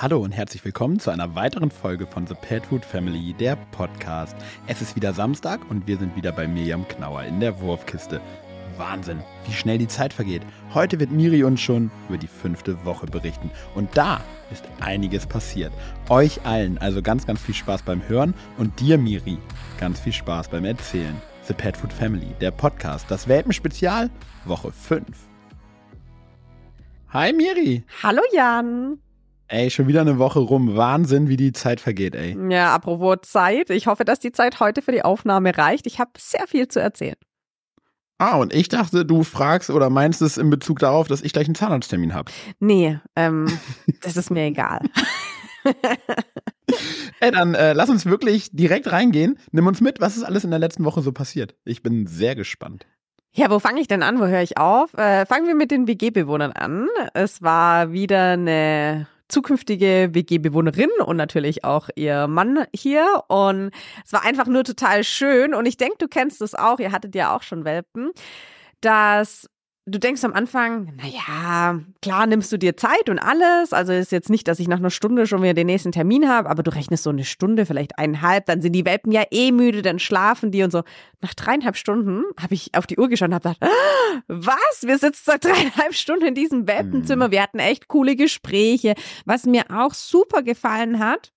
Hallo 0.00 0.18
und 0.20 0.32
herzlich 0.32 0.64
willkommen 0.64 0.98
zu 0.98 1.10
einer 1.10 1.34
weiteren 1.34 1.70
Folge 1.70 2.06
von 2.06 2.26
The 2.26 2.32
Pet 2.32 2.64
Food 2.64 2.86
Family, 2.86 3.34
der 3.34 3.56
Podcast. 3.70 4.34
Es 4.66 4.80
ist 4.80 4.96
wieder 4.96 5.12
Samstag 5.12 5.60
und 5.68 5.86
wir 5.86 5.98
sind 5.98 6.16
wieder 6.16 6.32
bei 6.32 6.48
Mirjam 6.48 6.88
Knauer 6.88 7.24
in 7.24 7.38
der 7.38 7.60
Wurfkiste. 7.60 8.18
Wahnsinn, 8.78 9.22
wie 9.44 9.52
schnell 9.52 9.76
die 9.76 9.88
Zeit 9.88 10.14
vergeht. 10.14 10.40
Heute 10.72 10.98
wird 10.98 11.10
Miri 11.10 11.44
uns 11.44 11.60
schon 11.60 11.90
über 12.08 12.16
die 12.16 12.28
fünfte 12.28 12.82
Woche 12.86 13.04
berichten. 13.08 13.50
Und 13.74 13.94
da 13.94 14.22
ist 14.50 14.64
einiges 14.80 15.26
passiert. 15.26 15.72
Euch 16.08 16.46
allen 16.46 16.78
also 16.78 17.02
ganz, 17.02 17.26
ganz 17.26 17.42
viel 17.42 17.54
Spaß 17.54 17.82
beim 17.82 18.08
Hören 18.08 18.32
und 18.56 18.80
dir, 18.80 18.96
Miri, 18.96 19.36
ganz 19.78 20.00
viel 20.00 20.14
Spaß 20.14 20.48
beim 20.48 20.64
Erzählen. 20.64 21.20
The 21.42 21.52
Pet 21.52 21.76
Food 21.76 21.92
Family, 21.92 22.34
der 22.40 22.52
Podcast, 22.52 23.04
das 23.10 23.28
Welpenspezial, 23.28 24.08
Woche 24.46 24.72
5. 24.72 25.04
Hi 27.10 27.34
Miri. 27.34 27.84
Hallo 28.02 28.22
Jan. 28.32 28.98
Ey, 29.52 29.68
schon 29.68 29.88
wieder 29.88 30.02
eine 30.02 30.18
Woche 30.18 30.38
rum. 30.38 30.76
Wahnsinn, 30.76 31.28
wie 31.28 31.36
die 31.36 31.50
Zeit 31.52 31.80
vergeht, 31.80 32.14
ey. 32.14 32.36
Ja, 32.52 32.72
apropos 32.72 33.22
Zeit. 33.22 33.70
Ich 33.70 33.88
hoffe, 33.88 34.04
dass 34.04 34.20
die 34.20 34.30
Zeit 34.30 34.60
heute 34.60 34.80
für 34.80 34.92
die 34.92 35.02
Aufnahme 35.02 35.58
reicht. 35.58 35.88
Ich 35.88 35.98
habe 35.98 36.12
sehr 36.18 36.46
viel 36.46 36.68
zu 36.68 36.80
erzählen. 36.80 37.16
Ah, 38.18 38.36
und 38.36 38.54
ich 38.54 38.68
dachte, 38.68 39.04
du 39.04 39.24
fragst 39.24 39.70
oder 39.70 39.90
meinst 39.90 40.22
es 40.22 40.38
in 40.38 40.50
Bezug 40.50 40.78
darauf, 40.78 41.08
dass 41.08 41.22
ich 41.22 41.32
gleich 41.32 41.46
einen 41.46 41.56
Zahnarzttermin 41.56 42.14
habe. 42.14 42.30
Nee, 42.60 43.00
ähm, 43.16 43.48
das 44.02 44.16
ist 44.16 44.30
mir 44.30 44.44
egal. 44.44 44.82
Ey, 47.18 47.32
dann 47.32 47.54
äh, 47.54 47.72
lass 47.72 47.90
uns 47.90 48.06
wirklich 48.06 48.50
direkt 48.52 48.92
reingehen. 48.92 49.36
Nimm 49.50 49.66
uns 49.66 49.80
mit, 49.80 50.00
was 50.00 50.16
ist 50.16 50.22
alles 50.22 50.44
in 50.44 50.50
der 50.50 50.60
letzten 50.60 50.84
Woche 50.84 51.02
so 51.02 51.10
passiert. 51.10 51.56
Ich 51.64 51.82
bin 51.82 52.06
sehr 52.06 52.36
gespannt. 52.36 52.86
Ja, 53.32 53.50
wo 53.50 53.58
fange 53.58 53.80
ich 53.80 53.88
denn 53.88 54.04
an? 54.04 54.20
Wo 54.20 54.26
höre 54.26 54.42
ich 54.42 54.58
auf? 54.58 54.94
Äh, 54.94 55.26
fangen 55.26 55.48
wir 55.48 55.56
mit 55.56 55.72
den 55.72 55.88
WG-Bewohnern 55.88 56.52
an. 56.52 56.86
Es 57.14 57.42
war 57.42 57.90
wieder 57.90 58.34
eine 58.34 59.08
zukünftige 59.30 60.10
WG-Bewohnerin 60.12 60.90
und 61.04 61.16
natürlich 61.16 61.64
auch 61.64 61.88
ihr 61.94 62.26
Mann 62.26 62.64
hier. 62.74 63.22
Und 63.28 63.70
es 64.04 64.12
war 64.12 64.24
einfach 64.24 64.46
nur 64.46 64.64
total 64.64 65.04
schön. 65.04 65.54
Und 65.54 65.66
ich 65.66 65.76
denke, 65.76 65.96
du 65.98 66.08
kennst 66.08 66.42
es 66.42 66.54
auch, 66.54 66.78
ihr 66.78 66.92
hattet 66.92 67.14
ja 67.14 67.34
auch 67.34 67.42
schon 67.42 67.64
Welpen, 67.64 68.10
dass 68.80 69.48
du 69.90 69.98
denkst 69.98 70.24
am 70.24 70.32
Anfang, 70.32 70.92
naja, 70.96 71.80
klar 72.02 72.26
nimmst 72.26 72.52
du 72.52 72.56
dir 72.56 72.76
Zeit 72.76 73.08
und 73.08 73.18
alles. 73.18 73.72
Also 73.72 73.92
ist 73.92 74.12
jetzt 74.12 74.30
nicht, 74.30 74.48
dass 74.48 74.60
ich 74.60 74.68
nach 74.68 74.78
einer 74.78 74.90
Stunde 74.90 75.26
schon 75.26 75.42
wieder 75.42 75.54
den 75.54 75.66
nächsten 75.66 75.92
Termin 75.92 76.28
habe, 76.28 76.48
aber 76.48 76.62
du 76.62 76.74
rechnest 76.74 77.02
so 77.02 77.10
eine 77.10 77.24
Stunde, 77.24 77.66
vielleicht 77.66 77.98
eineinhalb, 77.98 78.46
dann 78.46 78.62
sind 78.62 78.72
die 78.72 78.84
Welpen 78.84 79.12
ja 79.12 79.24
eh 79.30 79.52
müde, 79.52 79.82
dann 79.82 79.98
schlafen 79.98 80.50
die 80.50 80.62
und 80.62 80.70
so. 80.70 80.82
Nach 81.20 81.34
dreieinhalb 81.34 81.76
Stunden 81.76 82.22
habe 82.40 82.54
ich 82.54 82.74
auf 82.74 82.86
die 82.86 82.98
Uhr 82.98 83.08
geschaut 83.08 83.28
und 83.28 83.34
habe 83.34 83.48
gedacht, 83.48 83.62
ah, 83.62 84.22
was? 84.28 84.82
Wir 84.82 84.98
sitzen 84.98 85.22
seit 85.24 85.44
dreieinhalb 85.44 85.94
Stunden 85.94 86.26
in 86.26 86.34
diesem 86.34 86.66
Welpenzimmer. 86.66 87.28
Mhm. 87.28 87.32
Wir 87.32 87.42
hatten 87.42 87.58
echt 87.58 87.88
coole 87.88 88.16
Gespräche. 88.16 88.94
Was 89.24 89.44
mir 89.44 89.64
auch 89.70 89.94
super 89.94 90.42
gefallen 90.42 90.98
hat, 90.98 91.32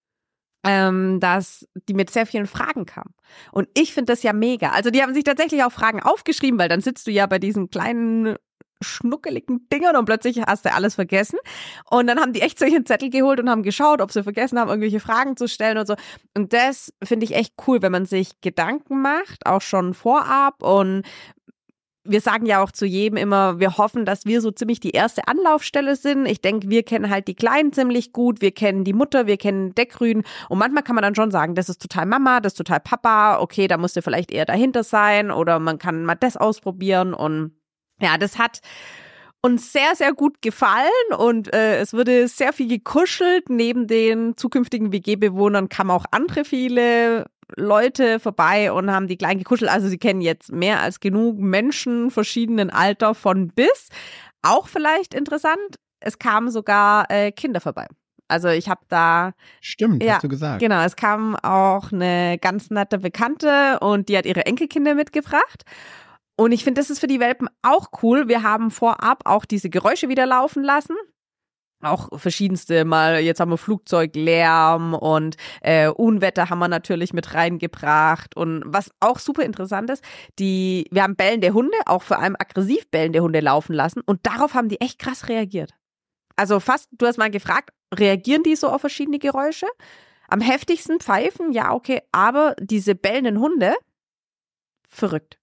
ähm, 0.63 1.19
dass 1.19 1.67
die 1.87 1.93
mit 1.93 2.09
sehr 2.09 2.25
vielen 2.25 2.47
Fragen 2.47 2.85
kamen. 2.85 3.13
Und 3.51 3.67
ich 3.73 3.93
finde 3.93 4.13
das 4.13 4.23
ja 4.23 4.33
mega. 4.33 4.69
Also 4.69 4.89
die 4.89 5.01
haben 5.01 5.13
sich 5.13 5.23
tatsächlich 5.23 5.63
auch 5.63 5.71
Fragen 5.71 6.01
aufgeschrieben, 6.01 6.59
weil 6.59 6.69
dann 6.69 6.81
sitzt 6.81 7.07
du 7.07 7.11
ja 7.11 7.25
bei 7.25 7.39
diesen 7.39 7.69
kleinen 7.69 8.35
schnuckeligen 8.83 9.67
Dingern 9.71 9.95
und 9.95 10.05
plötzlich 10.05 10.41
hast 10.41 10.65
du 10.65 10.73
alles 10.73 10.95
vergessen. 10.95 11.39
Und 11.89 12.07
dann 12.07 12.19
haben 12.19 12.33
die 12.33 12.41
echt 12.41 12.59
solche 12.59 12.83
Zettel 12.83 13.09
geholt 13.09 13.39
und 13.39 13.49
haben 13.49 13.63
geschaut, 13.63 14.01
ob 14.01 14.11
sie 14.11 14.23
vergessen 14.23 14.59
haben, 14.59 14.69
irgendwelche 14.69 14.99
Fragen 14.99 15.37
zu 15.37 15.47
stellen 15.47 15.77
und 15.77 15.87
so. 15.87 15.95
Und 16.35 16.53
das 16.53 16.93
finde 17.03 17.25
ich 17.25 17.35
echt 17.35 17.53
cool, 17.67 17.81
wenn 17.81 17.91
man 17.91 18.05
sich 18.05 18.41
Gedanken 18.41 19.01
macht, 19.01 19.45
auch 19.45 19.61
schon 19.61 19.93
vorab 19.93 20.61
und 20.61 21.03
wir 22.05 22.21
sagen 22.21 22.45
ja 22.45 22.61
auch 22.61 22.71
zu 22.71 22.85
jedem 22.85 23.17
immer, 23.17 23.59
wir 23.59 23.77
hoffen, 23.77 24.05
dass 24.05 24.25
wir 24.25 24.41
so 24.41 24.51
ziemlich 24.51 24.79
die 24.79 24.91
erste 24.91 25.27
Anlaufstelle 25.27 25.95
sind. 25.95 26.25
Ich 26.25 26.41
denke, 26.41 26.69
wir 26.69 26.83
kennen 26.83 27.09
halt 27.09 27.27
die 27.27 27.35
Kleinen 27.35 27.71
ziemlich 27.71 28.11
gut, 28.11 28.41
wir 28.41 28.51
kennen 28.51 28.83
die 28.83 28.93
Mutter, 28.93 29.25
wir 29.25 29.37
kennen 29.37 29.73
Deckrüden 29.73 30.23
und 30.49 30.57
manchmal 30.57 30.83
kann 30.83 30.95
man 30.95 31.03
dann 31.03 31.15
schon 31.15 31.31
sagen, 31.31 31.55
das 31.55 31.69
ist 31.69 31.81
total 31.81 32.05
Mama, 32.05 32.41
das 32.41 32.53
ist 32.53 32.57
total 32.57 32.81
Papa, 32.81 33.39
okay, 33.39 33.67
da 33.67 33.77
musst 33.77 33.95
du 33.95 34.01
vielleicht 34.01 34.31
eher 34.31 34.45
dahinter 34.45 34.83
sein 34.83 35.31
oder 35.31 35.59
man 35.59 35.77
kann 35.77 36.03
mal 36.03 36.15
das 36.15 36.35
ausprobieren 36.35 37.13
und 37.13 37.53
ja, 38.01 38.17
das 38.17 38.37
hat 38.37 38.59
uns 39.41 39.73
sehr, 39.73 39.95
sehr 39.95 40.13
gut 40.13 40.41
gefallen 40.41 40.87
und 41.17 41.53
äh, 41.53 41.77
es 41.77 41.93
wurde 41.93 42.27
sehr 42.29 42.53
viel 42.53 42.69
gekuschelt. 42.69 43.49
Neben 43.49 43.87
den 43.87 44.37
zukünftigen 44.37 44.93
WG-Bewohnern 44.93 45.67
kamen 45.67 45.91
auch 45.91 46.05
andere 46.11 46.45
viele 46.45 47.25
Leute 47.55 48.19
vorbei 48.19 48.71
und 48.71 48.91
haben 48.91 49.07
die 49.07 49.17
kleinen 49.17 49.39
gekuschelt. 49.39 49.71
Also 49.71 49.87
sie 49.87 49.97
kennen 49.97 50.21
jetzt 50.21 50.51
mehr 50.51 50.81
als 50.81 50.99
genug 50.99 51.39
Menschen 51.39 52.11
verschiedenen 52.11 52.69
Alter 52.69 53.15
von 53.15 53.49
bis. 53.49 53.89
Auch 54.41 54.67
vielleicht 54.67 55.13
interessant, 55.13 55.77
es 55.99 56.19
kamen 56.19 56.51
sogar 56.51 57.09
äh, 57.09 57.31
Kinder 57.31 57.61
vorbei. 57.61 57.87
Also 58.27 58.49
ich 58.49 58.69
habe 58.69 58.81
da. 58.87 59.33
Stimmt, 59.61 60.03
ja, 60.03 60.15
hast 60.15 60.23
du 60.23 60.29
gesagt. 60.29 60.59
Genau, 60.59 60.81
es 60.83 60.95
kam 60.95 61.35
auch 61.35 61.91
eine 61.91 62.37
ganz 62.39 62.69
nette 62.69 62.97
Bekannte 62.99 63.79
und 63.79 64.09
die 64.09 64.17
hat 64.17 64.25
ihre 64.25 64.45
Enkelkinder 64.45 64.95
mitgebracht. 64.95 65.63
Und 66.35 66.51
ich 66.51 66.63
finde, 66.63 66.81
das 66.81 66.89
ist 66.89 66.99
für 66.99 67.07
die 67.07 67.19
Welpen 67.19 67.47
auch 67.61 67.89
cool. 68.01 68.27
Wir 68.27 68.41
haben 68.41 68.71
vorab 68.71 69.21
auch 69.25 69.45
diese 69.45 69.69
Geräusche 69.69 70.09
wieder 70.09 70.25
laufen 70.25 70.63
lassen 70.63 70.95
auch 71.85 72.09
verschiedenste 72.19 72.85
mal, 72.85 73.19
jetzt 73.19 73.39
haben 73.39 73.51
wir 73.51 73.57
Flugzeuglärm 73.57 74.93
und 74.93 75.35
äh, 75.61 75.87
Unwetter 75.87 76.49
haben 76.49 76.59
wir 76.59 76.67
natürlich 76.67 77.13
mit 77.13 77.33
reingebracht. 77.33 78.35
Und 78.35 78.63
was 78.65 78.91
auch 78.99 79.19
super 79.19 79.43
interessant 79.43 79.89
ist, 79.89 80.03
die, 80.39 80.87
wir 80.91 81.03
haben 81.03 81.15
bellende 81.15 81.53
Hunde, 81.53 81.77
auch 81.85 82.03
vor 82.03 82.19
allem 82.19 82.35
aggressiv 82.37 82.89
bellende 82.89 83.21
Hunde 83.21 83.39
laufen 83.39 83.73
lassen 83.73 84.01
und 84.05 84.25
darauf 84.25 84.53
haben 84.53 84.69
die 84.69 84.81
echt 84.81 84.99
krass 84.99 85.29
reagiert. 85.29 85.71
Also 86.35 86.59
fast, 86.59 86.89
du 86.91 87.05
hast 87.05 87.17
mal 87.17 87.29
gefragt, 87.29 87.69
reagieren 87.93 88.43
die 88.43 88.55
so 88.55 88.69
auf 88.69 88.81
verschiedene 88.81 89.19
Geräusche? 89.19 89.67
Am 90.27 90.41
heftigsten 90.41 90.99
pfeifen, 90.99 91.51
ja, 91.51 91.73
okay, 91.73 92.01
aber 92.11 92.55
diese 92.59 92.95
bellenden 92.95 93.39
Hunde, 93.39 93.75
verrückt. 94.87 95.37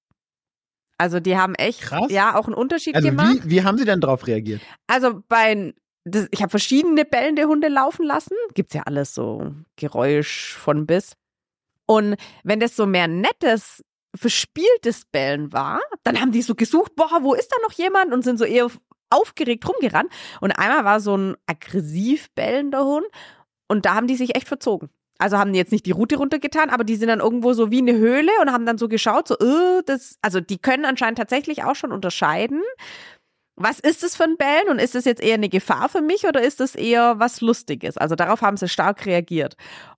Also 0.99 1.19
die 1.19 1.37
haben 1.37 1.55
echt, 1.55 1.81
Krass. 1.81 2.11
ja, 2.11 2.37
auch 2.37 2.47
einen 2.47 2.55
Unterschied 2.55 2.95
also 2.95 3.09
gemacht. 3.09 3.45
Wie, 3.45 3.51
wie 3.51 3.65
haben 3.65 3.79
sie 3.79 3.87
denn 3.87 4.01
darauf 4.01 4.27
reagiert? 4.27 4.61
Also 4.87 5.23
bei 5.29 5.73
das, 6.05 6.29
ich 6.31 6.43
habe 6.43 6.51
verschiedene 6.51 7.05
bellende 7.05 7.45
Hunde 7.45 7.69
laufen 7.69 8.05
lassen. 8.05 8.35
Gibt's 8.55 8.75
ja 8.75 8.83
alles 8.85 9.15
so 9.15 9.53
Geräusch 9.77 10.55
von 10.55 10.87
bis. 10.87 11.15
Und 11.87 12.17
wenn 12.45 12.61
das 12.61 12.77
so 12.77 12.87
mehr 12.87 13.09
nettes, 13.09 13.83
verspieltes 14.17 15.05
Bellen 15.07 15.53
war, 15.53 15.81
dann 16.05 16.21
haben 16.21 16.33
die 16.33 16.43
so 16.43 16.55
gesucht, 16.55 16.95
boah, 16.97 17.19
wo 17.23 17.35
ist 17.35 17.51
da 17.51 17.57
noch 17.63 17.73
jemand? 17.73 18.13
Und 18.13 18.23
sind 18.23 18.39
so 18.39 18.45
eher 18.45 18.69
aufgeregt 19.11 19.69
rumgerannt. 19.69 20.11
Und 20.41 20.53
einmal 20.53 20.85
war 20.85 21.01
so 21.01 21.17
ein 21.17 21.37
aggressiv 21.47 22.31
bellender 22.35 22.85
Hund 22.85 23.07
und 23.69 23.85
da 23.85 23.95
haben 23.95 24.07
die 24.07 24.17
sich 24.17 24.37
echt 24.37 24.49
verzogen. 24.49 24.89
Also 25.19 25.37
haben 25.37 25.53
die 25.53 25.59
jetzt 25.59 25.73
nicht 25.73 25.85
die 25.85 25.91
Route 25.91 26.17
runtergetan, 26.17 26.71
aber 26.71 26.83
die 26.83 26.97
sind 26.97 27.09
dann 27.09 27.21
irgendwo 27.21 27.53
so 27.53 27.71
wie 27.71 27.79
eine 27.79 27.93
Höhle 27.93 28.33
und 28.41 28.51
haben 28.51 28.65
dann 28.65 28.79
so 28.79 28.89
geschaut, 28.89 29.29
so, 29.29 29.37
äh, 29.39 29.83
das, 29.85 30.17
also 30.23 30.41
die 30.41 30.59
können 30.59 30.87
anscheinend 30.87 31.19
tatsächlich 31.19 31.63
auch 31.63 31.75
schon 31.75 31.93
unterscheiden, 31.93 32.63
was 33.57 33.79
ist 33.79 34.03
es 34.03 34.17
für 34.17 34.25
ein 34.25 34.37
Bellen 34.37 34.69
und 34.71 34.79
ist 34.79 34.95
es 34.95 35.05
jetzt 35.05 35.23
eher 35.23 35.35
eine 35.35 35.49
Gefahr 35.49 35.89
für 35.89 36.01
mich 36.01 36.25
oder 36.25 36.43
ist 36.43 36.61
es 36.61 36.75
eher 36.75 37.19
was 37.19 37.41
Lustiges? 37.41 37.97
Also 37.97 38.15
darauf 38.15 38.43
haben 38.43 38.57
sie 38.57 38.69
stark 38.69 39.05
reagiert. 39.07 39.57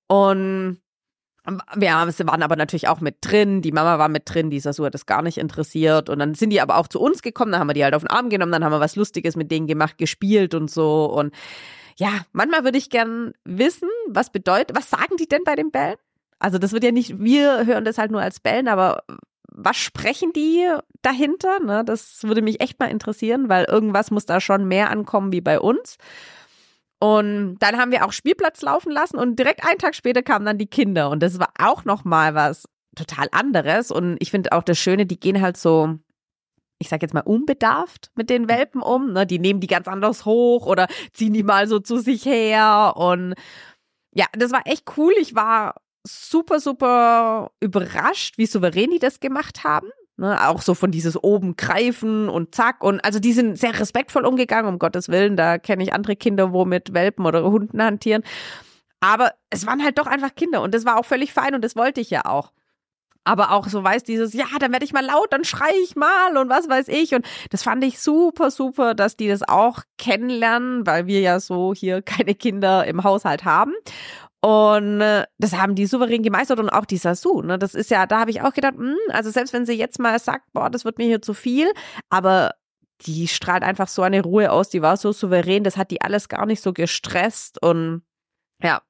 Und 0.09 0.81
ja, 1.81 2.09
sie 2.11 2.27
waren 2.27 2.43
aber 2.43 2.57
natürlich 2.57 2.89
auch 2.89 3.01
mit 3.01 3.17
drin. 3.21 3.62
Die 3.62 3.73
Mama 3.73 3.99
war 3.99 4.09
mit 4.09 4.23
drin, 4.27 4.51
die 4.51 4.61
Sasu 4.61 4.85
hat 4.85 4.95
das 4.95 5.07
gar 5.07 5.23
nicht 5.23 5.39
interessiert. 5.39 6.09
Und 6.09 6.21
dann 6.21 6.35
sind 6.35 6.51
die 6.51 6.61
aber 6.61 6.77
auch 6.77 6.87
zu 6.87 7.01
uns 7.01 7.23
gekommen, 7.23 7.53
dann 7.53 7.61
haben 7.61 7.69
wir 7.69 7.75
die 7.75 7.85
halt 7.85 7.95
auf 7.95 8.03
den 8.03 8.11
Arm 8.11 8.31
genommen, 8.31 8.53
dann 8.53 8.65
haben 8.65 8.73
wir 8.73 8.81
was 8.81 8.97
Lustiges 8.97 9.35
mit 9.35 9.51
denen 9.51 9.67
gemacht, 9.67 9.99
gespielt 9.99 10.55
und 10.55 10.71
so. 10.71 11.07
Und 11.07 11.35
ja, 11.97 12.11
manchmal 12.33 12.65
würde 12.65 12.79
ich 12.79 12.91
gern 12.91 13.33
wissen, 13.45 13.89
was 14.09 14.31
bedeutet, 14.31 14.77
was 14.77 14.91
sagen 14.91 15.17
die 15.19 15.29
denn 15.29 15.43
bei 15.45 15.57
den 15.57 15.71
Bällen? 15.71 15.97
Also 16.39 16.59
das 16.59 16.73
wird 16.73 16.85
ja 16.85 16.93
nicht, 16.93 17.21
wir 17.21 17.67
hören 17.67 17.85
das 17.85 17.99
halt 17.99 18.11
nur 18.11 18.21
als 18.21 18.41
Bellen, 18.41 18.69
aber 18.69 19.03
was 19.49 19.77
sprechen 19.77 20.33
die 20.33 20.67
dahinter? 21.03 21.61
Ne? 21.61 21.85
Das 21.85 22.23
würde 22.23 22.43
mich 22.43 22.61
echt 22.61 22.79
mal 22.79 22.91
interessieren, 22.91 23.49
weil 23.49 23.65
irgendwas 23.65 24.11
muss 24.11 24.27
da 24.27 24.41
schon 24.41 24.67
mehr 24.67 24.91
ankommen 24.91 25.33
wie 25.33 25.41
bei 25.41 25.61
uns. 25.61 25.97
Und 27.01 27.57
dann 27.59 27.79
haben 27.79 27.91
wir 27.91 28.07
auch 28.07 28.13
Spielplatz 28.13 28.63
laufen 28.63 28.93
lassen 28.93 29.17
und 29.17 29.38
direkt 29.38 29.67
einen 29.67 29.79
Tag 29.79 29.94
später 29.94 30.23
kamen 30.23 30.47
dann 30.47 30.59
die 30.59 30.69
Kinder 30.69 31.11
und 31.11 31.21
das 31.21 31.41
war 31.41 31.49
auch 31.59 31.85
noch 31.85 32.05
mal 32.05 32.35
was 32.37 32.65
total 32.94 33.26
anderes 33.32 33.91
und 33.91 34.19
ich 34.21 34.31
finde 34.31 34.53
auch 34.53 34.62
das 34.62 34.79
Schöne, 34.79 35.05
die 35.05 35.19
gehen 35.19 35.41
halt 35.41 35.56
so 35.56 35.99
ich 36.82 36.88
sag 36.88 37.00
jetzt 37.00 37.15
mal 37.15 37.21
unbedarft 37.21 38.11
mit 38.17 38.29
den 38.29 38.49
Welpen 38.49 38.82
um, 38.82 39.12
ne? 39.12 39.26
Die 39.26 39.38
nehmen 39.38 39.61
die 39.61 39.69
ganz 39.69 39.88
anders 39.88 40.25
hoch 40.26 40.67
oder 40.67 40.88
ziehen 41.12 41.32
die 41.32 41.44
mal 41.44 41.69
so 41.69 41.79
zu 41.79 41.99
sich 41.99 42.26
her 42.26 42.94
und 42.97 43.35
ja, 44.15 44.26
das 44.32 44.53
war 44.53 44.67
echt 44.67 44.85
cool. 44.97 45.15
Ich 45.21 45.35
war 45.35 45.76
super, 46.06 46.61
super 46.61 47.50
überrascht, 47.61 48.37
wie 48.37 48.47
souverän 48.47 48.91
die 48.91 48.99
das 48.99 49.21
gemacht 49.21 49.65
haben. 49.65 49.88
Ne, 50.23 50.49
auch 50.49 50.63
so 50.63 50.75
von 50.75 50.93
dieses 50.93 51.21
oben 51.21 51.57
greifen 51.57 52.29
und 52.29 52.55
zack. 52.55 52.85
Und 52.85 53.05
also 53.05 53.19
die 53.19 53.33
sind 53.33 53.59
sehr 53.59 53.77
respektvoll 53.81 54.25
umgegangen, 54.25 54.73
um 54.73 54.79
Gottes 54.79 55.09
Willen. 55.09 55.37
Da 55.37 55.59
kenne 55.59 55.83
ich 55.83 55.93
andere 55.93 56.15
Kinder, 56.15 56.53
wo 56.53 56.65
mit 56.65 56.95
Welpen 56.95 57.27
oder 57.27 57.43
Hunden 57.43 57.83
hantieren. 57.83 58.23
Aber 59.01 59.33
es 59.51 59.67
waren 59.67 59.83
halt 59.83 59.99
doch 59.99 60.07
einfach 60.07 60.33
Kinder 60.37 60.63
und 60.63 60.75
das 60.75 60.85
war 60.85 60.97
auch 60.97 61.07
völlig 61.07 61.33
fein 61.33 61.57
und 61.57 61.65
das 61.65 61.75
wollte 61.75 62.01
ich 62.01 62.09
ja 62.11 62.25
auch. 62.25 62.53
aber 63.25 63.53
auch 63.53 63.69
so 63.69 63.83
weiß 63.83 64.03
dieses, 64.05 64.33
ja, 64.33 64.47
dann 64.59 64.73
werde 64.73 64.85
ich 64.85 64.93
mal 64.93 65.05
laut, 65.05 65.33
dann 65.33 65.45
schreie 65.45 65.77
ich 65.85 65.95
mal 65.97 66.37
und 66.37 66.49
was 66.49 66.69
weiß 66.69 66.89
ich. 66.89 67.15
Und 67.15 67.27
das 67.51 67.63
fand 67.63 67.85
ich 67.85 68.01
super, 68.01 68.51
super, 68.51 68.95
dass 68.95 69.17
die 69.17 69.29
das 69.29 69.43
auch 69.49 69.81
kennenlernen, 69.99 70.87
weil 70.87 71.07
wir 71.07 71.21
ja 71.21 71.41
so 71.41 71.73
hier 71.75 72.03
keine 72.03 72.35
Kinder 72.35 72.85
im 72.87 73.05
Haushalt 73.05 73.45
haben. 73.45 73.73
Und 74.44 75.00
äh, 75.00 75.25
das 75.39 75.55
haben 75.56 75.77
die 75.77 75.87
souverän 75.87 76.23
gemeistert 76.23 76.59
und 76.59 76.69
auch 76.69 76.85
die 76.85 76.97
Sasu. 76.97 77.43
Ne? 77.43 77.59
Das 77.61 77.77
ist 77.77 77.91
ja, 77.93 78.06
da 78.06 78.19
habe 78.21 78.33
ich 78.33 78.43
auch 78.43 78.53
gedacht, 78.53 78.75
mh, 78.77 78.89
hm, 78.91 78.97
also 79.11 79.31
selbst 79.31 79.53
wenn 79.53 79.65
sie 79.65 79.75
jetzt 79.75 80.00
mal 80.00 80.19
sagt, 80.19 80.53
boah, 80.53 80.69
das 80.69 80.85
wird 80.85 80.99
mir 80.99 81.06
hier 81.06 81.23
zu 81.23 81.33
viel, 81.33 81.73
aber 82.11 82.50
die 83.06 83.29
strahlt 83.29 83.62
einfach 83.62 83.87
so 83.87 84.03
eine 84.03 84.21
Ruhe 84.23 84.50
aus, 84.50 84.69
die 84.69 84.83
war 84.83 84.97
so 84.97 85.12
souverän, 85.12 85.62
das 85.62 85.77
hat 85.77 85.93
die 85.93 86.03
alles 86.03 86.29
gar 86.29 86.44
nicht 86.47 86.61
so 86.61 86.73
gestresst 86.73 87.62
und 87.62 88.03
ja, 88.61 88.83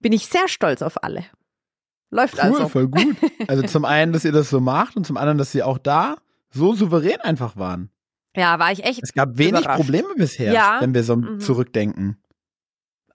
bin 0.00 0.12
ich 0.12 0.26
sehr 0.26 0.46
stolz 0.46 0.82
auf 0.82 1.02
alle. 1.02 1.24
Läuft 2.10 2.34
cool, 2.34 2.40
also. 2.40 2.68
voll 2.68 2.88
gut. 2.88 3.16
Also 3.48 3.64
zum 3.64 3.84
einen, 3.84 4.12
dass 4.12 4.24
ihr 4.24 4.32
das 4.32 4.50
so 4.50 4.60
macht 4.60 4.96
und 4.96 5.04
zum 5.04 5.16
anderen, 5.16 5.38
dass 5.38 5.50
sie 5.52 5.62
auch 5.62 5.78
da 5.78 6.16
so 6.50 6.74
souverän 6.74 7.20
einfach 7.20 7.56
waren. 7.56 7.90
Ja, 8.36 8.58
war 8.58 8.70
ich 8.70 8.84
echt. 8.84 9.00
Es 9.02 9.12
gab 9.14 9.38
wenig 9.38 9.62
überrascht. 9.62 9.80
Probleme 9.80 10.08
bisher, 10.16 10.52
Ja. 10.52 10.78
wenn 10.80 10.94
wir 10.94 11.02
so 11.02 11.16
Mhm. 11.16 11.40
zurückdenken. 11.40 12.18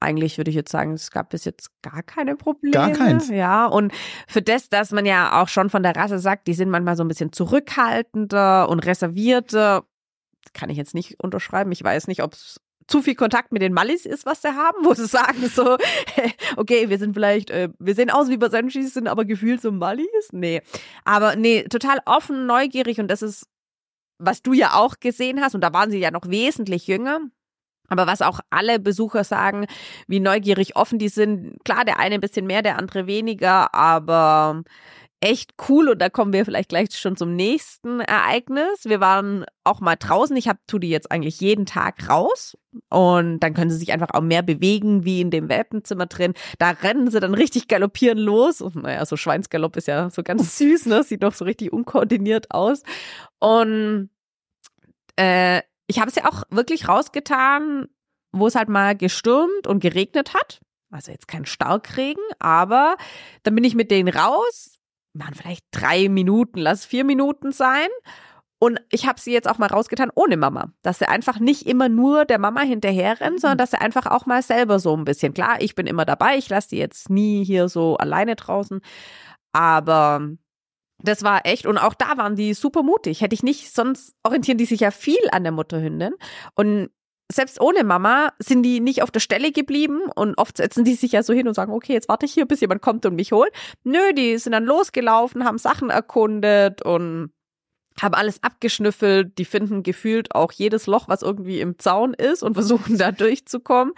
Eigentlich 0.02 0.38
würde 0.38 0.50
ich 0.50 0.56
jetzt 0.56 0.72
sagen, 0.72 0.94
es 0.94 1.12
gab 1.12 1.30
bis 1.30 1.46
jetzt 1.46 1.70
gar 1.84 2.02
keine 2.02 2.36
Probleme. 2.36 2.74
Gar 2.74 2.92
keins. 2.92 3.30
Ja, 3.30 3.68
und 3.68 3.94
für 4.28 4.42
das, 4.42 4.68
dass 4.68 4.92
man 4.92 5.06
ja 5.06 5.42
auch 5.42 5.48
schon 5.48 5.70
von 5.70 5.84
der 5.84 5.96
Rasse 5.96 6.18
sagt, 6.18 6.48
die 6.48 6.54
sind 6.54 6.70
manchmal 6.70 6.98
so 6.98 7.04
ein 7.04 7.08
bisschen 7.08 7.32
zurückhaltender 7.32 8.68
und 8.68 8.80
reservierter, 8.80 9.84
kann 10.54 10.72
ich 10.72 10.78
jetzt 10.78 10.96
nicht 10.96 11.20
unterschreiben. 11.24 11.72
Ich 11.72 11.84
weiß 11.84 12.08
nicht, 12.08 12.24
ob 12.24 12.34
es 12.34 12.60
zu 12.88 13.02
viel 13.02 13.16
Kontakt 13.16 13.52
mit 13.52 13.62
den 13.62 13.74
Mallis 13.74 14.06
ist, 14.06 14.26
was 14.26 14.42
sie 14.42 14.50
haben, 14.50 14.84
wo 14.84 14.94
sie 14.94 15.06
sagen 15.06 15.48
so, 15.48 15.78
okay, 16.58 16.90
wir 16.90 16.98
sind 16.98 17.14
vielleicht, 17.14 17.50
äh, 17.50 17.70
wir 17.80 17.96
sehen 17.96 18.10
aus 18.10 18.30
wie 18.30 18.38
Basenjis, 18.38 18.94
sind 18.94 19.08
aber 19.08 19.26
gefühlt 19.26 19.62
so 19.62 19.72
Mallis. 19.72 20.30
Nee, 20.32 20.62
aber 21.06 21.36
nee, 21.36 21.64
total 21.64 22.00
offen, 22.06 22.46
neugierig 22.46 23.00
und 23.00 23.08
das 23.08 23.22
ist, 23.22 23.48
was 24.18 24.42
du 24.42 24.54
ja 24.54 24.74
auch 24.74 25.00
gesehen 25.00 25.42
hast 25.42 25.56
und 25.56 25.62
da 25.62 25.74
waren 25.74 25.90
sie 25.92 26.00
ja 26.00 26.12
noch 26.12 26.28
wesentlich 26.28 26.88
jünger. 26.88 27.20
Aber 27.92 28.08
was 28.08 28.22
auch 28.22 28.40
alle 28.50 28.80
Besucher 28.80 29.26
sagen, 29.26 29.66
wie 30.08 30.22
neugierig 30.22 30.78
offen 30.78 30.98
die 30.98 31.10
sind. 31.10 31.58
Klar, 31.66 31.84
der 31.84 32.00
eine 32.00 32.16
ein 32.16 32.22
bisschen 32.22 32.48
mehr, 32.48 32.62
der 32.62 32.80
andere 32.80 33.06
weniger, 33.06 33.76
aber 33.76 34.64
echt 35.20 35.56
cool. 35.68 35.90
Und 35.90 36.02
da 36.02 36.08
kommen 36.08 36.32
wir 36.32 36.46
vielleicht 36.46 36.70
gleich 36.70 36.98
schon 36.98 37.18
zum 37.18 37.36
nächsten 37.36 38.00
Ereignis. 38.00 38.86
Wir 38.86 39.02
waren 39.02 39.44
auch 39.66 39.82
mal 39.82 39.98
draußen. 39.98 40.38
Ich 40.38 40.48
hab, 40.48 40.58
tu 40.68 40.80
die 40.80 40.90
jetzt 40.90 41.12
eigentlich 41.12 41.42
jeden 41.42 41.66
Tag 41.66 42.10
raus. 42.10 42.58
Und 42.90 43.42
dann 43.42 43.54
können 43.54 43.70
sie 43.70 43.78
sich 43.78 43.92
einfach 43.92 44.12
auch 44.14 44.22
mehr 44.22 44.42
bewegen, 44.42 45.04
wie 45.04 45.20
in 45.20 45.30
dem 45.30 45.50
Welpenzimmer 45.50 46.06
drin. 46.06 46.34
Da 46.60 46.70
rennen 46.70 47.12
sie 47.12 47.20
dann 47.20 47.34
richtig 47.34 47.68
galoppieren 47.68 48.20
los. 48.20 48.62
Und 48.62 48.78
naja, 48.78 49.06
so 49.06 49.18
Schweinsgalopp 49.18 49.76
ist 49.76 49.90
ja 49.90 50.10
so 50.10 50.24
ganz 50.24 50.58
süß, 50.58 50.86
ne? 50.86 51.04
Sieht 51.04 51.24
doch 51.24 51.34
so 51.34 51.44
richtig 51.44 51.74
unkoordiniert 51.74 52.52
aus. 52.52 52.84
Und 53.40 54.10
äh, 55.18 55.62
ich 55.92 56.00
habe 56.00 56.10
es 56.10 56.16
ja 56.16 56.26
auch 56.26 56.44
wirklich 56.50 56.88
rausgetan, 56.88 57.88
wo 58.32 58.48
es 58.48 58.56
halt 58.56 58.70
mal 58.70 58.96
gestürmt 58.96 59.68
und 59.68 59.82
geregnet 59.82 60.34
hat. 60.34 60.62
Also 60.90 61.12
jetzt 61.12 61.28
kein 61.28 61.46
Starkregen, 61.46 62.24
aber 62.40 62.96
dann 63.44 63.56
bin 63.56 63.66
ich 63.66 63.76
mit 63.76 63.92
denen 63.92 64.08
raus, 64.08 64.80
waren 65.14 65.34
vielleicht 65.34 65.66
drei 65.72 66.08
Minuten, 66.08 66.60
lass 66.60 66.86
vier 66.86 67.04
Minuten 67.04 67.52
sein. 67.52 67.90
Und 68.58 68.80
ich 68.90 69.06
habe 69.06 69.20
sie 69.20 69.34
jetzt 69.34 69.50
auch 69.50 69.58
mal 69.58 69.68
rausgetan 69.68 70.12
ohne 70.16 70.38
Mama. 70.38 70.72
Dass 70.82 71.00
sie 71.00 71.10
einfach 71.10 71.40
nicht 71.40 71.66
immer 71.66 71.90
nur 71.90 72.24
der 72.24 72.40
Mama 72.40 72.62
hinterherrennen, 72.62 73.40
sondern 73.40 73.58
dass 73.58 73.72
sie 73.72 73.82
einfach 73.82 74.06
auch 74.06 74.26
mal 74.26 74.42
selber 74.44 74.80
so 74.80 74.96
ein 74.96 75.04
bisschen. 75.04 75.34
Klar, 75.34 75.62
ich 75.62 75.76
bin 75.76 75.88
immer 75.88 76.06
dabei, 76.06 76.38
ich 76.38 76.48
lasse 76.48 76.70
die 76.70 76.78
jetzt 76.78 77.10
nie 77.10 77.44
hier 77.44 77.68
so 77.68 77.98
alleine 77.98 78.38
draußen. 78.38 78.80
Aber 79.52 80.22
das 81.04 81.24
war 81.24 81.46
echt, 81.46 81.66
und 81.66 81.78
auch 81.78 81.94
da 81.94 82.18
waren 82.18 82.36
die 82.36 82.54
super 82.54 82.84
mutig. 82.84 83.22
Hätte 83.22 83.34
ich 83.34 83.44
nicht, 83.44 83.74
sonst 83.74 84.14
orientieren 84.24 84.58
die 84.58 84.66
sich 84.66 84.82
ja 84.82 84.92
viel 84.92 85.30
an 85.32 85.44
der 85.44 85.52
Mutterhündin. 85.52 86.14
Und 86.56 86.90
selbst 87.32 87.62
ohne 87.62 87.84
Mama 87.84 88.34
sind 88.40 88.64
die 88.64 88.80
nicht 88.80 89.02
auf 89.04 89.12
der 89.12 89.20
Stelle 89.20 89.52
geblieben 89.52 90.02
und 90.16 90.38
oft 90.38 90.58
setzen 90.58 90.84
die 90.84 90.96
sich 90.96 91.14
ja 91.14 91.24
so 91.24 91.34
hin 91.34 91.48
und 91.48 91.54
sagen, 91.54 91.72
okay, 91.72 91.94
jetzt 91.94 92.10
warte 92.10 92.26
ich 92.26 92.34
hier, 92.34 92.46
bis 92.46 92.60
jemand 92.62 92.82
kommt 92.82 93.06
und 93.06 93.16
mich 93.16 93.32
holt. 93.32 93.52
Nö, 93.84 94.14
die 94.14 94.38
sind 94.38 94.52
dann 94.52 94.66
losgelaufen, 94.66 95.46
haben 95.46 95.58
Sachen 95.58 95.90
erkundet 95.90 96.82
und 96.82 97.32
haben 98.02 98.14
alles 98.14 98.44
abgeschnüffelt. 98.44 99.38
Die 99.38 99.46
finden 99.46 99.84
gefühlt 99.84 100.36
auch 100.36 100.52
jedes 100.52 100.88
Loch, 100.88 101.08
was 101.08 101.22
irgendwie 101.22 101.62
im 101.62 101.80
Zaun 101.80 102.14
ist 102.14 102.44
und 102.44 102.54
versuchen 102.56 102.98
da 102.98 103.12
durchzukommen. 103.12 103.94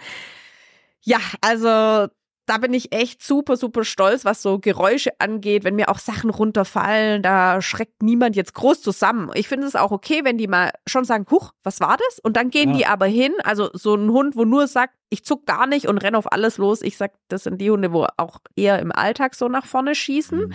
Ja, 1.00 1.18
also 1.40 2.08
da 2.46 2.58
bin 2.58 2.74
ich 2.74 2.92
echt 2.94 3.22
super, 3.22 3.56
super 3.56 3.84
stolz, 3.84 4.24
was 4.24 4.42
so 4.42 4.58
Geräusche 4.58 5.10
angeht. 5.18 5.64
Wenn 5.64 5.76
mir 5.76 5.88
auch 5.88 5.98
Sachen 5.98 6.28
runterfallen, 6.30 7.22
da 7.22 7.62
schreckt 7.62 8.02
niemand 8.02 8.36
jetzt 8.36 8.54
groß 8.54 8.82
zusammen. 8.82 9.30
Ich 9.34 9.48
finde 9.48 9.66
es 9.66 9.76
auch 9.76 9.90
okay, 9.92 10.20
wenn 10.24 10.36
die 10.36 10.46
mal 10.46 10.70
schon 10.86 11.04
sagen, 11.04 11.26
huch, 11.30 11.52
was 11.62 11.80
war 11.80 11.96
das? 11.96 12.18
Und 12.18 12.36
dann 12.36 12.50
gehen 12.50 12.70
Ja. 12.70 12.76
die 12.76 12.86
aber 12.86 13.06
hin. 13.06 13.32
Also 13.44 13.70
so 13.72 13.94
ein 13.94 14.10
Hund, 14.10 14.36
wo 14.36 14.44
nur 14.44 14.66
sagt, 14.66 14.94
ich 15.08 15.24
zuck 15.24 15.46
gar 15.46 15.66
nicht 15.66 15.88
und 15.88 15.98
renn 15.98 16.14
auf 16.14 16.32
alles 16.32 16.58
los. 16.58 16.82
Ich 16.82 16.96
sag, 16.96 17.12
das 17.28 17.44
sind 17.44 17.60
die 17.60 17.70
Hunde, 17.70 17.92
wo 17.92 18.06
auch 18.16 18.38
eher 18.56 18.78
im 18.78 18.92
Alltag 18.92 19.34
so 19.34 19.48
nach 19.48 19.64
vorne 19.64 19.94
schießen. 19.94 20.38
Mhm. 20.48 20.52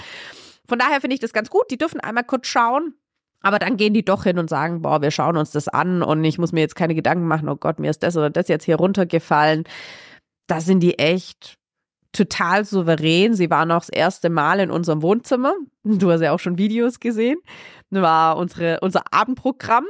Von 0.67 0.77
daher 0.77 1.01
finde 1.01 1.15
ich 1.15 1.19
das 1.19 1.33
ganz 1.33 1.49
gut. 1.49 1.71
Die 1.71 1.77
dürfen 1.77 1.99
einmal 1.99 2.23
kurz 2.23 2.47
schauen. 2.47 2.93
Aber 3.41 3.57
dann 3.57 3.77
gehen 3.77 3.93
die 3.93 4.03
doch 4.03 4.25
hin 4.25 4.37
und 4.37 4.49
sagen, 4.49 4.81
boah, 4.81 5.01
wir 5.01 5.11
schauen 5.11 5.37
uns 5.37 5.51
das 5.51 5.69
an 5.69 6.03
und 6.03 6.23
ich 6.25 6.37
muss 6.37 6.51
mir 6.51 6.59
jetzt 6.59 6.75
keine 6.75 6.93
Gedanken 6.93 7.25
machen, 7.25 7.47
oh 7.47 7.55
Gott, 7.55 7.79
mir 7.79 7.89
ist 7.89 8.03
das 8.03 8.17
oder 8.17 8.29
das 8.29 8.49
jetzt 8.49 8.65
hier 8.65 8.75
runtergefallen. 8.75 9.63
Da 10.47 10.59
sind 10.59 10.81
die 10.81 10.99
echt 10.99 11.58
total 12.11 12.65
souverän. 12.65 13.33
Sie 13.33 13.49
waren 13.49 13.71
auch 13.71 13.81
das 13.81 13.89
erste 13.89 14.29
Mal 14.29 14.59
in 14.59 14.71
unserem 14.71 15.01
Wohnzimmer. 15.01 15.53
Du 15.83 16.11
hast 16.11 16.21
ja 16.21 16.31
auch 16.31 16.39
schon 16.39 16.57
Videos 16.57 16.99
gesehen. 16.99 17.37
Das 17.89 18.01
war 18.01 18.37
unsere, 18.37 18.79
unser 18.81 19.13
Abendprogramm. 19.13 19.85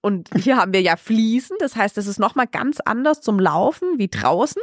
Und 0.00 0.28
hier 0.36 0.56
haben 0.56 0.72
wir 0.72 0.82
ja 0.82 0.96
Fliesen. 0.96 1.56
Das 1.60 1.76
heißt, 1.76 1.96
es 1.98 2.06
ist 2.06 2.18
nochmal 2.18 2.46
ganz 2.46 2.80
anders 2.80 3.20
zum 3.20 3.38
Laufen 3.38 3.98
wie 3.98 4.08
draußen. 4.08 4.60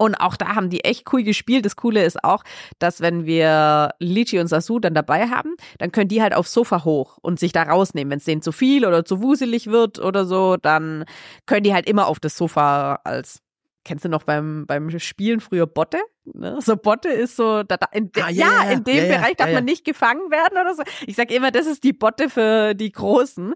Und 0.00 0.14
auch 0.14 0.36
da 0.36 0.54
haben 0.54 0.70
die 0.70 0.82
echt 0.82 1.12
cool 1.12 1.22
gespielt. 1.22 1.66
Das 1.66 1.76
Coole 1.76 2.02
ist 2.04 2.24
auch, 2.24 2.42
dass 2.78 3.02
wenn 3.02 3.26
wir 3.26 3.90
Lichi 3.98 4.40
und 4.40 4.46
Sasu 4.46 4.78
dann 4.78 4.94
dabei 4.94 5.28
haben, 5.28 5.56
dann 5.76 5.92
können 5.92 6.08
die 6.08 6.22
halt 6.22 6.34
aufs 6.34 6.54
Sofa 6.54 6.84
hoch 6.84 7.18
und 7.20 7.38
sich 7.38 7.52
da 7.52 7.64
rausnehmen. 7.64 8.10
Wenn 8.10 8.18
es 8.18 8.24
denen 8.24 8.40
zu 8.40 8.50
viel 8.50 8.86
oder 8.86 9.04
zu 9.04 9.20
wuselig 9.20 9.66
wird 9.66 9.98
oder 9.98 10.24
so, 10.24 10.56
dann 10.56 11.04
können 11.44 11.64
die 11.64 11.74
halt 11.74 11.86
immer 11.86 12.06
auf 12.06 12.18
das 12.18 12.34
Sofa 12.34 13.00
als 13.04 13.42
Kennst 13.90 14.04
du 14.04 14.08
noch 14.08 14.22
beim, 14.22 14.66
beim 14.68 14.96
Spielen 15.00 15.40
früher 15.40 15.66
Botte? 15.66 15.98
Ne? 16.22 16.60
So 16.60 16.76
Botte 16.76 17.08
ist 17.08 17.34
so, 17.34 17.64
da, 17.64 17.76
da, 17.76 17.88
in, 17.90 18.12
de, 18.12 18.22
Ah, 18.22 18.30
ja, 18.30 18.46
ja, 18.46 18.64
ja, 18.64 18.70
in 18.70 18.84
dem 18.84 19.10
ja, 19.10 19.16
Bereich 19.16 19.34
darf 19.34 19.52
man 19.52 19.64
nicht 19.64 19.84
gefangen 19.84 20.30
werden 20.30 20.56
oder 20.60 20.76
so. 20.76 20.84
Ich 21.08 21.16
sage 21.16 21.34
immer, 21.34 21.50
das 21.50 21.66
ist 21.66 21.82
die 21.82 21.92
Botte 21.92 22.30
für 22.30 22.74
die 22.74 22.92
Großen. 22.92 23.52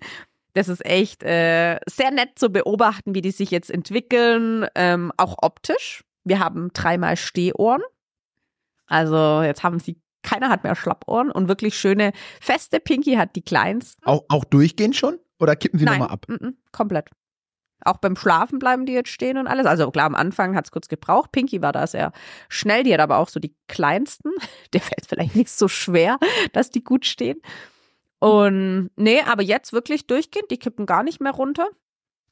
Das 0.54 0.68
ist 0.68 0.84
echt 0.84 1.22
äh, 1.22 1.78
sehr 1.88 2.10
nett 2.10 2.30
zu 2.34 2.50
beobachten, 2.50 3.14
wie 3.14 3.20
die 3.20 3.30
sich 3.30 3.52
jetzt 3.52 3.70
entwickeln, 3.70 4.66
ähm, 4.74 5.12
auch 5.18 5.36
optisch. 5.40 6.02
Wir 6.24 6.40
haben 6.40 6.72
dreimal 6.72 7.16
Stehohren. 7.16 7.82
Also 8.88 9.40
jetzt 9.42 9.62
haben 9.62 9.78
sie, 9.78 10.00
keiner 10.24 10.48
hat 10.48 10.64
mehr 10.64 10.74
Schlappohren 10.74 11.30
und 11.30 11.46
wirklich 11.46 11.78
schöne, 11.78 12.10
feste. 12.40 12.80
Pinky 12.80 13.14
hat 13.14 13.36
die 13.36 13.42
kleinsten. 13.42 14.04
Auch, 14.04 14.24
auch 14.28 14.44
durchgehend 14.44 14.96
schon? 14.96 15.20
Oder 15.38 15.54
kippen 15.54 15.78
sie 15.78 15.84
nochmal 15.84 16.08
ab? 16.08 16.26
mm, 16.26 16.44
mm, 16.44 16.56
komplett. 16.72 17.08
Auch 17.84 17.98
beim 17.98 18.16
Schlafen 18.16 18.58
bleiben 18.58 18.86
die 18.86 18.92
jetzt 18.92 19.10
stehen 19.10 19.38
und 19.38 19.46
alles. 19.46 19.66
Also 19.66 19.90
klar, 19.90 20.06
am 20.06 20.14
Anfang 20.14 20.56
hat 20.56 20.66
es 20.66 20.70
kurz 20.70 20.88
gebraucht. 20.88 21.32
Pinky 21.32 21.62
war 21.62 21.72
da 21.72 21.86
sehr 21.86 22.12
schnell. 22.48 22.82
Die 22.82 22.92
hat 22.92 23.00
aber 23.00 23.18
auch 23.18 23.28
so 23.28 23.40
die 23.40 23.54
kleinsten. 23.68 24.30
Der 24.72 24.80
fällt 24.80 25.06
vielleicht 25.06 25.36
nicht 25.36 25.50
so 25.50 25.68
schwer, 25.68 26.18
dass 26.52 26.70
die 26.70 26.82
gut 26.82 27.06
stehen. 27.06 27.40
Und 28.18 28.90
nee, 28.96 29.20
aber 29.20 29.42
jetzt 29.42 29.72
wirklich 29.72 30.06
durchgehend. 30.06 30.50
Die 30.50 30.58
kippen 30.58 30.86
gar 30.86 31.02
nicht 31.02 31.20
mehr 31.20 31.32
runter. 31.32 31.68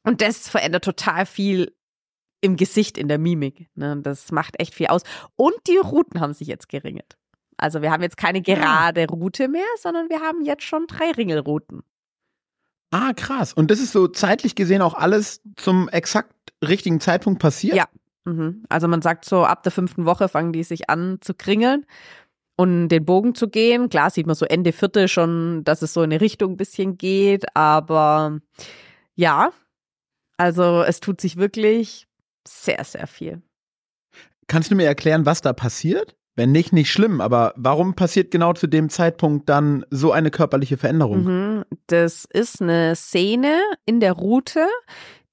Und 0.03 0.21
das 0.21 0.49
verändert 0.49 0.83
total 0.83 1.25
viel 1.25 1.75
im 2.41 2.57
Gesicht, 2.57 2.97
in 2.97 3.07
der 3.07 3.19
Mimik. 3.19 3.69
Ne? 3.75 3.99
Das 4.01 4.31
macht 4.31 4.59
echt 4.59 4.73
viel 4.73 4.87
aus. 4.87 5.03
Und 5.35 5.55
die 5.67 5.77
Routen 5.77 6.19
haben 6.19 6.33
sich 6.33 6.47
jetzt 6.47 6.67
geringelt. 6.67 7.17
Also 7.57 7.81
wir 7.81 7.91
haben 7.91 8.03
jetzt 8.03 8.17
keine 8.17 8.41
gerade 8.41 9.07
Route 9.07 9.47
mehr, 9.47 9.65
sondern 9.79 10.09
wir 10.09 10.19
haben 10.19 10.43
jetzt 10.43 10.63
schon 10.63 10.87
drei 10.87 11.11
Ringelrouten. 11.11 11.83
Ah, 12.93 13.11
krass. 13.15 13.53
Und 13.53 13.71
das 13.71 13.79
ist 13.79 13.91
so 13.91 14.07
zeitlich 14.07 14.53
gesehen 14.53 14.83
auch 14.83 14.93
alles 14.93 15.41
zum 15.55 15.89
exakt 15.89 16.31
richtigen 16.63 16.99
Zeitpunkt 16.99 17.41
passiert? 17.41 17.75
Ja. 17.75 17.85
Mhm. 18.25 18.63
Also 18.69 18.87
man 18.87 19.01
sagt 19.01 19.25
so, 19.25 19.43
ab 19.43 19.63
der 19.63 19.71
fünften 19.71 20.05
Woche 20.05 20.29
fangen 20.29 20.53
die 20.53 20.63
sich 20.63 20.91
an 20.91 21.17
zu 21.19 21.33
kringeln 21.33 21.87
und 22.55 22.89
den 22.89 23.03
Bogen 23.03 23.33
zu 23.33 23.49
gehen. 23.49 23.89
Klar 23.89 24.11
sieht 24.11 24.27
man 24.27 24.35
so 24.35 24.45
Ende 24.45 24.71
vierte 24.71 25.07
schon, 25.07 25.63
dass 25.63 25.81
es 25.81 25.93
so 25.93 26.03
in 26.03 26.11
eine 26.11 26.21
Richtung 26.21 26.51
ein 26.51 26.57
bisschen 26.57 26.99
geht, 26.99 27.45
aber 27.55 28.39
ja, 29.15 29.51
also 30.37 30.83
es 30.83 30.99
tut 30.99 31.19
sich 31.19 31.37
wirklich 31.37 32.07
sehr, 32.47 32.83
sehr 32.83 33.07
viel. 33.07 33.41
Kannst 34.45 34.69
du 34.69 34.75
mir 34.75 34.85
erklären, 34.85 35.25
was 35.25 35.41
da 35.41 35.51
passiert? 35.51 36.15
Wenn 36.35 36.51
nicht, 36.51 36.73
nicht 36.73 36.91
schlimm, 36.91 37.21
aber 37.21 37.53
warum 37.55 37.93
passiert 37.93 38.31
genau 38.31 38.53
zu 38.53 38.65
dem 38.67 38.89
Zeitpunkt 38.89 39.49
dann 39.49 39.85
so 39.91 40.11
eine 40.11 40.31
körperliche 40.31 40.77
Veränderung? 40.77 41.23
Mhm. 41.23 41.63
Das 41.87 42.25
ist 42.31 42.61
eine 42.61 42.95
Szene 42.95 43.61
in 43.85 43.99
der 43.99 44.13
Route, 44.13 44.67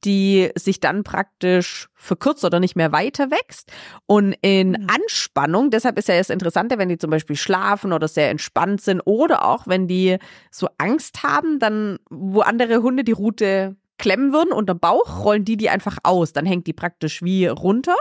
die 0.04 0.50
sich 0.56 0.80
dann 0.80 1.04
praktisch 1.04 1.88
verkürzt 1.94 2.44
oder 2.44 2.60
nicht 2.60 2.76
mehr 2.76 2.92
weiter 2.92 3.30
wächst. 3.30 3.70
Und 4.06 4.34
in 4.42 4.72
mhm. 4.72 4.86
Anspannung, 4.88 5.70
deshalb 5.70 5.98
ist 5.98 6.08
ja 6.08 6.18
das 6.18 6.30
Interessante, 6.30 6.78
wenn 6.78 6.88
die 6.88 6.98
zum 6.98 7.10
Beispiel 7.10 7.36
schlafen 7.36 7.92
oder 7.92 8.08
sehr 8.08 8.30
entspannt 8.30 8.80
sind 8.80 9.00
oder 9.04 9.46
auch 9.46 9.66
wenn 9.66 9.88
die 9.88 10.18
so 10.50 10.68
Angst 10.78 11.22
haben, 11.22 11.58
dann, 11.58 11.98
wo 12.10 12.40
andere 12.40 12.82
Hunde 12.82 13.04
die 13.04 13.12
Rute 13.12 13.76
klemmen 13.98 14.32
würden 14.32 14.52
unter 14.52 14.74
Bauch, 14.74 15.24
rollen 15.24 15.44
die 15.44 15.56
die 15.56 15.68
einfach 15.68 15.98
aus. 16.02 16.32
Dann 16.32 16.46
hängt 16.46 16.66
die 16.66 16.72
praktisch 16.72 17.22
wie 17.22 17.46
runter. 17.46 17.96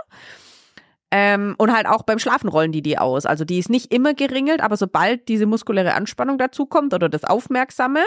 Ähm, 1.12 1.56
und 1.58 1.74
halt 1.74 1.88
auch 1.88 2.04
beim 2.04 2.20
Schlafen 2.20 2.50
rollen 2.50 2.72
die 2.72 2.82
die 2.82 2.98
aus. 2.98 3.26
Also 3.26 3.44
die 3.46 3.58
ist 3.58 3.70
nicht 3.70 3.94
immer 3.94 4.14
geringelt, 4.14 4.62
aber 4.62 4.78
sobald 4.78 5.28
diese 5.28 5.46
muskuläre 5.46 5.94
Anspannung 5.94 6.38
dazu 6.38 6.66
kommt 6.66 6.94
oder 6.94 7.10
das 7.10 7.24
Aufmerksame, 7.24 8.02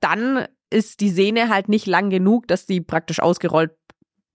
dann 0.00 0.46
ist 0.70 1.00
die 1.00 1.10
Sehne 1.10 1.48
halt 1.48 1.68
nicht 1.68 1.86
lang 1.86 2.10
genug, 2.10 2.46
dass 2.46 2.66
die 2.66 2.80
praktisch 2.80 3.20
ausgerollt 3.20 3.72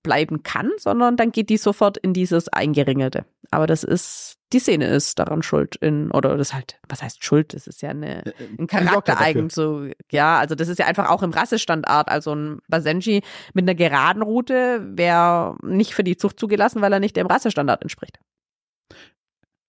bleiben 0.04 0.44
kann, 0.44 0.72
sondern 0.78 1.18
dann 1.18 1.32
geht 1.32 1.50
die 1.50 1.58
sofort 1.58 1.98
in 1.98 2.14
dieses 2.14 2.50
Eingeringelte. 2.50 3.26
Aber 3.52 3.68
das 3.68 3.84
ist, 3.84 4.38
die 4.52 4.60
Szene 4.60 4.88
ist 4.88 5.20
daran 5.20 5.44
schuld 5.44 5.76
in, 5.78 6.12
oder 6.12 6.38
das 6.38 6.54
halt, 6.54 6.80
was 6.90 7.02
heißt 7.02 7.24
Schuld? 7.24 7.54
Das 7.54 7.68
ist 7.68 7.82
ja 7.82 7.90
eine, 7.90 8.26
äh, 8.26 8.34
ein 8.60 8.68
Charaktereigen, 8.68 9.50
so, 9.50 9.88
ja, 10.12 10.38
also 10.38 10.56
das 10.56 10.68
ist 10.68 10.80
ja 10.80 10.86
einfach 10.86 11.10
auch 11.10 11.24
im 11.24 11.32
Rassestandart, 11.32 12.10
also 12.10 12.36
ein 12.36 12.60
Basenji 12.68 13.22
mit 13.54 13.64
einer 13.64 13.76
geraden 13.76 14.22
Route 14.22 14.82
wäre 14.86 15.56
nicht 15.64 15.94
für 15.94 16.04
die 16.04 16.18
Zucht 16.18 16.40
zugelassen, 16.40 16.82
weil 16.82 16.94
er 16.94 17.00
nicht 17.00 17.16
dem 17.16 17.28
Rassestandard 17.28 17.82
entspricht. 17.82 18.20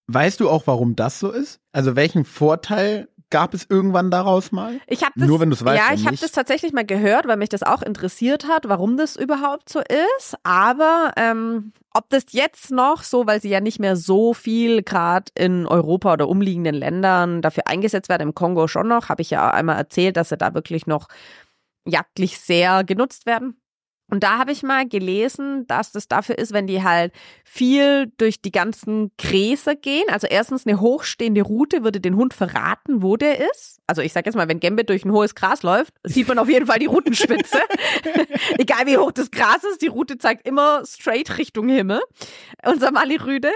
Weißt 0.07 0.41
du 0.41 0.51
auch, 0.51 0.67
warum 0.67 0.97
das 0.97 1.19
so 1.19 1.31
ist? 1.31 1.61
Also 1.73 1.97
welchen 1.97 2.25
Vorteil 2.25 3.09
gab 3.35 3.53
es 3.53 3.67
irgendwann 3.69 4.13
daraus 4.13 4.53
mal? 4.53 4.79
Ich 4.87 5.03
habe 5.03 5.27
nur 5.27 5.41
wenn 5.41 5.51
du 5.51 5.57
es 5.57 5.65
weißt. 5.65 5.77
Ja, 5.77 5.93
ich 5.93 6.07
habe 6.07 6.17
das 6.17 6.31
tatsächlich 6.31 6.73
mal 6.73 6.87
gehört, 6.87 7.27
weil 7.27 7.37
mich 7.37 7.49
das 7.49 7.65
auch 7.65 7.83
interessiert 7.83 8.47
hat, 8.47 8.69
warum 8.69 8.97
das 8.97 9.17
überhaupt 9.17 9.69
so 9.69 9.81
ist. 9.81 10.37
Aber 10.45 11.11
ähm, 11.17 11.73
ob 11.93 12.09
das 12.11 12.27
jetzt 12.31 12.71
noch 12.71 13.03
so, 13.03 13.27
weil 13.27 13.43
sie 13.43 13.49
ja 13.49 13.61
nicht 13.61 13.81
mehr 13.81 13.97
so 13.97 14.35
viel 14.35 14.85
gerade 14.85 15.33
in 15.35 15.67
Europa 15.67 16.13
oder 16.13 16.29
umliegenden 16.29 16.77
Ländern 16.77 17.43
dafür 17.43 17.67
eingesetzt 17.67 18.09
werden, 18.09 18.23
im 18.23 18.35
Kongo 18.37 18.69
schon 18.69 18.87
noch, 18.87 19.09
habe 19.09 19.23
ich 19.23 19.31
ja 19.31 19.51
einmal 19.51 19.79
erzählt, 19.79 20.17
dass 20.17 20.29
sie 20.29 20.37
da 20.37 20.55
wirklich 20.55 20.87
noch 20.87 21.09
jagdlich 21.85 22.39
sehr 22.39 22.85
genutzt 22.85 23.27
werden. 23.27 23.61
Und 24.11 24.23
da 24.23 24.39
habe 24.39 24.53
ich 24.53 24.63
mal 24.63 24.87
gelesen, 24.87 25.67
dass 25.67 25.91
das 25.91 26.09
dafür 26.09 26.39
ist, 26.39 26.53
wenn 26.53 26.67
die 26.67 26.83
halt 26.83 27.13
viel 27.43 28.13
durch 28.19 28.41
die 28.43 28.53
ganzen 28.53 29.11
Gräser 29.17 29.75
gehen. 29.75 30.05
Also 30.09 30.27
erstens 30.27 30.67
eine 30.67 30.81
hochstehende 30.81 31.43
Route 31.43 31.85
würde 31.85 32.01
den 32.01 32.17
Hund 32.17 32.35
verraten, 32.35 33.03
wo 33.03 33.17
der 33.17 33.41
ist. 33.51 33.81
Also 33.87 34.03
ich 34.03 34.13
sage 34.13 34.27
jetzt 34.27 34.37
mal, 34.37 34.49
wenn 34.49 34.61
Gembe 34.61 34.85
durch 34.85 35.05
ein 35.05 35.13
hohes 35.13 35.35
Gras 35.35 35.63
läuft, 35.63 35.95
sieht 36.05 36.29
man 36.29 36.39
auf 36.39 36.49
jeden 36.49 36.67
Fall 36.67 36.79
die 36.79 36.87
Routenspitze. 36.87 37.59
Egal 38.59 38.87
wie 38.87 38.99
hoch 38.99 39.13
das 39.13 39.31
Gras 39.31 39.65
ist, 39.65 39.81
die 39.81 39.89
Route 39.89 40.19
zeigt 40.19 40.47
immer 40.47 40.83
straight 40.87 41.39
Richtung 41.39 41.69
Himmel. 41.69 42.03
Unser 42.65 42.93
Mali-Rüde. 42.93 43.53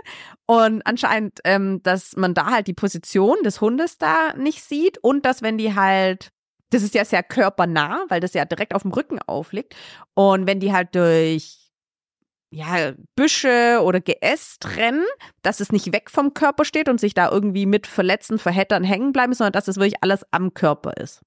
Und 0.47 0.81
anscheinend, 0.87 1.41
ähm, 1.45 1.83
dass 1.83 2.17
man 2.17 2.33
da 2.33 2.47
halt 2.47 2.69
die 2.69 2.75
Position 2.75 3.37
des 3.45 3.61
Hundes 3.61 3.99
da 3.99 4.33
nicht 4.35 4.65
sieht 4.65 4.97
und 4.99 5.27
dass 5.27 5.43
wenn 5.43 5.59
die 5.59 5.75
halt 5.75 6.33
das 6.71 6.83
ist 6.83 6.95
ja 6.95 7.05
sehr 7.05 7.23
körpernah, 7.23 8.05
weil 8.09 8.21
das 8.21 8.35
ja 8.35 8.45
direkt 8.45 8.75
auf 8.75 8.83
dem 8.83 8.93
Rücken 8.93 9.19
aufliegt. 9.27 9.75
Und 10.15 10.47
wenn 10.47 10.61
die 10.61 10.73
halt 10.73 10.95
durch 10.95 11.69
ja, 12.51 12.93
Büsche 13.15 13.81
oder 13.83 14.01
Geäst 14.01 14.77
rennen, 14.77 15.05
dass 15.43 15.61
es 15.61 15.71
nicht 15.71 15.93
weg 15.93 16.11
vom 16.11 16.33
Körper 16.35 16.65
steht 16.65 16.89
und 16.89 16.99
sich 16.99 17.15
da 17.15 17.31
irgendwie 17.31 17.67
mit 17.67 17.87
Verletzen, 17.87 18.39
Verhettern 18.39 18.85
hängen 18.85 19.13
bleiben, 19.13 19.35
sondern 19.35 19.53
dass 19.53 19.69
es 19.69 19.77
wirklich 19.77 20.03
alles 20.03 20.25
am 20.31 20.55
Körper 20.55 20.97
ist. 20.97 21.21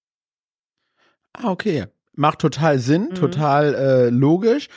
Ah, 1.33 1.49
okay. 1.49 1.85
Macht 2.13 2.39
total 2.39 2.79
Sinn, 2.79 3.09
mhm. 3.09 3.15
total 3.15 3.75
äh, 3.75 4.09
logisch. 4.09 4.67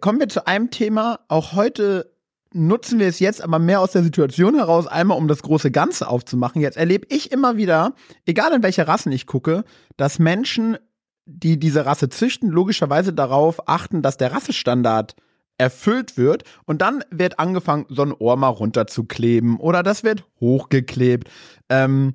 Kommen 0.00 0.18
wir 0.18 0.28
zu 0.28 0.46
einem 0.46 0.70
Thema. 0.70 1.20
Auch 1.28 1.52
heute 1.52 2.15
nutzen 2.56 2.98
wir 2.98 3.06
es 3.06 3.20
jetzt 3.20 3.42
aber 3.42 3.58
mehr 3.58 3.80
aus 3.80 3.92
der 3.92 4.02
Situation 4.02 4.54
heraus, 4.54 4.86
einmal 4.86 5.18
um 5.18 5.28
das 5.28 5.42
große 5.42 5.70
Ganze 5.70 6.08
aufzumachen. 6.08 6.62
Jetzt 6.62 6.76
erlebe 6.76 7.06
ich 7.10 7.30
immer 7.30 7.56
wieder, 7.56 7.94
egal 8.24 8.52
in 8.52 8.62
welche 8.62 8.88
Rassen 8.88 9.12
ich 9.12 9.26
gucke, 9.26 9.64
dass 9.96 10.18
Menschen, 10.18 10.78
die 11.26 11.58
diese 11.58 11.86
Rasse 11.86 12.08
züchten, 12.08 12.50
logischerweise 12.50 13.12
darauf 13.12 13.68
achten, 13.68 14.02
dass 14.02 14.16
der 14.16 14.32
Rassestandard 14.32 15.14
erfüllt 15.58 16.16
wird 16.16 16.44
und 16.64 16.82
dann 16.82 17.02
wird 17.10 17.38
angefangen, 17.38 17.86
so 17.88 18.02
ein 18.02 18.12
Ohr 18.12 18.36
mal 18.36 18.48
runterzukleben 18.48 19.58
oder 19.58 19.82
das 19.82 20.04
wird 20.04 20.24
hochgeklebt. 20.40 21.28
Ähm, 21.68 22.14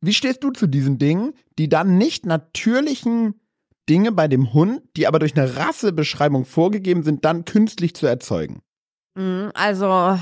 wie 0.00 0.14
stehst 0.14 0.44
du 0.44 0.50
zu 0.50 0.66
diesen 0.66 0.98
Dingen, 0.98 1.34
die 1.58 1.68
dann 1.68 1.98
nicht 1.98 2.24
natürlichen 2.24 3.34
Dinge 3.88 4.12
bei 4.12 4.28
dem 4.28 4.52
Hund, 4.52 4.82
die 4.96 5.06
aber 5.06 5.18
durch 5.18 5.36
eine 5.36 5.56
Rassebeschreibung 5.56 6.44
vorgegeben 6.44 7.02
sind, 7.02 7.24
dann 7.24 7.44
künstlich 7.44 7.94
zu 7.94 8.06
erzeugen? 8.06 8.62
Mhm, 9.16 9.50
also, 9.54 10.18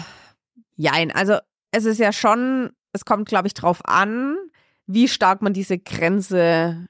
jein. 0.76 1.10
Also, 1.12 1.38
es 1.72 1.84
ist 1.84 1.98
ja 1.98 2.12
schon, 2.12 2.70
es 2.92 3.04
kommt, 3.04 3.28
glaube 3.28 3.48
ich, 3.48 3.54
drauf 3.54 3.80
an, 3.84 4.36
wie 4.86 5.08
stark 5.08 5.42
man 5.42 5.52
diese 5.52 5.78
Grenze 5.78 6.86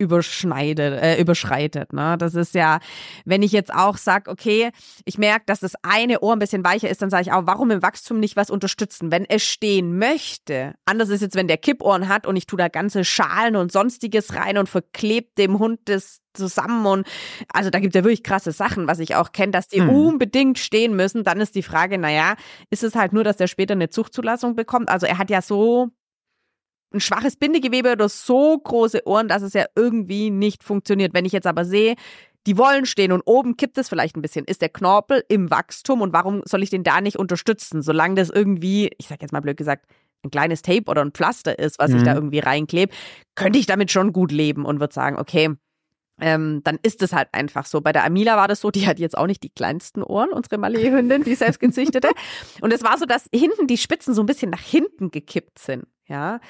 überschneidet, 0.00 1.00
äh, 1.02 1.20
überschreitet. 1.20 1.92
Ne? 1.92 2.16
Das 2.18 2.34
ist 2.34 2.54
ja, 2.54 2.80
wenn 3.26 3.42
ich 3.42 3.52
jetzt 3.52 3.72
auch 3.72 3.98
sage, 3.98 4.30
okay, 4.30 4.70
ich 5.04 5.18
merke, 5.18 5.44
dass 5.46 5.60
das 5.60 5.74
eine 5.82 6.20
Ohr 6.20 6.32
ein 6.32 6.38
bisschen 6.38 6.64
weicher 6.64 6.88
ist, 6.88 7.02
dann 7.02 7.10
sage 7.10 7.22
ich 7.22 7.32
auch, 7.32 7.42
warum 7.44 7.70
im 7.70 7.82
Wachstum 7.82 8.18
nicht 8.18 8.34
was 8.34 8.50
unterstützen, 8.50 9.12
wenn 9.12 9.26
es 9.26 9.42
stehen 9.42 9.98
möchte. 9.98 10.74
Anders 10.86 11.10
ist 11.10 11.20
jetzt, 11.20 11.36
wenn 11.36 11.48
der 11.48 11.58
Kippohren 11.58 12.08
hat 12.08 12.26
und 12.26 12.36
ich 12.36 12.46
tue 12.46 12.56
da 12.56 12.68
ganze 12.68 13.04
Schalen 13.04 13.56
und 13.56 13.70
sonstiges 13.70 14.34
rein 14.34 14.56
und 14.56 14.70
verklebt 14.70 15.36
dem 15.36 15.58
Hund 15.58 15.80
das 15.84 16.20
zusammen 16.32 16.86
und 16.86 17.06
also 17.52 17.70
da 17.70 17.80
gibt 17.80 17.94
es 17.94 17.98
ja 17.98 18.04
wirklich 18.04 18.22
krasse 18.22 18.52
Sachen, 18.52 18.86
was 18.86 19.00
ich 19.00 19.16
auch 19.16 19.32
kenne, 19.32 19.50
dass 19.50 19.66
die 19.66 19.80
hm. 19.80 19.90
unbedingt 19.90 20.60
stehen 20.60 20.94
müssen. 20.94 21.24
Dann 21.24 21.40
ist 21.40 21.56
die 21.56 21.62
Frage, 21.62 21.98
naja, 21.98 22.36
ist 22.70 22.84
es 22.84 22.94
halt 22.94 23.12
nur, 23.12 23.24
dass 23.24 23.36
der 23.36 23.48
später 23.48 23.72
eine 23.72 23.90
Zuchtzulassung 23.90 24.54
bekommt? 24.54 24.88
Also 24.90 25.06
er 25.06 25.18
hat 25.18 25.28
ja 25.28 25.42
so 25.42 25.90
ein 26.92 27.00
schwaches 27.00 27.36
Bindegewebe 27.36 27.92
oder 27.92 28.08
so 28.08 28.58
große 28.58 29.06
Ohren, 29.06 29.28
dass 29.28 29.42
es 29.42 29.52
ja 29.52 29.66
irgendwie 29.76 30.30
nicht 30.30 30.62
funktioniert. 30.62 31.14
Wenn 31.14 31.24
ich 31.24 31.32
jetzt 31.32 31.46
aber 31.46 31.64
sehe, 31.64 31.94
die 32.46 32.56
wollen 32.56 32.86
stehen 32.86 33.12
und 33.12 33.22
oben 33.26 33.56
kippt 33.56 33.78
es 33.78 33.88
vielleicht 33.88 34.16
ein 34.16 34.22
bisschen, 34.22 34.44
ist 34.44 34.62
der 34.62 34.70
Knorpel 34.70 35.24
im 35.28 35.50
Wachstum 35.50 36.00
und 36.00 36.12
warum 36.12 36.42
soll 36.44 36.62
ich 36.62 36.70
den 36.70 36.84
da 36.84 37.00
nicht 37.00 37.18
unterstützen, 37.18 37.82
solange 37.82 38.14
das 38.14 38.30
irgendwie, 38.30 38.90
ich 38.98 39.08
sag 39.08 39.20
jetzt 39.20 39.32
mal 39.32 39.40
blöd 39.40 39.56
gesagt, 39.56 39.86
ein 40.24 40.30
kleines 40.30 40.62
Tape 40.62 40.84
oder 40.86 41.02
ein 41.02 41.12
Pflaster 41.12 41.58
ist, 41.58 41.78
was 41.78 41.90
mhm. 41.90 41.98
ich 41.98 42.02
da 42.02 42.14
irgendwie 42.14 42.40
reinklebe, 42.40 42.92
könnte 43.34 43.58
ich 43.58 43.66
damit 43.66 43.90
schon 43.90 44.12
gut 44.12 44.32
leben 44.32 44.64
und 44.64 44.80
würde 44.80 44.94
sagen, 44.94 45.18
okay, 45.18 45.50
ähm, 46.20 46.60
dann 46.64 46.78
ist 46.82 47.02
es 47.02 47.12
halt 47.12 47.28
einfach 47.32 47.66
so. 47.66 47.80
Bei 47.80 47.92
der 47.92 48.04
Amila 48.04 48.36
war 48.36 48.48
das 48.48 48.60
so, 48.60 48.70
die 48.70 48.86
hat 48.86 48.98
jetzt 48.98 49.16
auch 49.16 49.26
nicht 49.26 49.42
die 49.42 49.50
kleinsten 49.50 50.02
Ohren, 50.02 50.30
unsere 50.30 50.56
Malé-Hündin, 50.56 51.24
die 51.24 51.34
selbst 51.34 51.60
gezüchtete. 51.60 52.10
Und 52.60 52.72
es 52.72 52.82
war 52.82 52.98
so, 52.98 53.06
dass 53.06 53.28
hinten 53.32 53.66
die 53.66 53.78
Spitzen 53.78 54.14
so 54.14 54.22
ein 54.22 54.26
bisschen 54.26 54.50
nach 54.50 54.60
hinten 54.60 55.10
gekippt 55.10 55.58
sind. 55.58 55.86
Ja. 56.06 56.40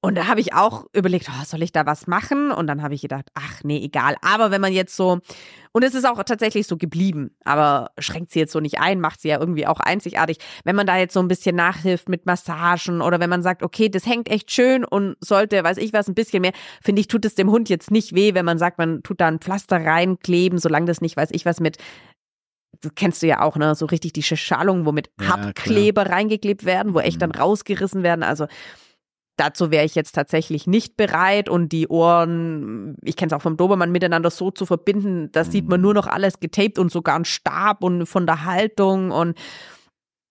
Und 0.00 0.14
da 0.14 0.28
habe 0.28 0.40
ich 0.40 0.54
auch 0.54 0.86
überlegt, 0.92 1.28
oh, 1.28 1.44
soll 1.44 1.62
ich 1.62 1.72
da 1.72 1.84
was 1.84 2.06
machen? 2.06 2.52
Und 2.52 2.68
dann 2.68 2.82
habe 2.82 2.94
ich 2.94 3.02
gedacht, 3.02 3.30
ach 3.34 3.64
nee, 3.64 3.82
egal. 3.82 4.14
Aber 4.22 4.52
wenn 4.52 4.60
man 4.60 4.72
jetzt 4.72 4.94
so, 4.94 5.18
und 5.72 5.82
es 5.82 5.92
ist 5.92 6.06
auch 6.06 6.22
tatsächlich 6.22 6.68
so 6.68 6.76
geblieben, 6.76 7.34
aber 7.44 7.90
schränkt 7.98 8.30
sie 8.30 8.38
jetzt 8.38 8.52
so 8.52 8.60
nicht 8.60 8.78
ein, 8.78 9.00
macht 9.00 9.20
sie 9.20 9.28
ja 9.28 9.40
irgendwie 9.40 9.66
auch 9.66 9.80
einzigartig. 9.80 10.38
Wenn 10.62 10.76
man 10.76 10.86
da 10.86 10.96
jetzt 10.96 11.14
so 11.14 11.20
ein 11.20 11.26
bisschen 11.26 11.56
nachhilft 11.56 12.08
mit 12.08 12.26
Massagen 12.26 13.00
oder 13.00 13.18
wenn 13.18 13.28
man 13.28 13.42
sagt, 13.42 13.64
okay, 13.64 13.88
das 13.88 14.06
hängt 14.06 14.30
echt 14.30 14.52
schön 14.52 14.84
und 14.84 15.16
sollte, 15.20 15.64
weiß 15.64 15.78
ich 15.78 15.92
was, 15.92 16.06
ein 16.06 16.14
bisschen 16.14 16.42
mehr, 16.42 16.52
finde 16.80 17.00
ich, 17.00 17.08
tut 17.08 17.24
es 17.24 17.34
dem 17.34 17.50
Hund 17.50 17.68
jetzt 17.68 17.90
nicht 17.90 18.14
weh, 18.14 18.34
wenn 18.34 18.44
man 18.44 18.58
sagt, 18.58 18.78
man 18.78 19.02
tut 19.02 19.20
da 19.20 19.26
ein 19.26 19.40
Pflaster 19.40 19.84
reinkleben, 19.84 20.60
solange 20.60 20.86
das 20.86 21.00
nicht, 21.00 21.16
weiß 21.16 21.30
ich 21.32 21.44
was, 21.44 21.58
mit 21.58 21.78
das 22.80 22.94
kennst 22.94 23.22
du 23.22 23.26
ja 23.26 23.40
auch, 23.40 23.56
ne? 23.56 23.74
So 23.74 23.86
richtig 23.86 24.12
die 24.12 24.22
Schalungen, 24.22 24.86
wo 24.86 24.92
mit 24.92 25.10
ja, 25.20 25.28
Hapkleber 25.28 26.06
reingeklebt 26.06 26.64
werden, 26.64 26.94
wo 26.94 27.00
echt 27.00 27.20
dann 27.20 27.30
mhm. 27.30 27.40
rausgerissen 27.40 28.04
werden. 28.04 28.22
Also 28.22 28.46
Dazu 29.38 29.70
wäre 29.70 29.84
ich 29.84 29.94
jetzt 29.94 30.12
tatsächlich 30.12 30.66
nicht 30.66 30.96
bereit 30.96 31.48
und 31.48 31.70
die 31.70 31.86
Ohren, 31.86 32.96
ich 33.04 33.14
kenne 33.14 33.28
es 33.28 33.32
auch 33.32 33.42
vom 33.42 33.56
Dobermann, 33.56 33.92
miteinander 33.92 34.30
so 34.30 34.50
zu 34.50 34.66
verbinden, 34.66 35.30
da 35.30 35.44
sieht 35.44 35.68
man 35.68 35.80
nur 35.80 35.94
noch 35.94 36.08
alles 36.08 36.40
getaped 36.40 36.76
und 36.76 36.90
sogar 36.90 37.14
ein 37.14 37.24
Stab 37.24 37.84
und 37.84 38.06
von 38.06 38.26
der 38.26 38.44
Haltung 38.44 39.12
und 39.12 39.38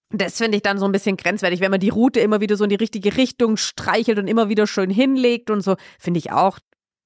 das 0.10 0.38
finde 0.38 0.58
ich 0.58 0.64
dann 0.64 0.78
so 0.78 0.86
ein 0.86 0.92
bisschen 0.92 1.16
grenzwertig, 1.16 1.62
wenn 1.62 1.72
man 1.72 1.80
die 1.80 1.90
Route 1.90 2.20
immer 2.20 2.42
wieder 2.42 2.58
so 2.58 2.66
in 2.66 2.70
die 2.70 2.76
richtige 2.76 3.16
Richtung 3.16 3.56
streichelt 3.56 4.20
und 4.20 4.28
immer 4.28 4.50
wieder 4.50 4.68
schön 4.68 4.90
hinlegt 4.90 5.50
und 5.50 5.62
so, 5.62 5.78
finde 6.00 6.18
ich 6.18 6.32
auch, 6.34 6.60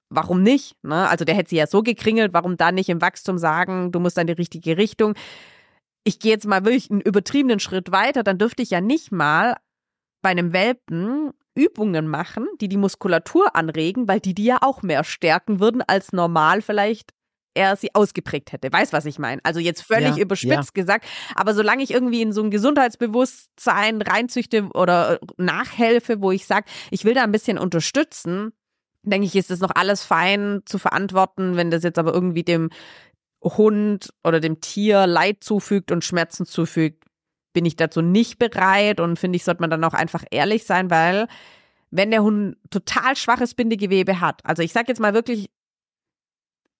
warum 0.08 0.42
nicht? 0.42 0.74
Ne? 0.82 1.08
Also 1.08 1.24
der 1.24 1.36
hätte 1.36 1.50
sie 1.50 1.56
ja 1.56 1.68
so 1.68 1.82
gekringelt, 1.82 2.32
warum 2.32 2.56
dann 2.56 2.74
nicht 2.74 2.88
im 2.88 3.00
Wachstum 3.00 3.38
sagen, 3.38 3.92
du 3.92 4.00
musst 4.00 4.16
dann 4.16 4.26
die 4.26 4.32
richtige 4.32 4.76
Richtung. 4.76 5.14
Ich 6.04 6.18
gehe 6.18 6.32
jetzt 6.32 6.46
mal 6.46 6.64
wirklich 6.64 6.90
einen 6.90 7.00
übertriebenen 7.00 7.60
Schritt 7.60 7.92
weiter, 7.92 8.24
dann 8.24 8.38
dürfte 8.38 8.62
ich 8.62 8.70
ja 8.70 8.80
nicht 8.80 9.12
mal 9.12 9.56
bei 10.20 10.30
einem 10.30 10.52
Welpen 10.52 11.32
Übungen 11.54 12.08
machen, 12.08 12.46
die 12.60 12.68
die 12.68 12.76
Muskulatur 12.76 13.54
anregen, 13.54 14.08
weil 14.08 14.20
die 14.20 14.34
die 14.34 14.44
ja 14.44 14.58
auch 14.60 14.82
mehr 14.82 15.04
stärken 15.04 15.60
würden, 15.60 15.82
als 15.86 16.12
normal 16.12 16.62
vielleicht 16.62 17.12
er 17.54 17.76
sie 17.76 17.94
ausgeprägt 17.94 18.52
hätte. 18.52 18.72
Weiß, 18.72 18.92
was 18.92 19.04
ich 19.04 19.18
meine? 19.18 19.40
Also 19.44 19.60
jetzt 19.60 19.82
völlig 19.82 20.16
ja, 20.16 20.22
überspitzt 20.22 20.72
ja. 20.74 20.82
gesagt. 20.82 21.06
Aber 21.34 21.54
solange 21.54 21.82
ich 21.82 21.90
irgendwie 21.90 22.22
in 22.22 22.32
so 22.32 22.42
ein 22.42 22.50
Gesundheitsbewusstsein 22.50 24.00
reinzüchte 24.00 24.68
oder 24.74 25.20
äh, 25.20 25.26
nachhelfe, 25.36 26.22
wo 26.22 26.30
ich 26.30 26.46
sage, 26.46 26.66
ich 26.90 27.04
will 27.04 27.14
da 27.14 27.22
ein 27.22 27.32
bisschen 27.32 27.58
unterstützen, 27.58 28.52
denke 29.02 29.26
ich, 29.26 29.36
ist 29.36 29.50
das 29.50 29.60
noch 29.60 29.74
alles 29.74 30.04
fein 30.04 30.62
zu 30.64 30.78
verantworten. 30.78 31.56
Wenn 31.56 31.70
das 31.70 31.82
jetzt 31.82 31.98
aber 31.98 32.14
irgendwie 32.14 32.44
dem 32.44 32.70
Hund 33.42 34.10
oder 34.24 34.40
dem 34.40 34.60
Tier 34.60 35.06
Leid 35.06 35.42
zufügt 35.42 35.90
und 35.90 36.04
Schmerzen 36.04 36.46
zufügt, 36.46 37.04
bin 37.52 37.64
ich 37.64 37.76
dazu 37.76 38.02
nicht 38.02 38.38
bereit 38.38 39.00
und 39.00 39.18
finde 39.18 39.36
ich, 39.36 39.44
sollte 39.44 39.60
man 39.60 39.70
dann 39.70 39.84
auch 39.84 39.94
einfach 39.94 40.24
ehrlich 40.30 40.64
sein, 40.64 40.90
weil 40.90 41.26
wenn 41.90 42.10
der 42.10 42.22
Hund 42.22 42.56
total 42.70 43.16
schwaches 43.16 43.54
Bindegewebe 43.54 44.20
hat, 44.20 44.40
also 44.44 44.62
ich 44.62 44.72
sage 44.72 44.88
jetzt 44.88 45.00
mal 45.00 45.14
wirklich 45.14 45.50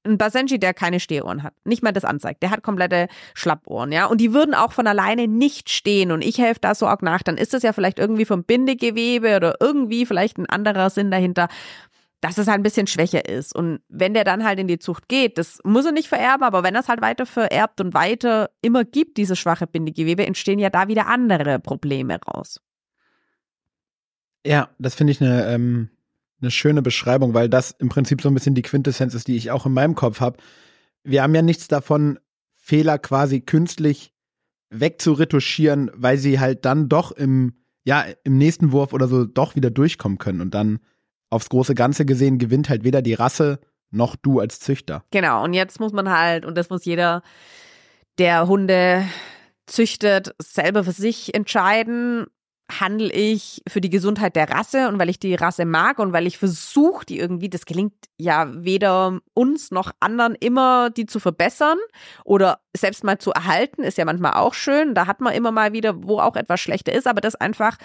ein 0.05 0.19
Basenji, 0.19 0.59
der 0.59 0.75
keine 0.75 0.99
Stehohren 0.99 1.43
hat, 1.43 1.55
nicht 1.65 1.83
mal 1.83 1.93
das 1.93 2.05
anzeigt, 2.05 2.43
der 2.43 2.51
hat 2.51 2.63
komplette 2.63 3.09
Schlappohren, 3.35 3.93
ja, 3.93 4.07
und 4.07 4.21
die 4.21 4.35
würden 4.35 4.55
auch 4.55 4.73
von 4.73 4.87
alleine 4.87 5.29
nicht 5.29 5.71
stehen 5.71 6.11
und 6.11 6.23
ich 6.23 6.39
helfe 6.39 6.61
da 6.61 6.75
so 6.75 6.89
auch 6.89 7.03
nach, 7.03 7.23
dann 7.23 7.37
ist 7.37 7.55
das 7.55 7.63
ja 7.63 7.73
vielleicht 7.73 7.99
irgendwie 7.99 8.25
vom 8.25 8.43
Bindegewebe 8.43 9.37
oder 9.37 9.57
irgendwie 9.61 10.07
vielleicht 10.07 10.39
ein 10.39 10.47
anderer 10.47 10.91
Sinn 10.91 11.11
dahinter, 11.11 11.49
dass 12.23 12.39
es 12.39 12.47
halt 12.47 12.61
ein 12.61 12.63
bisschen 12.63 12.87
schwächer 12.87 13.29
ist. 13.29 13.55
Und 13.55 13.81
wenn 13.89 14.15
der 14.15 14.23
dann 14.23 14.45
halt 14.45 14.61
in 14.61 14.69
die 14.69 14.79
Zucht 14.79 15.09
geht, 15.09 15.39
das 15.39 15.59
muss 15.65 15.85
er 15.85 15.91
nicht 15.91 16.09
vererben, 16.09 16.45
aber 16.45 16.63
wenn 16.63 16.75
er 16.75 16.81
es 16.81 16.89
halt 16.89 17.03
weiter 17.03 17.27
vererbt 17.27 17.81
und 17.81 17.95
weiter 17.95 18.49
immer 18.63 18.85
gibt, 18.85 19.17
diese 19.17 19.35
schwache 19.35 19.67
Bindegewebe, 19.67 20.25
entstehen 20.25 20.61
ja 20.61 20.71
da 20.71 20.87
wieder 20.87 21.09
andere 21.09 21.59
Probleme 21.59 22.21
raus. 22.23 22.61
Ja, 24.47 24.71
das 24.79 24.95
finde 24.95 25.11
ich 25.11 25.21
eine, 25.21 25.47
ähm, 25.47 25.89
eine 26.41 26.53
schöne 26.53 26.81
Beschreibung, 26.81 27.35
weil 27.35 27.49
das 27.49 27.73
im 27.73 27.89
Prinzip 27.89 28.23
so 28.23 28.29
ein 28.29 28.35
bisschen 28.35 28.55
die 28.55 28.63
Quintessenz 28.63 29.15
ist, 29.15 29.27
die 29.27 29.37
ich 29.37 29.51
auch 29.51 29.67
in 29.67 29.73
meinem 29.73 29.97
Kopf 29.97 30.21
habe. 30.21 30.39
Wir 31.03 31.25
haben 31.25 31.35
ja 31.35 31.43
nichts 31.43 31.67
davon, 31.67 32.21
Fehler 32.55 33.01
quasi 33.01 33.41
künstlich 33.41 34.15
wegzuretuschieren, 34.71 35.91
weil 35.95 36.19
sie 36.19 36.39
halt 36.39 36.65
dann 36.65 36.89
doch 36.89 37.11
im, 37.11 37.55
ja, 37.83 38.05
im 38.23 38.39
nächsten 38.39 38.71
Wurf 38.71 38.93
oder 38.93 39.09
so 39.09 39.25
doch 39.25 39.57
wieder 39.57 39.71
durchkommen 39.71 40.19
können. 40.19 40.41
Und 40.41 40.55
dann 40.55 40.79
aufs 41.33 41.49
große 41.49 41.75
Ganze 41.75 42.05
gesehen 42.05 42.39
gewinnt 42.39 42.69
halt 42.69 42.85
weder 42.85 43.03
die 43.03 43.15
Rasse 43.15 43.61
noch 43.91 44.17
du 44.17 44.41
als 44.41 44.61
Züchter. 44.61 45.05
Genau, 45.11 45.45
und 45.45 45.55
jetzt 45.55 45.81
muss 45.81 45.93
man 45.93 46.11
halt, 46.11 46.45
und 46.45 46.57
das 46.57 46.71
muss 46.71 46.85
jeder, 46.85 47.23
der 48.19 48.47
Hunde 48.47 49.05
züchtet, 49.67 50.35
selber 50.39 50.85
für 50.85 50.93
sich 50.93 51.35
entscheiden, 51.35 52.27
handle 52.81 53.13
ich 53.13 53.63
für 53.69 53.81
die 53.81 53.91
Gesundheit 53.91 54.35
der 54.35 54.49
Rasse 54.49 54.89
und 54.89 54.99
weil 54.99 55.11
ich 55.11 55.19
die 55.19 55.35
Rasse 55.35 55.67
mag 55.67 55.99
und 55.99 56.13
weil 56.13 56.27
ich 56.27 56.39
versuche, 56.39 57.05
die 57.05 57.19
irgendwie, 57.19 57.51
das 57.51 57.67
gelingt 57.67 57.93
ja 58.19 58.49
weder 58.55 59.21
uns 59.35 59.71
noch 59.71 59.93
anderen 60.01 60.35
immer, 60.35 60.89
die 60.89 61.07
zu 61.07 61.21
verbessern 61.21 61.79
oder 62.25 62.61
selbst 62.75 63.05
mal 63.05 63.19
zu 63.19 63.31
erhalten, 63.33 63.83
ist 63.83 63.99
ja 63.99 64.07
manchmal 64.07 64.35
auch 64.35 64.55
schön. 64.55 64.95
Da 64.95 65.07
hat 65.07 65.21
man 65.21 65.35
immer 65.35 65.53
mal 65.53 65.73
wieder, 65.73 66.03
wo 66.03 66.19
auch 66.19 66.37
etwas 66.37 66.61
schlechter 66.61 66.93
ist, 66.93 67.07
aber 67.07 67.21
das 67.21 67.35
einfach 67.35 67.77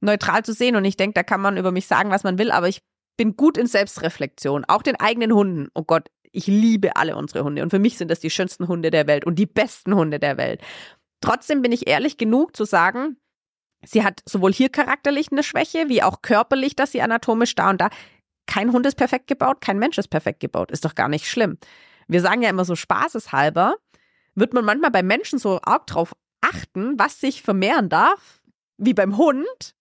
neutral 0.00 0.44
zu 0.44 0.52
sehen. 0.52 0.76
Und 0.76 0.84
ich 0.84 0.96
denke, 0.96 1.14
da 1.14 1.22
kann 1.22 1.40
man 1.40 1.56
über 1.56 1.72
mich 1.72 1.86
sagen, 1.86 2.10
was 2.10 2.24
man 2.24 2.38
will, 2.38 2.50
aber 2.50 2.68
ich 2.68 2.82
bin 3.16 3.36
gut 3.36 3.56
in 3.56 3.66
Selbstreflexion, 3.66 4.64
auch 4.68 4.82
den 4.82 4.96
eigenen 4.96 5.32
Hunden. 5.32 5.68
Oh 5.74 5.82
Gott, 5.82 6.08
ich 6.32 6.46
liebe 6.46 6.96
alle 6.96 7.16
unsere 7.16 7.44
Hunde 7.44 7.62
und 7.62 7.70
für 7.70 7.78
mich 7.78 7.96
sind 7.96 8.10
das 8.10 8.20
die 8.20 8.30
schönsten 8.30 8.68
Hunde 8.68 8.90
der 8.90 9.06
Welt 9.06 9.24
und 9.24 9.38
die 9.38 9.46
besten 9.46 9.94
Hunde 9.94 10.18
der 10.18 10.36
Welt. 10.36 10.60
Trotzdem 11.22 11.62
bin 11.62 11.72
ich 11.72 11.88
ehrlich 11.88 12.18
genug 12.18 12.54
zu 12.54 12.64
sagen, 12.64 13.16
Sie 13.84 14.04
hat 14.04 14.22
sowohl 14.26 14.52
hier 14.52 14.68
charakterlich 14.68 15.30
eine 15.30 15.42
Schwäche, 15.42 15.88
wie 15.88 16.02
auch 16.02 16.22
körperlich, 16.22 16.76
dass 16.76 16.92
sie 16.92 17.02
anatomisch 17.02 17.54
da 17.54 17.70
und 17.70 17.80
da. 17.80 17.90
Kein 18.46 18.72
Hund 18.72 18.86
ist 18.86 18.96
perfekt 18.96 19.26
gebaut, 19.26 19.60
kein 19.60 19.78
Mensch 19.78 19.98
ist 19.98 20.08
perfekt 20.08 20.40
gebaut. 20.40 20.70
Ist 20.70 20.84
doch 20.84 20.94
gar 20.94 21.08
nicht 21.08 21.28
schlimm. 21.28 21.58
Wir 22.08 22.20
sagen 22.20 22.42
ja 22.42 22.50
immer 22.50 22.64
so 22.64 22.76
spaßeshalber, 22.76 23.76
wird 24.34 24.54
man 24.54 24.64
manchmal 24.64 24.90
bei 24.90 25.02
Menschen 25.02 25.38
so 25.38 25.60
arg 25.62 25.86
drauf 25.86 26.14
achten, 26.40 26.98
was 26.98 27.20
sich 27.20 27.42
vermehren 27.42 27.88
darf, 27.88 28.42
wie 28.76 28.94
beim 28.94 29.16
Hund, 29.16 29.75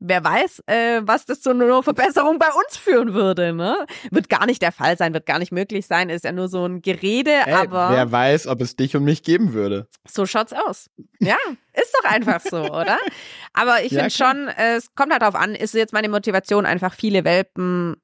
wer 0.00 0.22
weiß, 0.22 0.62
äh, 0.66 1.00
was 1.04 1.24
das 1.24 1.40
zu 1.40 1.50
einer 1.50 1.82
Verbesserung 1.82 2.38
bei 2.38 2.48
uns 2.48 2.76
führen 2.76 3.14
würde. 3.14 3.52
Ne? 3.52 3.86
Wird 4.10 4.28
gar 4.28 4.46
nicht 4.46 4.60
der 4.62 4.72
Fall 4.72 4.96
sein, 4.96 5.14
wird 5.14 5.26
gar 5.26 5.38
nicht 5.38 5.52
möglich 5.52 5.86
sein, 5.86 6.10
ist 6.10 6.24
ja 6.24 6.32
nur 6.32 6.48
so 6.48 6.66
ein 6.66 6.82
Gerede, 6.82 7.32
Ey, 7.46 7.52
aber. 7.52 7.90
Wer 7.90 8.10
weiß, 8.12 8.46
ob 8.46 8.60
es 8.60 8.76
dich 8.76 8.96
und 8.96 9.04
mich 9.04 9.22
geben 9.22 9.52
würde. 9.52 9.88
So 10.06 10.26
schaut's 10.26 10.52
aus. 10.52 10.90
Ja, 11.20 11.36
ist 11.72 11.96
doch 12.02 12.10
einfach 12.10 12.40
so, 12.40 12.64
oder? 12.72 12.98
Aber 13.52 13.82
ich 13.82 13.88
finde 13.88 14.04
Ja, 14.04 14.10
schon, 14.10 14.48
äh, 14.48 14.76
es 14.76 14.94
kommt 14.94 15.12
halt 15.12 15.22
darauf 15.22 15.36
an, 15.36 15.54
ist 15.54 15.74
jetzt 15.74 15.92
meine 15.92 16.08
Motivation, 16.08 16.66
einfach 16.66 16.94
viele 16.94 17.24
Welpen 17.24 17.96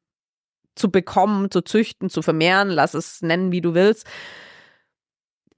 zu 0.76 0.90
bekommen, 0.90 1.50
zu 1.50 1.61
züchten, 1.61 2.09
zu 2.09 2.23
vermehren, 2.23 2.70
lass 2.70 2.94
es 2.94 3.20
nennen, 3.23 3.52
wie 3.52 3.61
du 3.61 3.75
willst. 3.75 4.06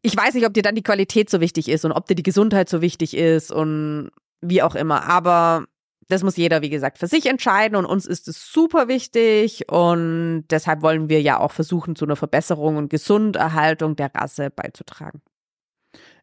Ich 0.00 0.16
weiß 0.16 0.34
nicht, 0.34 0.46
ob 0.46 0.54
dir 0.54 0.62
dann 0.64 0.74
die 0.74 0.82
Qualität 0.82 1.30
so 1.30 1.40
wichtig 1.40 1.68
ist 1.68 1.84
und 1.84 1.92
ob 1.92 2.06
dir 2.06 2.16
die 2.16 2.24
Gesundheit 2.24 2.68
so 2.68 2.82
wichtig 2.82 3.16
ist 3.16 3.52
und 3.52 4.10
wie 4.40 4.62
auch 4.62 4.74
immer. 4.74 5.08
Aber 5.08 5.66
das 6.08 6.22
muss 6.22 6.36
jeder, 6.36 6.62
wie 6.62 6.70
gesagt, 6.70 6.98
für 6.98 7.06
sich 7.06 7.26
entscheiden 7.26 7.76
und 7.76 7.86
uns 7.86 8.06
ist 8.06 8.28
es 8.28 8.52
super 8.52 8.88
wichtig 8.88 9.68
und 9.70 10.44
deshalb 10.50 10.82
wollen 10.82 11.08
wir 11.08 11.22
ja 11.22 11.38
auch 11.38 11.52
versuchen, 11.52 11.96
zu 11.96 12.04
einer 12.04 12.16
Verbesserung 12.16 12.76
und 12.76 12.90
Gesunderhaltung 12.90 13.96
der 13.96 14.14
Rasse 14.14 14.50
beizutragen. 14.50 15.22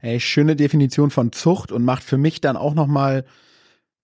Ey, 0.02 0.20
schöne 0.20 0.56
Definition 0.56 1.12
von 1.12 1.32
Zucht 1.32 1.72
und 1.72 1.84
macht 1.84 2.04
für 2.04 2.18
mich 2.18 2.42
dann 2.42 2.58
auch 2.58 2.74
noch 2.74 2.88
mal 2.88 3.26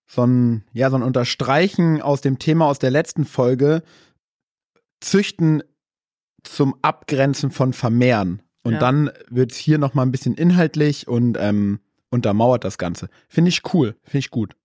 so 0.07 0.23
ein, 0.23 0.63
ja, 0.73 0.89
so 0.89 0.97
ein 0.97 1.03
Unterstreichen 1.03 2.01
aus 2.01 2.21
dem 2.21 2.38
Thema 2.38 2.67
aus 2.67 2.79
der 2.79 2.91
letzten 2.91 3.25
Folge. 3.25 3.81
Züchten 4.99 5.63
zum 6.43 6.75
Abgrenzen 6.81 7.51
von 7.51 7.73
Vermehren. 7.73 8.41
Und 8.63 8.73
Ja. 8.73 8.79
dann 8.79 9.11
wird 9.29 9.51
es 9.51 9.57
hier 9.57 9.77
noch 9.77 9.93
mal 9.93 10.03
ein 10.03 10.11
bisschen 10.11 10.35
inhaltlich 10.35 11.07
und 11.07 11.38
ähm, 11.39 11.79
untermauert 12.09 12.63
das 12.63 12.77
Ganze. 12.77 13.09
Finde 13.27 13.49
ich 13.49 13.61
cool, 13.73 13.95
finde 14.03 14.19
ich 14.19 14.31
gut. 14.31 14.55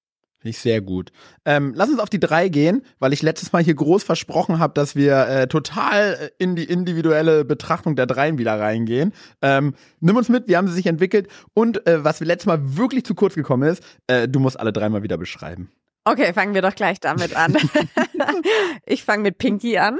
Finde 0.40 0.50
ich 0.50 0.58
sehr 0.58 0.80
gut. 0.80 1.12
Ähm, 1.44 1.74
lass 1.76 1.90
uns 1.90 1.98
auf 1.98 2.08
die 2.08 2.18
drei 2.18 2.48
gehen, 2.48 2.82
weil 2.98 3.12
ich 3.12 3.20
letztes 3.20 3.52
Mal 3.52 3.62
hier 3.62 3.74
groß 3.74 4.02
versprochen 4.04 4.58
habe, 4.58 4.72
dass 4.72 4.96
wir 4.96 5.26
äh, 5.28 5.46
total 5.48 6.14
äh, 6.18 6.30
in 6.42 6.56
die 6.56 6.64
individuelle 6.64 7.44
Betrachtung 7.44 7.94
der 7.94 8.06
dreien 8.06 8.38
wieder 8.38 8.58
reingehen. 8.58 9.12
Ähm, 9.42 9.74
nimm 10.00 10.16
uns 10.16 10.30
mit, 10.30 10.48
wie 10.48 10.56
haben 10.56 10.66
sie 10.66 10.72
sich 10.72 10.86
entwickelt 10.86 11.28
und 11.52 11.86
äh, 11.86 12.02
was 12.04 12.20
wir 12.20 12.26
letztes 12.26 12.46
Mal 12.46 12.76
wirklich 12.78 13.04
zu 13.04 13.14
kurz 13.14 13.34
gekommen 13.34 13.68
ist, 13.68 13.82
äh, 14.06 14.28
du 14.28 14.40
musst 14.40 14.58
alle 14.58 14.72
dreimal 14.72 15.02
wieder 15.02 15.18
beschreiben. 15.18 15.70
Okay, 16.04 16.32
fangen 16.32 16.54
wir 16.54 16.62
doch 16.62 16.74
gleich 16.74 16.98
damit 17.00 17.36
an. 17.36 17.58
ich 18.86 19.04
fange 19.04 19.22
mit 19.24 19.36
Pinky 19.36 19.76
an. 19.76 19.98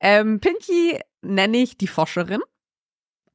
Ähm, 0.00 0.40
Pinky 0.40 0.98
nenne 1.22 1.58
ich 1.58 1.78
die 1.78 1.86
Forscherin. 1.86 2.40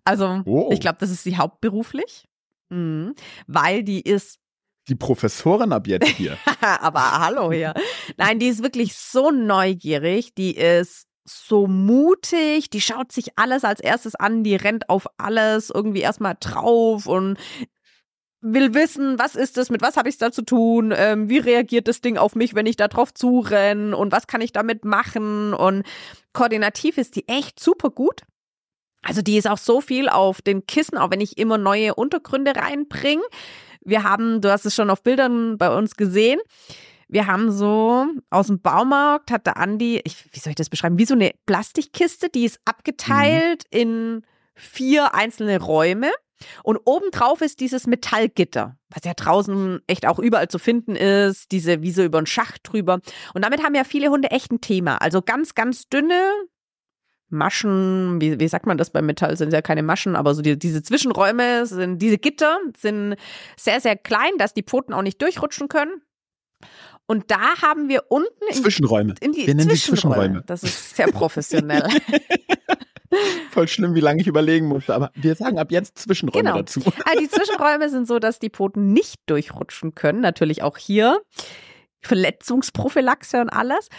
Also, 0.04 0.42
Oh. 0.46 0.70
ich 0.74 0.82
glaube, 0.82 0.98
das 1.00 1.10
ist 1.10 1.24
sie 1.24 1.38
hauptberuflich. 1.38 2.26
Mhm. 2.70 3.16
Weil 3.48 3.84
die 3.84 4.02
ist 4.02 4.40
Die 4.88 4.96
Professorin 4.96 5.72
ab 5.72 5.88
jetzt 5.88 6.08
hier. 6.10 6.38
aber 6.62 7.20
hallo 7.20 7.52
hier. 7.52 7.74
Nein, 8.18 8.40
die 8.40 8.48
ist 8.48 8.64
wirklich 8.64 8.96
so 8.96 9.32
neugierig, 9.32 10.34
die 10.36 10.56
ist 10.56 11.08
so 11.26 11.68
mutig, 11.68 12.70
die 12.70 12.82
schaut 12.82 13.12
sich 13.12 13.38
alles 13.38 13.64
als 13.64 13.80
erstes 13.80 14.16
an, 14.16 14.44
die 14.44 14.56
rennt 14.56 14.90
auf 14.90 15.08
alles 15.18 15.70
irgendwie 15.70 16.02
erstmal 16.02 16.36
drauf 16.40 17.08
und 17.08 17.38
will 18.42 18.74
wissen, 18.74 19.18
was 19.18 19.36
ist 19.36 19.56
das, 19.56 19.70
mit 19.70 19.82
was 19.82 19.96
habe 19.96 20.10
ich 20.10 20.16
es 20.16 20.20
da 20.20 20.32
zu 20.32 20.42
tun, 20.42 20.94
ähm, 20.96 21.30
wie 21.30 21.38
reagiert 21.38 21.88
das 21.88 22.02
Ding 22.02 22.18
auf 22.18 22.36
mich, 22.36 22.56
wenn 22.56 22.66
ich 22.66 22.76
da 22.76 22.90
drauf 22.90 23.14
zurenne 23.14 23.96
und 23.96 24.12
was 24.12 24.28
kann 24.28 24.42
ich 24.42 24.52
damit 24.52 24.84
machen 24.84 25.54
und 25.54 25.84
koordinativ 26.34 26.98
ist 26.98 27.16
die 27.16 27.28
echt 27.30 27.60
super 27.60 27.90
gut. 27.90 28.24
Also 29.02 29.22
die 29.22 29.38
ist 29.38 29.50
auch 29.50 29.58
so 29.58 29.82
viel 29.82 30.10
auf 30.10 30.42
den 30.42 30.66
Kissen, 30.66 30.98
auch 30.98 31.12
wenn 31.12 31.22
ich 31.22 31.38
immer 31.38 31.58
neue 31.58 31.96
Untergründe 31.96 32.56
reinbringe. 32.56 33.24
Wir 33.86 34.04
haben, 34.04 34.42
du 34.42 34.52
hast 34.52 34.66
es 34.66 34.76
schon 34.76 34.90
auf 34.90 35.04
Bildern 35.04 35.58
bei 35.58 35.76
uns 35.76 35.96
gesehen, 35.96 36.40
wir 37.14 37.28
haben 37.28 37.52
so 37.52 38.08
aus 38.32 38.48
dem 38.48 38.60
Baumarkt 38.60 39.30
hat 39.30 39.46
der 39.46 39.58
Andi, 39.58 40.02
ich, 40.04 40.26
wie 40.32 40.40
soll 40.40 40.52
ich 40.52 40.56
das 40.56 40.70
beschreiben, 40.70 40.98
wie 40.98 41.06
so 41.06 41.14
eine 41.14 41.32
Plastikkiste, 41.46 42.30
die 42.30 42.46
ist 42.46 42.60
abgeteilt 42.66 43.66
in 43.70 44.24
vier 44.56 45.14
einzelne 45.14 45.62
Räume. 45.62 46.12
Und 46.64 46.80
obendrauf 46.86 47.42
ist 47.42 47.60
dieses 47.60 47.88
Metallgitter, 47.88 48.78
was 48.90 49.04
ja 49.06 49.14
draußen 49.14 49.80
echt 49.88 50.08
auch 50.08 50.20
überall 50.20 50.48
zu 50.48 50.60
finden 50.60 50.96
ist, 50.96 51.52
diese 51.52 51.82
wie 51.84 51.92
so 51.92 52.04
über 52.04 52.18
einen 52.18 52.28
Schacht 52.28 52.62
drüber. 52.64 53.00
Und 53.34 53.46
damit 53.46 53.64
haben 53.64 53.76
ja 53.76 53.84
viele 53.84 54.10
Hunde 54.10 54.32
echt 54.32 54.52
ein 54.52 54.60
Thema. 54.60 54.98
Also 54.98 55.22
ganz, 55.22 55.56
ganz 55.56 55.88
dünne 55.88 56.32
Maschen, 57.34 58.22
wie, 58.22 58.40
wie 58.40 58.48
sagt 58.48 58.66
man 58.66 58.78
das 58.78 58.92
beim 58.92 59.06
Metall, 59.06 59.36
sind 59.36 59.52
ja 59.52 59.62
keine 59.62 59.84
Maschen, 59.84 60.16
aber 60.16 60.34
so 60.34 60.42
die, 60.42 60.58
diese 60.58 60.82
Zwischenräume 60.84 61.66
sind, 61.66 62.00
diese 62.02 62.18
Gitter 62.18 62.58
sind 62.78 63.16
sehr, 63.58 63.82
sehr 63.82 63.98
klein, 63.98 64.32
dass 64.38 64.54
die 64.54 64.64
Pfoten 64.64 64.94
auch 64.94 65.02
nicht 65.02 65.22
durchrutschen 65.22 65.68
können. 65.68 66.02
Und 67.06 67.30
da 67.32 67.62
haben 67.62 67.90
wir 67.90 68.04
unten 68.10 68.30
in, 68.50 68.56
Zwischenräume. 68.56 69.16
in 69.20 69.34
die 69.34 69.46
Wir 69.46 69.56
nennen 69.56 69.68
die 69.70 69.76
Zwischenräume. 69.76 70.16
Zwischenräume. 70.22 70.44
Das 70.48 70.64
ist 70.64 70.96
sehr 70.96 71.08
professionell. 71.08 71.86
Voll 73.52 73.68
schlimm, 73.68 73.94
wie 73.94 74.00
lange 74.00 74.22
ich 74.22 74.28
überlegen 74.28 74.68
musste. 74.68 74.96
Aber 74.96 75.12
wir 75.14 75.36
sagen 75.36 75.60
ab 75.60 75.72
jetzt 75.72 76.00
Zwischenräume 76.00 76.44
Genau. 76.44 76.58
dazu. 76.58 76.80
Also 77.06 77.20
die 77.20 77.30
Zwischenräume 77.30 77.90
sind 77.90 78.08
so, 78.08 78.20
dass 78.20 78.40
die 78.40 78.50
Pfoten 78.50 78.94
nicht 78.94 79.20
durchrutschen 79.28 79.94
können. 79.96 80.22
Natürlich 80.22 80.64
auch 80.64 80.78
hier. 80.78 81.22
Verletzungsprophylaxe 82.02 83.40
und 83.42 83.50
alles. 83.50 83.90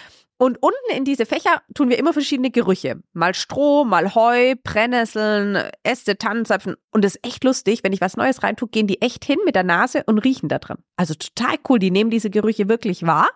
Und 0.45 0.59
unten 0.61 0.95
in 0.95 1.07
diese 1.07 1.25
Fächer 1.25 1.63
tun 1.75 1.89
wir 1.89 1.99
immer 1.99 2.13
verschiedene 2.13 2.51
Gerüche. 2.51 3.01
Mal 3.15 3.33
Stroh, 3.33 3.87
mal 3.87 4.15
Heu, 4.15 4.57
Brennnesseln, 4.63 5.71
Äste, 5.83 6.19
Tannenzapfen. 6.19 6.77
Und 6.91 7.03
das 7.03 7.15
ist 7.15 7.27
echt 7.27 7.45
lustig. 7.45 7.83
Wenn 7.83 7.95
ich 7.95 8.03
was 8.03 8.19
Neues 8.19 8.43
reintue, 8.43 8.69
gehen 8.69 8.87
die 8.87 9.01
echt 9.01 9.25
hin 9.25 9.39
mit 9.47 9.55
der 9.55 9.65
Nase 9.65 10.03
und 10.05 10.19
riechen 10.19 10.51
da 10.51 10.59
dran. 10.59 10.77
Also 10.97 11.15
total 11.15 11.55
cool. 11.67 11.79
Die 11.79 11.91
nehmen 11.91 12.11
diese 12.11 12.29
Gerüche 12.29 12.69
wirklich 12.69 13.07
wahr. 13.07 13.31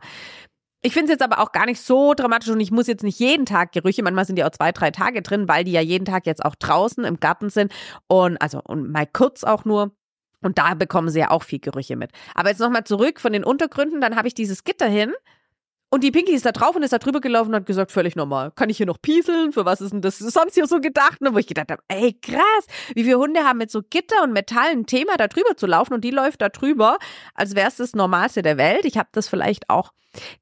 Ich 0.82 0.92
finde 0.92 1.06
es 1.06 1.12
jetzt 1.12 1.22
aber 1.22 1.42
auch 1.42 1.52
gar 1.52 1.64
nicht 1.64 1.80
so 1.80 2.12
dramatisch 2.12 2.50
und 2.50 2.60
ich 2.60 2.72
muss 2.72 2.88
jetzt 2.88 3.04
nicht 3.04 3.18
jeden 3.18 3.46
Tag 3.46 3.72
Gerüche, 3.72 4.02
manchmal 4.02 4.26
sind 4.26 4.36
die 4.36 4.44
auch 4.44 4.50
zwei, 4.50 4.72
drei 4.72 4.90
Tage 4.90 5.22
drin, 5.22 5.48
weil 5.48 5.64
die 5.64 5.72
ja 5.72 5.80
jeden 5.80 6.04
Tag 6.04 6.26
jetzt 6.26 6.44
auch 6.44 6.56
draußen 6.56 7.04
im 7.04 7.20
Garten 7.20 7.48
sind 7.48 7.72
und 8.06 8.36
also 8.42 8.60
und 8.62 8.92
mal 8.92 9.06
kurz 9.06 9.44
auch 9.44 9.64
nur. 9.64 9.92
Und 10.42 10.58
da 10.58 10.74
bekommen 10.74 11.08
sie 11.08 11.20
ja 11.20 11.30
auch 11.30 11.42
viel 11.42 11.58
Gerüche 11.58 11.96
mit. 11.96 12.10
Aber 12.34 12.50
jetzt 12.50 12.60
nochmal 12.60 12.84
zurück 12.84 13.18
von 13.18 13.32
den 13.32 13.44
Untergründen, 13.44 14.02
dann 14.02 14.14
habe 14.14 14.28
ich 14.28 14.34
dieses 14.34 14.62
Gitter 14.62 14.88
hin 14.88 15.14
und 15.90 16.04
die 16.04 16.10
Pinky 16.10 16.32
ist 16.32 16.44
da 16.44 16.52
drauf 16.52 16.76
und 16.76 16.82
ist 16.82 16.92
da 16.92 16.98
drüber 16.98 17.20
gelaufen 17.20 17.50
und 17.50 17.56
hat 17.56 17.66
gesagt, 17.66 17.92
völlig 17.92 18.14
normal. 18.14 18.50
Kann 18.50 18.68
ich 18.68 18.76
hier 18.76 18.86
noch 18.86 19.00
pieseln? 19.00 19.52
Für 19.52 19.64
was 19.64 19.80
ist 19.80 19.92
denn 19.92 20.02
das 20.02 20.18
sonst 20.18 20.54
hier 20.54 20.66
so 20.66 20.80
gedacht? 20.80 21.20
Ne? 21.22 21.32
Wo 21.32 21.38
ich 21.38 21.46
gedacht 21.46 21.70
habe, 21.70 21.82
ey, 21.88 22.12
krass, 22.12 22.66
wie 22.94 23.04
viele 23.04 23.18
Hunde 23.18 23.44
haben 23.44 23.58
mit 23.58 23.70
so 23.70 23.80
Gitter 23.88 24.22
und 24.22 24.32
Metall 24.32 24.70
ein 24.70 24.84
Thema, 24.84 25.16
da 25.16 25.28
drüber 25.28 25.56
zu 25.56 25.66
laufen 25.66 25.94
und 25.94 26.04
die 26.04 26.10
läuft 26.10 26.42
da 26.42 26.50
drüber, 26.50 26.98
als 27.34 27.54
wäre 27.54 27.68
es 27.68 27.76
das 27.76 27.94
Normalste 27.94 28.42
der 28.42 28.58
Welt. 28.58 28.84
Ich 28.84 28.98
habe 28.98 29.08
das 29.12 29.28
vielleicht 29.28 29.70
auch 29.70 29.92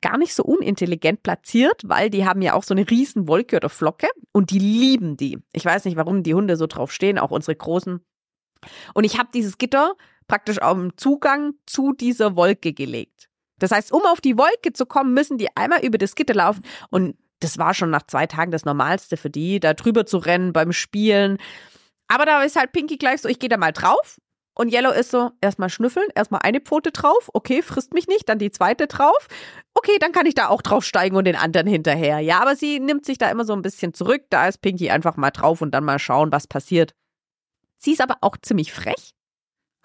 gar 0.01 0.19
nicht 0.19 0.35
so 0.35 0.43
unintelligent 0.43 1.23
platziert, 1.23 1.83
weil 1.85 2.11
die 2.11 2.27
haben 2.27 2.43
ja 2.43 2.55
auch 2.55 2.65
so 2.65 2.75
eine 2.75 2.89
riesen 2.89 3.29
Wolke 3.29 3.57
oder 3.57 3.69
Flocke 3.69 4.09
und 4.33 4.51
die 4.51 4.59
lieben 4.59 5.17
die. 5.17 5.39
Ich 5.53 5.65
weiß 5.65 5.85
nicht, 5.85 5.97
warum 5.97 6.23
die 6.23 6.35
Hunde 6.35 6.57
so 6.57 6.67
drauf 6.67 6.93
stehen, 6.93 7.19
auch 7.19 7.31
unsere 7.31 7.57
großen. 7.57 8.01
Und 8.95 9.05
ich 9.05 9.19
habe 9.19 9.29
dieses 9.33 9.59
Gitter 9.59 9.95
praktisch 10.27 10.57
dem 10.57 10.97
Zugang 10.97 11.53
zu 11.67 11.93
dieser 11.93 12.35
Wolke 12.35 12.73
gelegt. 12.73 13.29
Das 13.59 13.71
heißt, 13.71 13.93
um 13.93 14.03
auf 14.07 14.21
die 14.21 14.37
Wolke 14.37 14.73
zu 14.73 14.87
kommen, 14.87 15.15
müssen 15.15 15.39
die 15.39 15.49
einmal 15.57 15.85
über 15.85 15.99
das 15.99 16.15
Gitter 16.15 16.35
laufen. 16.35 16.63
Und 16.91 17.17
das 17.41 17.59
war 17.59 17.75
schon 17.75 17.91
nach 17.91 18.07
zwei 18.07 18.27
Tagen 18.27 18.51
das 18.51 18.65
Normalste 18.65 19.17
für 19.17 19.31
die, 19.31 19.61
da 19.61 19.75
drüber 19.75 20.07
zu 20.07 20.19
rennen 20.19 20.53
beim 20.53 20.73
Spielen. 20.73 21.39
Aber 22.09 22.25
da 22.25 22.43
ist 22.43 22.57
halt 22.57 22.73
Pinky 22.73 22.97
gleich 22.97 23.21
so, 23.21 23.29
ich 23.29 23.39
gehe 23.39 23.49
da 23.49 23.57
mal 23.57 23.73
drauf. 23.73 24.19
Und 24.59 24.73
Yellow 24.73 24.91
ist 24.91 25.11
so, 25.11 25.33
erstmal 25.43 25.69
schnüffeln, 25.69 26.09
erstmal 26.15 26.41
eine 26.43 26.61
Pfote 26.61 26.91
drauf, 26.91 27.29
okay, 27.35 27.61
frisst 27.61 27.93
mich 27.93 28.09
nicht, 28.09 28.27
dann 28.27 28.39
die 28.39 28.51
zweite 28.51 28.87
drauf. 28.87 29.29
Okay, 29.75 29.99
dann 30.01 30.13
kann 30.13 30.25
ich 30.25 30.35
da 30.35 30.49
auch 30.49 30.63
draufsteigen 30.63 31.19
und 31.19 31.27
den 31.27 31.37
anderen 31.37 31.67
hinterher. 31.67 32.21
Ja, 32.21 32.41
aber 32.41 32.57
sie 32.57 32.81
nimmt 32.81 33.05
sich 33.05 33.19
da 33.19 33.31
immer 33.31 33.45
so 33.45 33.53
ein 33.53 33.61
bisschen 33.61 33.93
zurück. 33.93 34.23
Da 34.31 34.49
ist 34.49 34.63
Pinky 34.63 34.89
einfach 34.89 35.19
mal 35.19 35.31
drauf 35.31 35.61
und 35.61 35.73
dann 35.73 35.85
mal 35.85 35.99
schauen, 35.99 36.33
was 36.33 36.47
passiert. 36.47 36.95
Sie 37.77 37.93
ist 37.93 38.01
aber 38.01 38.17
auch 38.23 38.39
ziemlich 38.41 38.73
frech. 38.73 39.13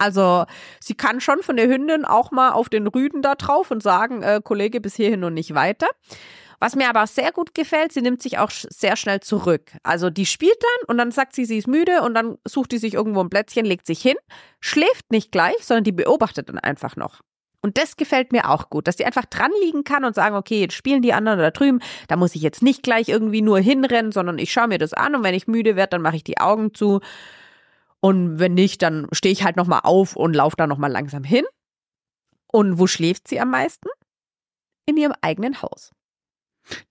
Also 0.02 0.46
sie 0.80 0.94
kann 0.94 1.20
schon 1.20 1.42
von 1.42 1.56
der 1.56 1.68
Hündin 1.68 2.04
auch 2.04 2.32
mal 2.32 2.50
auf 2.50 2.68
den 2.68 2.88
Rüden 2.88 3.22
da 3.22 3.36
drauf 3.36 3.70
und 3.70 3.84
sagen, 3.84 4.22
äh, 4.22 4.40
Kollege, 4.42 4.80
bis 4.80 4.96
hierhin 4.96 5.22
und 5.22 5.34
nicht 5.34 5.54
weiter. 5.54 5.86
Was 6.58 6.74
mir 6.74 6.88
aber 6.88 7.06
sehr 7.06 7.30
gut 7.30 7.54
gefällt, 7.54 7.92
sie 7.92 8.02
nimmt 8.02 8.20
sich 8.20 8.38
auch 8.38 8.50
sehr 8.50 8.96
schnell 8.96 9.20
zurück. 9.20 9.70
Also 9.84 10.10
die 10.10 10.26
spielt 10.26 10.60
dann 10.60 10.88
und 10.88 10.98
dann 10.98 11.12
sagt 11.12 11.36
sie, 11.36 11.44
sie 11.44 11.58
ist 11.58 11.68
müde 11.68 12.02
und 12.02 12.14
dann 12.14 12.36
sucht 12.44 12.72
die 12.72 12.78
sich 12.78 12.94
irgendwo 12.94 13.20
ein 13.20 13.30
Plätzchen, 13.30 13.64
legt 13.64 13.86
sich 13.86 14.02
hin, 14.02 14.16
schläft 14.60 15.10
nicht 15.10 15.30
gleich, 15.30 15.56
sondern 15.60 15.84
die 15.84 15.92
beobachtet 15.92 16.48
dann 16.48 16.58
einfach 16.58 16.96
noch. 16.96 17.20
Und 17.62 17.78
das 17.78 17.96
gefällt 17.96 18.32
mir 18.32 18.50
auch 18.50 18.70
gut, 18.70 18.88
dass 18.88 18.96
die 18.96 19.04
einfach 19.04 19.24
dran 19.24 19.52
liegen 19.62 19.84
kann 19.84 20.04
und 20.04 20.16
sagen, 20.16 20.34
okay, 20.34 20.60
jetzt 20.60 20.74
spielen 20.74 21.02
die 21.02 21.12
anderen 21.12 21.38
da 21.38 21.52
drüben, 21.52 21.78
da 22.08 22.16
muss 22.16 22.34
ich 22.34 22.42
jetzt 22.42 22.60
nicht 22.60 22.82
gleich 22.82 23.08
irgendwie 23.08 23.42
nur 23.42 23.60
hinrennen, 23.60 24.10
sondern 24.10 24.38
ich 24.38 24.52
schaue 24.52 24.66
mir 24.66 24.78
das 24.78 24.94
an 24.94 25.14
und 25.14 25.22
wenn 25.22 25.34
ich 25.34 25.46
müde 25.46 25.76
werde, 25.76 25.90
dann 25.90 26.02
mache 26.02 26.16
ich 26.16 26.24
die 26.24 26.38
Augen 26.38 26.74
zu 26.74 27.00
und 28.04 28.40
wenn 28.40 28.54
nicht, 28.54 28.82
dann 28.82 29.06
stehe 29.12 29.32
ich 29.32 29.44
halt 29.44 29.56
nochmal 29.56 29.82
auf 29.84 30.16
und 30.16 30.34
laufe 30.34 30.56
da 30.56 30.66
nochmal 30.66 30.90
langsam 30.90 31.22
hin. 31.22 31.44
Und 32.50 32.78
wo 32.78 32.88
schläft 32.88 33.28
sie 33.28 33.38
am 33.38 33.50
meisten? 33.50 33.88
In 34.86 34.96
ihrem 34.96 35.14
eigenen 35.22 35.62
Haus. 35.62 35.92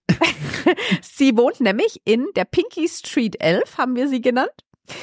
sie 1.02 1.36
wohnt 1.36 1.60
nämlich 1.60 2.02
in 2.06 2.28
der 2.38 2.46
Pinky 2.46 2.88
Street 2.88 3.42
11, 3.42 3.78
haben 3.78 3.98
wir 3.98 4.08
sie 4.08 4.22
genannt. 4.22 4.54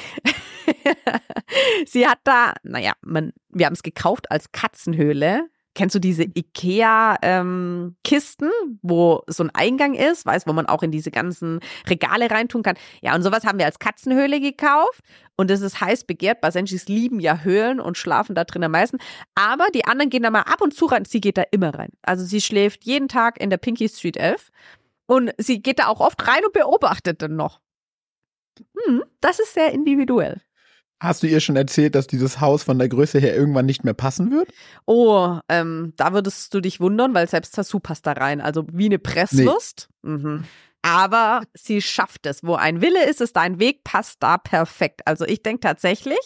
sie 1.85 2.07
hat 2.07 2.19
da, 2.23 2.55
naja, 2.63 2.93
man, 3.01 3.31
wir 3.49 3.67
haben 3.67 3.73
es 3.73 3.83
gekauft 3.83 4.31
als 4.31 4.51
Katzenhöhle. 4.51 5.47
Kennst 5.79 5.95
du 5.95 5.99
diese 5.99 6.23
IKEA-Kisten, 6.23 8.45
ähm, 8.45 8.79
wo 8.81 9.23
so 9.27 9.45
ein 9.45 9.51
Eingang 9.53 9.93
ist, 9.93 10.25
weißt, 10.25 10.45
wo 10.45 10.51
man 10.51 10.65
auch 10.65 10.83
in 10.83 10.91
diese 10.91 11.09
ganzen 11.09 11.61
Regale 11.87 12.29
reintun 12.29 12.63
kann? 12.63 12.75
Ja, 13.01 13.15
und 13.15 13.21
sowas 13.21 13.45
haben 13.45 13.59
wir 13.59 13.65
als 13.65 13.79
Katzenhöhle 13.79 14.41
gekauft. 14.41 14.99
Und 15.37 15.49
das 15.49 15.61
ist 15.61 15.79
heiß 15.79 16.03
begehrt. 16.03 16.41
Basenjis 16.41 16.89
lieben 16.89 17.21
ja 17.21 17.45
Höhlen 17.45 17.79
und 17.79 17.97
schlafen 17.97 18.35
da 18.35 18.43
drin 18.43 18.65
am 18.65 18.73
meisten. 18.73 18.97
Aber 19.35 19.67
die 19.73 19.85
anderen 19.85 20.09
gehen 20.09 20.23
da 20.23 20.31
mal 20.31 20.41
ab 20.41 20.61
und 20.61 20.73
zu 20.73 20.85
rein. 20.85 21.05
Sie 21.05 21.21
geht 21.21 21.37
da 21.37 21.43
immer 21.49 21.73
rein. 21.73 21.93
Also 22.01 22.25
sie 22.25 22.41
schläft 22.41 22.83
jeden 22.83 23.07
Tag 23.07 23.39
in 23.39 23.49
der 23.49 23.55
Pinky 23.55 23.87
Street 23.87 24.17
11. 24.17 24.49
Und 25.05 25.31
sie 25.37 25.61
geht 25.61 25.79
da 25.79 25.87
auch 25.87 26.01
oft 26.01 26.27
rein 26.27 26.43
und 26.43 26.51
beobachtet 26.51 27.21
dann 27.21 27.37
noch. 27.37 27.61
Hm, 28.85 29.05
das 29.21 29.39
ist 29.39 29.53
sehr 29.53 29.71
individuell. 29.71 30.41
Hast 31.01 31.23
du 31.23 31.27
ihr 31.27 31.39
schon 31.39 31.55
erzählt, 31.55 31.95
dass 31.95 32.07
dieses 32.07 32.41
Haus 32.41 32.63
von 32.63 32.77
der 32.77 32.89
Größe 32.89 33.19
her 33.19 33.35
irgendwann 33.35 33.65
nicht 33.65 33.85
mehr 33.85 33.93
passen 33.93 34.31
wird? 34.31 34.49
Oh, 34.85 35.39
ähm, 35.47 35.93
da 35.95 36.11
würdest 36.13 36.53
du 36.53 36.59
dich 36.59 36.81
wundern, 36.81 37.13
weil 37.13 37.29
selbst 37.29 37.55
Tassou 37.55 37.79
passt 37.79 38.05
da 38.05 38.11
rein. 38.11 38.41
Also 38.41 38.65
wie 38.73 38.85
eine 38.85 38.99
Presswurst. 38.99 39.87
Nee. 40.01 40.11
Mhm. 40.11 40.43
Aber 40.81 41.43
sie 41.53 41.81
schafft 41.81 42.25
es. 42.25 42.43
Wo 42.43 42.55
ein 42.55 42.81
Wille 42.81 43.09
ist, 43.09 43.21
ist 43.21 43.37
ein 43.37 43.59
Weg, 43.59 43.83
passt 43.83 44.21
da 44.21 44.37
perfekt. 44.37 45.01
Also 45.05 45.25
ich 45.25 45.41
denke 45.41 45.61
tatsächlich, 45.61 46.19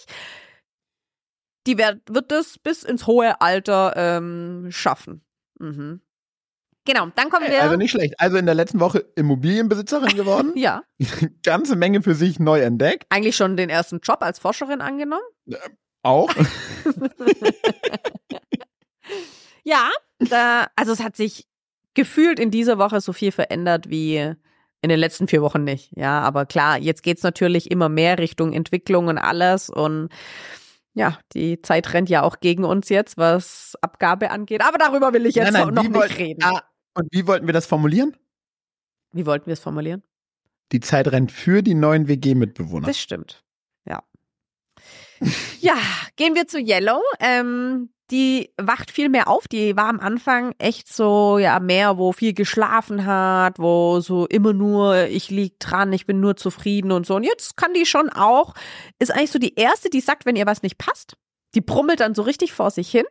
die 1.68 1.78
wird, 1.78 2.02
wird 2.10 2.32
das 2.32 2.58
bis 2.58 2.84
ins 2.84 3.06
hohe 3.06 3.42
Alter 3.42 3.94
ähm, 3.96 4.68
schaffen. 4.72 5.24
Mhm. 5.60 6.02
Genau, 6.86 7.08
dann 7.16 7.30
kommen 7.30 7.50
wir. 7.50 7.62
Also 7.62 7.78
nicht 7.78 7.92
schlecht. 7.92 8.16
Also 8.18 8.38
in 8.38 8.46
der 8.46 8.56
letzten 8.56 8.80
Woche 8.80 9.06
Immobilienbesitzerin 9.16 10.16
geworden. 10.16 10.52
ja. 10.58 10.84
Ganze 11.44 11.76
Menge 11.76 12.02
für 12.02 12.16
sich 12.16 12.40
neu 12.40 12.60
entdeckt. 12.60 13.06
Eigentlich 13.10 13.36
schon 13.36 13.56
den 13.56 13.70
ersten 13.70 14.00
Job 14.02 14.22
als 14.22 14.40
Forscherin 14.40 14.82
angenommen. 14.82 15.24
Äh, 15.50 15.56
auch. 16.02 16.30
ja, 19.64 19.90
da, 20.20 20.68
also 20.76 20.92
es 20.92 21.02
hat 21.02 21.16
sich 21.16 21.48
gefühlt 21.94 22.40
in 22.40 22.52
dieser 22.52 22.78
Woche 22.78 23.00
so 23.00 23.14
viel 23.14 23.32
verändert 23.32 23.90
wie 23.90 24.18
in 24.82 24.90
den 24.90 25.00
letzten 25.00 25.30
vier 25.30 25.42
Wochen 25.42 25.64
nicht. 25.64 25.92
Ja, 25.96 26.20
aber 26.20 26.46
klar, 26.46 26.78
jetzt 26.78 27.04
geht 27.04 27.18
es 27.18 27.24
natürlich 27.24 27.72
immer 27.72 27.88
mehr 27.88 28.20
Richtung 28.20 28.52
Entwicklung 28.52 29.08
und 29.08 29.18
alles 29.18 29.70
und 29.70 30.10
ja, 30.94 31.18
die 31.34 31.62
Zeit 31.62 31.94
rennt 31.94 32.10
ja 32.10 32.22
auch 32.22 32.40
gegen 32.40 32.66
uns 32.66 32.90
jetzt, 32.90 33.18
was 33.18 33.76
Abgabe 33.82 34.30
angeht. 34.30 34.62
Aber 34.64 34.78
darüber 34.78 35.14
will 35.14 35.26
ich 35.26 35.36
jetzt 35.36 35.52
nein, 35.52 35.66
nein, 35.66 35.74
noch 35.74 35.84
nicht 35.84 35.96
wollt, 35.96 36.20
reden. 36.20 36.44
Und 36.94 37.08
wie 37.12 37.28
wollten 37.28 37.48
wir 37.48 37.54
das 37.54 37.66
formulieren? 37.66 38.16
Wie 39.12 39.26
wollten 39.26 39.48
wir 39.48 39.54
es 39.54 39.60
formulieren? 39.60 40.04
Die 40.72 40.80
Zeit 40.80 41.08
rennt 41.12 41.32
für 41.32 41.62
die 41.62 41.76
neuen 41.76 42.08
WG-Mitbewohner. 42.08 42.88
Das 42.88 43.00
stimmt. 43.00 43.44
Ja. 43.86 44.04
ja, 45.60 45.78
gehen 46.16 46.36
wir 46.36 46.48
zu 46.48 46.60
Yellow. 46.60 47.02
Ähm, 47.20 47.90
die 48.12 48.52
wacht 48.58 48.92
viel 48.92 49.10
mehr 49.10 49.28
auf. 49.28 49.48
Die 49.48 49.76
war 49.76 49.88
am 49.88 50.00
Anfang 50.00 50.54
echt 50.58 50.92
so, 50.92 51.38
ja, 51.38 51.60
mehr, 51.60 51.98
wo 51.98 52.12
viel 52.12 52.34
geschlafen 52.34 53.06
hat, 53.06 53.60
wo 53.60 54.00
so 54.02 54.26
immer 54.28 54.54
nur, 54.54 55.06
ich 55.06 55.30
lieg 55.30 55.60
dran, 55.60 55.94
ich 55.94 56.06
bin 56.06 56.20
nur 56.20 56.36
zufrieden 56.36 56.92
und 56.92 57.06
so. 57.06 57.16
Und 57.16 57.24
jetzt 57.24 57.56
kann 57.58 57.74
die 57.74 57.86
schon 57.86 58.10
auch, 58.10 58.54
ist 59.00 59.12
eigentlich 59.12 59.32
so 59.32 59.40
die 59.40 59.56
erste, 59.56 59.90
die 59.90 60.02
sagt, 60.02 60.26
wenn 60.26 60.36
ihr 60.36 60.46
was 60.46 60.64
nicht 60.64 60.78
passt. 60.78 61.18
Die 61.56 61.62
brummelt 61.62 62.00
dann 62.00 62.16
so 62.16 62.24
richtig 62.24 62.52
vor 62.54 62.72
sich 62.72 62.90
hin. 62.90 63.06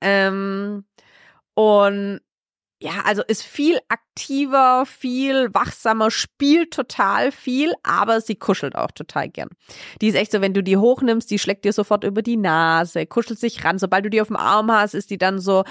Ähm, 0.00 0.84
und 1.54 2.20
ja, 2.84 3.00
also 3.06 3.22
ist 3.26 3.42
viel 3.42 3.78
aktiver, 3.88 4.84
viel 4.84 5.48
wachsamer, 5.54 6.10
spielt 6.10 6.70
total 6.74 7.32
viel, 7.32 7.72
aber 7.82 8.20
sie 8.20 8.34
kuschelt 8.34 8.76
auch 8.76 8.90
total 8.90 9.30
gern. 9.30 9.48
Die 10.02 10.08
ist 10.08 10.16
echt 10.16 10.30
so, 10.30 10.42
wenn 10.42 10.52
du 10.52 10.62
die 10.62 10.76
hochnimmst, 10.76 11.30
die 11.30 11.38
schlägt 11.38 11.64
dir 11.64 11.72
sofort 11.72 12.04
über 12.04 12.20
die 12.20 12.36
Nase, 12.36 13.06
kuschelt 13.06 13.40
sich 13.40 13.64
ran. 13.64 13.78
Sobald 13.78 14.04
du 14.04 14.10
die 14.10 14.20
auf 14.20 14.26
dem 14.26 14.36
Arm 14.36 14.70
hast, 14.70 14.92
ist 14.92 15.08
die 15.08 15.16
dann 15.16 15.38
so, 15.38 15.64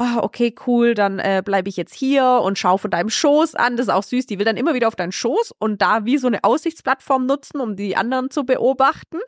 oh, 0.00 0.18
okay, 0.22 0.52
cool, 0.66 0.94
dann 0.94 1.20
äh, 1.20 1.42
bleibe 1.44 1.68
ich 1.68 1.76
jetzt 1.76 1.94
hier 1.94 2.24
und 2.42 2.58
schau 2.58 2.76
von 2.76 2.90
deinem 2.90 3.08
Schoß 3.08 3.54
an. 3.54 3.76
Das 3.76 3.86
ist 3.86 3.92
auch 3.92 4.02
süß. 4.02 4.26
Die 4.26 4.40
will 4.40 4.44
dann 4.44 4.56
immer 4.56 4.74
wieder 4.74 4.88
auf 4.88 4.96
deinen 4.96 5.12
Schoß 5.12 5.54
und 5.60 5.80
da 5.80 6.06
wie 6.06 6.18
so 6.18 6.26
eine 6.26 6.42
Aussichtsplattform 6.42 7.24
nutzen, 7.26 7.60
um 7.60 7.76
die 7.76 7.96
anderen 7.96 8.30
zu 8.30 8.42
beobachten. 8.42 9.18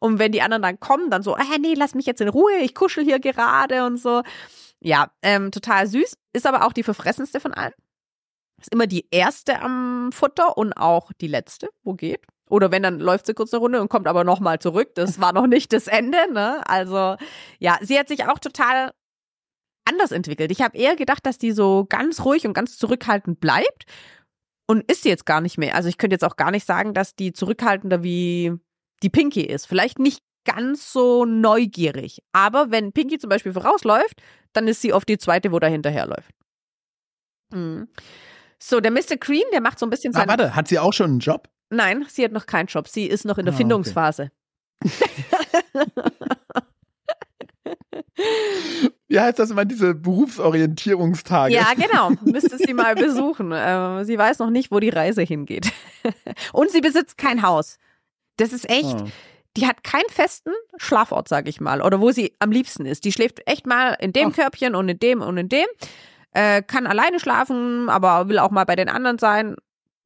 Und 0.00 0.18
wenn 0.18 0.32
die 0.32 0.42
anderen 0.42 0.62
dann 0.62 0.80
kommen, 0.80 1.08
dann 1.08 1.22
so, 1.22 1.36
äh, 1.36 1.58
nee, 1.60 1.74
lass 1.76 1.94
mich 1.94 2.06
jetzt 2.06 2.20
in 2.20 2.28
Ruhe, 2.28 2.56
ich 2.60 2.74
kuschel 2.74 3.04
hier 3.04 3.20
gerade 3.20 3.84
und 3.84 3.96
so. 3.96 4.22
Ja, 4.80 5.12
ähm, 5.22 5.50
total 5.50 5.86
süß. 5.86 6.16
Ist 6.32 6.46
aber 6.46 6.66
auch 6.66 6.72
die 6.72 6.82
verfressenste 6.82 7.40
von 7.40 7.52
allen. 7.54 7.74
Ist 8.60 8.72
immer 8.72 8.86
die 8.86 9.06
erste 9.10 9.60
am 9.60 10.10
Futter 10.12 10.56
und 10.56 10.72
auch 10.74 11.12
die 11.20 11.28
letzte, 11.28 11.68
wo 11.82 11.94
geht. 11.94 12.26
Oder 12.48 12.70
wenn, 12.70 12.82
dann 12.82 12.98
läuft 12.98 13.26
sie 13.26 13.34
kurz 13.34 13.54
eine 13.54 13.60
Runde 13.60 13.80
und 13.80 13.88
kommt 13.88 14.08
aber 14.08 14.24
nochmal 14.24 14.58
zurück. 14.58 14.94
Das 14.96 15.20
war 15.20 15.32
noch 15.32 15.46
nicht 15.46 15.72
das 15.72 15.86
Ende, 15.86 16.18
ne? 16.32 16.62
Also, 16.66 17.16
ja, 17.58 17.78
sie 17.80 17.98
hat 17.98 18.08
sich 18.08 18.26
auch 18.26 18.38
total 18.38 18.92
anders 19.84 20.12
entwickelt. 20.12 20.50
Ich 20.50 20.60
habe 20.60 20.76
eher 20.76 20.96
gedacht, 20.96 21.24
dass 21.24 21.38
die 21.38 21.52
so 21.52 21.86
ganz 21.88 22.24
ruhig 22.24 22.46
und 22.46 22.54
ganz 22.54 22.76
zurückhaltend 22.76 23.40
bleibt. 23.40 23.84
Und 24.66 24.90
ist 24.90 25.02
sie 25.02 25.08
jetzt 25.08 25.26
gar 25.26 25.40
nicht 25.40 25.58
mehr. 25.58 25.74
Also 25.74 25.88
ich 25.88 25.98
könnte 25.98 26.14
jetzt 26.14 26.24
auch 26.24 26.36
gar 26.36 26.52
nicht 26.52 26.64
sagen, 26.64 26.94
dass 26.94 27.16
die 27.16 27.32
zurückhaltender 27.32 28.04
wie 28.04 28.52
die 29.02 29.10
Pinky 29.10 29.42
ist. 29.42 29.66
Vielleicht 29.66 29.98
nicht 29.98 30.22
ganz 30.44 30.92
so 30.92 31.24
neugierig. 31.24 32.22
Aber 32.32 32.70
wenn 32.70 32.92
Pinky 32.92 33.18
zum 33.18 33.30
Beispiel 33.30 33.52
vorausläuft, 33.52 34.22
dann 34.52 34.68
ist 34.68 34.82
sie 34.82 34.92
oft 34.92 35.08
die 35.08 35.18
zweite, 35.18 35.52
wo 35.52 35.58
da 35.58 35.66
hinterherläuft. 35.66 36.34
Mhm. 37.52 37.88
So, 38.58 38.80
der 38.80 38.90
Mr. 38.90 39.16
Green, 39.18 39.44
der 39.52 39.60
macht 39.60 39.78
so 39.78 39.86
ein 39.86 39.90
bisschen. 39.90 40.14
Ah, 40.14 40.26
warte, 40.26 40.54
hat 40.54 40.68
sie 40.68 40.78
auch 40.78 40.92
schon 40.92 41.10
einen 41.10 41.20
Job? 41.20 41.48
Nein, 41.70 42.04
sie 42.08 42.24
hat 42.24 42.32
noch 42.32 42.46
keinen 42.46 42.66
Job. 42.66 42.88
Sie 42.88 43.06
ist 43.06 43.24
noch 43.24 43.38
in 43.38 43.46
der 43.46 43.54
ah, 43.54 43.56
Findungsphase. 43.56 44.30
Okay. 44.84 45.00
wie 49.08 49.20
heißt 49.20 49.38
das 49.38 49.50
immer, 49.50 49.64
diese 49.64 49.94
Berufsorientierungstage? 49.94 51.54
Ja, 51.54 51.72
genau. 51.74 52.10
Müsste 52.22 52.58
sie 52.58 52.74
mal 52.74 52.94
besuchen. 52.94 53.52
Äh, 53.60 54.04
sie 54.04 54.16
weiß 54.16 54.38
noch 54.38 54.50
nicht, 54.50 54.70
wo 54.70 54.80
die 54.80 54.88
Reise 54.88 55.22
hingeht. 55.22 55.72
Und 56.52 56.70
sie 56.70 56.80
besitzt 56.80 57.18
kein 57.18 57.42
Haus. 57.42 57.78
Das 58.36 58.52
ist 58.52 58.68
echt. 58.70 58.96
Oh. 59.00 59.08
Die 59.56 59.66
hat 59.66 59.82
keinen 59.82 60.08
festen 60.08 60.52
Schlafort, 60.76 61.28
sag 61.28 61.48
ich 61.48 61.60
mal, 61.60 61.82
oder 61.82 62.00
wo 62.00 62.12
sie 62.12 62.34
am 62.38 62.52
liebsten 62.52 62.86
ist. 62.86 63.04
Die 63.04 63.12
schläft 63.12 63.40
echt 63.46 63.66
mal 63.66 63.96
in 64.00 64.12
dem 64.12 64.28
Ach. 64.30 64.36
Körbchen 64.36 64.74
und 64.74 64.88
in 64.88 64.98
dem 64.98 65.22
und 65.22 65.36
in 65.36 65.48
dem. 65.48 65.66
Äh, 66.32 66.62
kann 66.62 66.86
alleine 66.86 67.18
schlafen, 67.18 67.88
aber 67.88 68.28
will 68.28 68.38
auch 68.38 68.50
mal 68.52 68.64
bei 68.64 68.76
den 68.76 68.88
anderen 68.88 69.18
sein. 69.18 69.56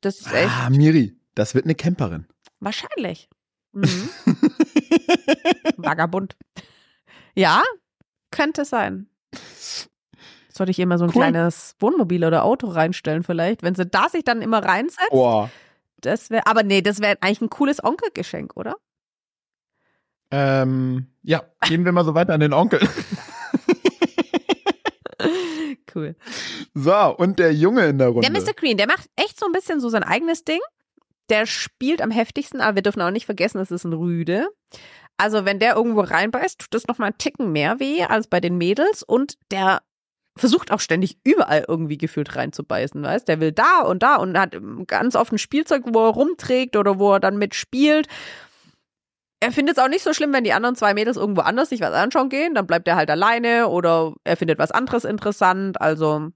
Das 0.01 0.21
ist 0.21 0.33
echt. 0.33 0.51
Ah, 0.51 0.71
Miri, 0.71 1.17
das 1.35 1.55
wird 1.55 1.67
eine 1.67 1.75
Camperin. 1.75 2.27
Wahrscheinlich. 2.61 3.29
Mhm. 3.73 4.09
Vagabund. 5.77 6.37
Ja, 7.35 7.63
könnte 8.31 8.65
sein. 8.65 9.09
Sollte 10.49 10.71
ich 10.71 10.79
immer 10.79 10.99
so 10.99 11.05
ein 11.05 11.11
cool. 11.11 11.15
kleines 11.15 11.75
Wohnmobil 11.81 12.25
oder 12.25 12.45
Auto 12.45 12.69
reinstellen, 12.69 13.25
vielleicht? 13.25 13.63
Wenn 13.63 13.75
sie 13.75 13.87
da 13.87 14.09
sich 14.09 14.23
dann 14.25 14.41
immer 14.41 14.65
reinsetzt. 14.65 15.11
Oh. 15.11 15.49
Das 16.01 16.31
wäre, 16.31 16.47
aber 16.47 16.63
nee, 16.63 16.81
das 16.81 17.01
wäre 17.01 17.17
eigentlich 17.21 17.41
ein 17.41 17.51
cooles 17.51 17.83
Onkelgeschenk, 17.83 18.57
oder? 18.57 18.77
Ähm, 20.37 21.07
ja, 21.23 21.45
gehen 21.69 21.85
wir 21.85 21.93
mal 21.93 22.05
so 22.05 22.17
weiter 22.17 22.35
an 22.35 22.41
den 22.41 22.53
Onkel. 22.53 22.81
cool. 25.95 26.17
So, 26.75 27.17
und 27.17 27.39
der 27.39 27.55
Junge 27.55 27.87
in 27.87 27.99
der 27.99 28.09
Runde. 28.09 28.29
Der 28.29 28.43
Mr. 28.43 28.53
Green, 28.53 28.77
der 28.77 28.89
macht 28.89 29.09
echt 29.15 29.39
so 29.39 29.47
ein 29.47 29.53
bisschen 29.53 29.79
so 29.79 29.91
sein 29.91 30.03
eigenes 30.03 30.45
Ding. 30.45 30.59
Der 31.31 31.47
spielt 31.47 32.03
am 32.03 32.11
heftigsten, 32.11 32.61
aber 32.61 32.75
wir 32.75 32.83
dürfen 32.83 33.01
auch 33.01 33.13
nicht 33.13 33.27
vergessen, 33.27 33.61
es 33.61 33.71
ist 33.71 33.85
ein 33.85 33.93
Rüde. 33.93 34.49
Also, 35.19 35.45
wenn 35.45 35.61
der 35.61 35.77
irgendwo 35.77 36.01
reinbeißt, 36.01 36.59
tut 36.59 36.75
das 36.75 36.89
nochmal 36.89 37.11
einen 37.11 37.19
Ticken 37.19 37.53
mehr 37.53 37.79
weh 37.79 38.03
als 38.03 38.27
bei 38.27 38.41
den 38.41 38.59
Mädels 38.59 39.05
und 39.05 39.39
der 39.53 39.83
versucht 40.37 40.73
auch 40.73 40.81
ständig 40.81 41.19
überall 41.23 41.65
irgendwie 41.69 41.97
gefühlt 41.97 42.35
reinzubeißen, 42.35 43.01
weißt? 43.01 43.29
Der 43.29 43.39
will 43.39 43.53
da 43.53 43.83
und 43.83 44.03
da 44.03 44.17
und 44.17 44.37
hat 44.37 44.57
ganz 44.89 45.15
oft 45.15 45.33
ein 45.33 45.39
Spielzeug, 45.39 45.85
wo 45.87 46.07
er 46.07 46.11
rumträgt 46.11 46.77
oder 46.77 46.99
wo 46.99 47.13
er 47.13 47.21
dann 47.21 47.39
mitspielt. 47.39 48.09
Er 49.45 49.53
findet 49.53 49.77
es 49.77 49.83
auch 49.83 49.89
nicht 49.89 50.03
so 50.03 50.15
schlimm, 50.15 50.33
wenn 50.33 50.45
die 50.45 50.53
anderen 50.53 50.75
zwei 50.75 50.95
Mädels 50.95 51.17
irgendwo 51.17 51.43
anders 51.43 51.69
sich 51.69 51.81
was 51.81 51.93
anschauen 51.93 52.31
gehen, 52.31 52.55
dann 52.55 52.67
bleibt 52.67 52.89
er 52.89 52.97
halt 52.97 53.11
alleine 53.11 53.69
oder 53.69 54.15
er 54.25 54.37
findet 54.37 54.59
was 54.59 54.71
anderes 54.71 55.05
interessant. 55.05 55.81
Also, 55.81 56.31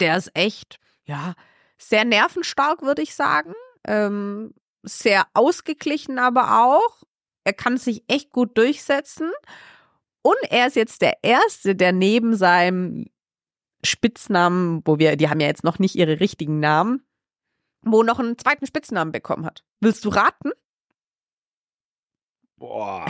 der 0.00 0.16
ist 0.16 0.30
echt, 0.34 0.78
ja, 1.04 1.34
sehr 1.76 2.04
nervenstark, 2.04 2.82
würde 2.82 3.02
ich 3.02 3.14
sagen. 3.14 3.52
Ähm, 3.86 4.54
sehr 4.82 5.26
ausgeglichen 5.34 6.18
aber 6.18 6.62
auch 6.62 7.02
er 7.46 7.52
kann 7.52 7.78
sich 7.78 8.02
echt 8.08 8.32
gut 8.32 8.58
durchsetzen. 8.58 9.30
Und 10.22 10.36
er 10.50 10.66
ist 10.66 10.74
jetzt 10.74 11.00
der 11.00 11.22
Erste, 11.22 11.76
der 11.76 11.92
neben 11.92 12.34
seinem 12.34 13.06
Spitznamen, 13.84 14.82
wo 14.84 14.98
wir, 14.98 15.14
die 15.14 15.30
haben 15.30 15.38
ja 15.38 15.46
jetzt 15.46 15.62
noch 15.62 15.78
nicht 15.78 15.94
ihre 15.94 16.18
richtigen 16.18 16.58
Namen, 16.58 17.06
wo 17.82 18.02
noch 18.02 18.18
einen 18.18 18.36
zweiten 18.36 18.66
Spitznamen 18.66 19.12
bekommen 19.12 19.46
hat. 19.46 19.62
Willst 19.80 20.04
du 20.04 20.08
raten? 20.08 20.50
Boah. 22.56 23.06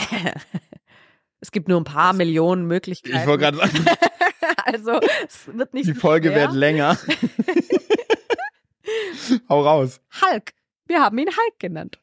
es 1.41 1.51
gibt 1.51 1.69
nur 1.69 1.81
ein 1.81 1.85
paar 1.85 2.13
das, 2.13 2.19
Millionen 2.19 2.67
Möglichkeiten. 2.67 3.17
Ich 3.17 3.27
wollte 3.27 3.45
gerade 3.45 3.57
sagen. 3.59 3.85
also, 4.65 5.01
es 5.27 5.47
wird 5.47 5.75
nicht 5.75 5.89
Die 5.89 5.95
Folge 5.95 6.31
schwer. 6.31 6.43
wird 6.43 6.53
länger. 6.53 6.99
Hau 9.49 9.63
raus. 9.63 10.01
Hulk. 10.23 10.53
Wir 10.87 11.01
haben 11.01 11.19
ihn 11.19 11.29
Hulk 11.29 11.59
genannt. 11.59 11.99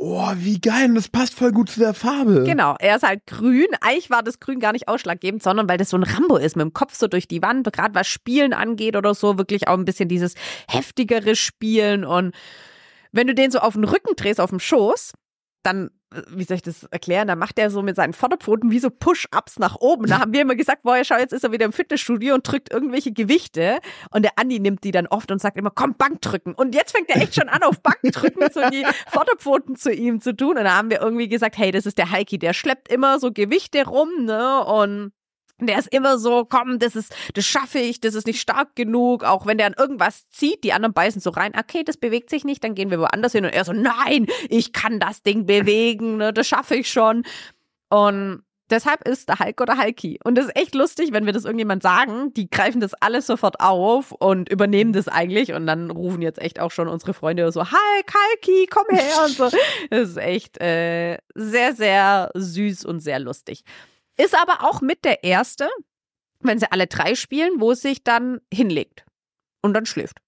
Oh, 0.00 0.30
wie 0.36 0.60
geil. 0.60 0.88
Und 0.88 0.94
das 0.94 1.08
passt 1.08 1.34
voll 1.34 1.50
gut 1.50 1.70
zu 1.70 1.80
der 1.80 1.92
Farbe. 1.92 2.44
Genau, 2.44 2.76
er 2.78 2.96
ist 2.96 3.02
halt 3.02 3.26
grün. 3.26 3.66
Eigentlich 3.80 4.10
war 4.10 4.22
das 4.22 4.38
Grün 4.38 4.60
gar 4.60 4.72
nicht 4.72 4.86
ausschlaggebend, 4.86 5.42
sondern 5.42 5.68
weil 5.68 5.76
das 5.76 5.90
so 5.90 5.96
ein 5.96 6.04
Rambo 6.04 6.36
ist, 6.36 6.54
mit 6.54 6.62
dem 6.62 6.72
Kopf 6.72 6.94
so 6.94 7.08
durch 7.08 7.26
die 7.26 7.42
Wand, 7.42 7.70
gerade 7.72 7.96
was 7.96 8.06
Spielen 8.06 8.52
angeht 8.52 8.94
oder 8.94 9.12
so, 9.14 9.38
wirklich 9.38 9.66
auch 9.66 9.74
ein 9.76 9.84
bisschen 9.84 10.08
dieses 10.08 10.34
heftigere 10.68 11.34
Spielen. 11.34 12.04
Und 12.04 12.32
wenn 13.10 13.26
du 13.26 13.34
den 13.34 13.50
so 13.50 13.58
auf 13.58 13.74
den 13.74 13.82
Rücken 13.82 14.14
drehst, 14.14 14.40
auf 14.40 14.50
dem 14.50 14.60
Schoß, 14.60 15.14
dann 15.64 15.90
wie 16.28 16.44
soll 16.44 16.56
ich 16.56 16.62
das 16.62 16.84
erklären? 16.84 17.28
Da 17.28 17.36
macht 17.36 17.58
er 17.58 17.70
so 17.70 17.82
mit 17.82 17.96
seinen 17.96 18.14
Vorderpfoten 18.14 18.70
wie 18.70 18.78
so 18.78 18.88
Push-Ups 18.90 19.58
nach 19.58 19.76
oben. 19.76 20.06
Da 20.06 20.20
haben 20.20 20.32
wir 20.32 20.40
immer 20.40 20.54
gesagt, 20.54 20.82
boah, 20.82 21.02
schau, 21.04 21.16
jetzt 21.16 21.32
ist 21.32 21.44
er 21.44 21.52
wieder 21.52 21.66
im 21.66 21.72
Fitnessstudio 21.72 22.34
und 22.34 22.50
drückt 22.50 22.72
irgendwelche 22.72 23.12
Gewichte. 23.12 23.78
Und 24.10 24.22
der 24.22 24.32
Andi 24.36 24.58
nimmt 24.58 24.84
die 24.84 24.90
dann 24.90 25.06
oft 25.06 25.30
und 25.30 25.40
sagt 25.40 25.58
immer, 25.58 25.70
komm, 25.70 25.94
Bank 25.96 26.22
drücken. 26.22 26.54
Und 26.54 26.74
jetzt 26.74 26.92
fängt 26.92 27.10
er 27.10 27.20
echt 27.20 27.34
schon 27.34 27.48
an, 27.48 27.62
auf 27.62 27.82
Bank 27.82 28.00
drücken, 28.02 28.40
so 28.52 28.60
die 28.70 28.84
Vorderpfoten 29.08 29.76
zu 29.76 29.92
ihm 29.92 30.20
zu 30.20 30.34
tun. 30.34 30.56
Und 30.56 30.64
da 30.64 30.76
haben 30.76 30.90
wir 30.90 31.00
irgendwie 31.00 31.28
gesagt, 31.28 31.58
hey, 31.58 31.70
das 31.70 31.84
ist 31.84 31.98
der 31.98 32.10
Heiki, 32.10 32.38
der 32.38 32.54
schleppt 32.54 32.90
immer 32.90 33.18
so 33.20 33.30
Gewichte 33.32 33.86
rum, 33.86 34.24
ne? 34.24 34.64
Und 34.64 35.12
der 35.60 35.78
ist 35.78 35.92
immer 35.92 36.18
so, 36.18 36.44
komm, 36.44 36.78
das 36.78 36.94
ist, 36.94 37.14
das 37.34 37.44
schaffe 37.44 37.78
ich, 37.78 38.00
das 38.00 38.14
ist 38.14 38.26
nicht 38.26 38.40
stark 38.40 38.76
genug. 38.76 39.24
Auch 39.24 39.46
wenn 39.46 39.58
der 39.58 39.66
an 39.66 39.74
irgendwas 39.76 40.28
zieht, 40.30 40.62
die 40.64 40.72
anderen 40.72 40.92
beißen 40.92 41.20
so 41.20 41.30
rein, 41.30 41.52
okay, 41.58 41.82
das 41.84 41.96
bewegt 41.96 42.30
sich 42.30 42.44
nicht, 42.44 42.62
dann 42.62 42.74
gehen 42.74 42.90
wir 42.90 43.00
woanders 43.00 43.32
hin. 43.32 43.44
Und 43.44 43.52
er 43.52 43.64
so, 43.64 43.72
nein, 43.72 44.26
ich 44.48 44.72
kann 44.72 45.00
das 45.00 45.22
Ding 45.22 45.46
bewegen, 45.46 46.18
ne, 46.18 46.32
das 46.32 46.46
schaffe 46.46 46.76
ich 46.76 46.90
schon. 46.90 47.24
Und 47.88 48.42
deshalb 48.70 49.06
ist 49.06 49.28
der 49.28 49.38
Hulk 49.38 49.60
oder 49.60 49.78
Hulky. 49.78 50.18
Und 50.24 50.36
das 50.36 50.46
ist 50.46 50.56
echt 50.56 50.74
lustig, 50.74 51.12
wenn 51.12 51.26
wir 51.26 51.32
das 51.32 51.44
irgendjemand 51.44 51.82
sagen, 51.82 52.32
die 52.34 52.48
greifen 52.48 52.80
das 52.80 52.94
alles 52.94 53.26
sofort 53.26 53.60
auf 53.60 54.12
und 54.12 54.48
übernehmen 54.48 54.92
das 54.92 55.08
eigentlich. 55.08 55.52
Und 55.52 55.66
dann 55.66 55.90
rufen 55.90 56.22
jetzt 56.22 56.40
echt 56.40 56.60
auch 56.60 56.70
schon 56.70 56.88
unsere 56.88 57.14
Freunde 57.14 57.50
so, 57.52 57.62
Hulk, 57.62 58.14
Hulky, 58.14 58.66
komm 58.70 58.96
her 58.96 59.24
und 59.24 59.36
so. 59.36 59.48
Das 59.90 60.10
ist 60.10 60.18
echt 60.18 60.60
äh, 60.60 61.18
sehr, 61.34 61.74
sehr 61.74 62.30
süß 62.34 62.84
und 62.84 63.00
sehr 63.00 63.18
lustig. 63.18 63.64
Ist 64.18 64.36
aber 64.36 64.68
auch 64.68 64.80
mit 64.80 65.04
der 65.04 65.24
erste, 65.24 65.68
wenn 66.40 66.58
sie 66.58 66.70
alle 66.70 66.86
drei 66.86 67.14
spielen, 67.14 67.60
wo 67.60 67.72
es 67.72 67.80
sich 67.80 68.04
dann 68.04 68.40
hinlegt 68.52 69.04
und 69.62 69.74
dann 69.74 69.86
schläft. 69.86 70.18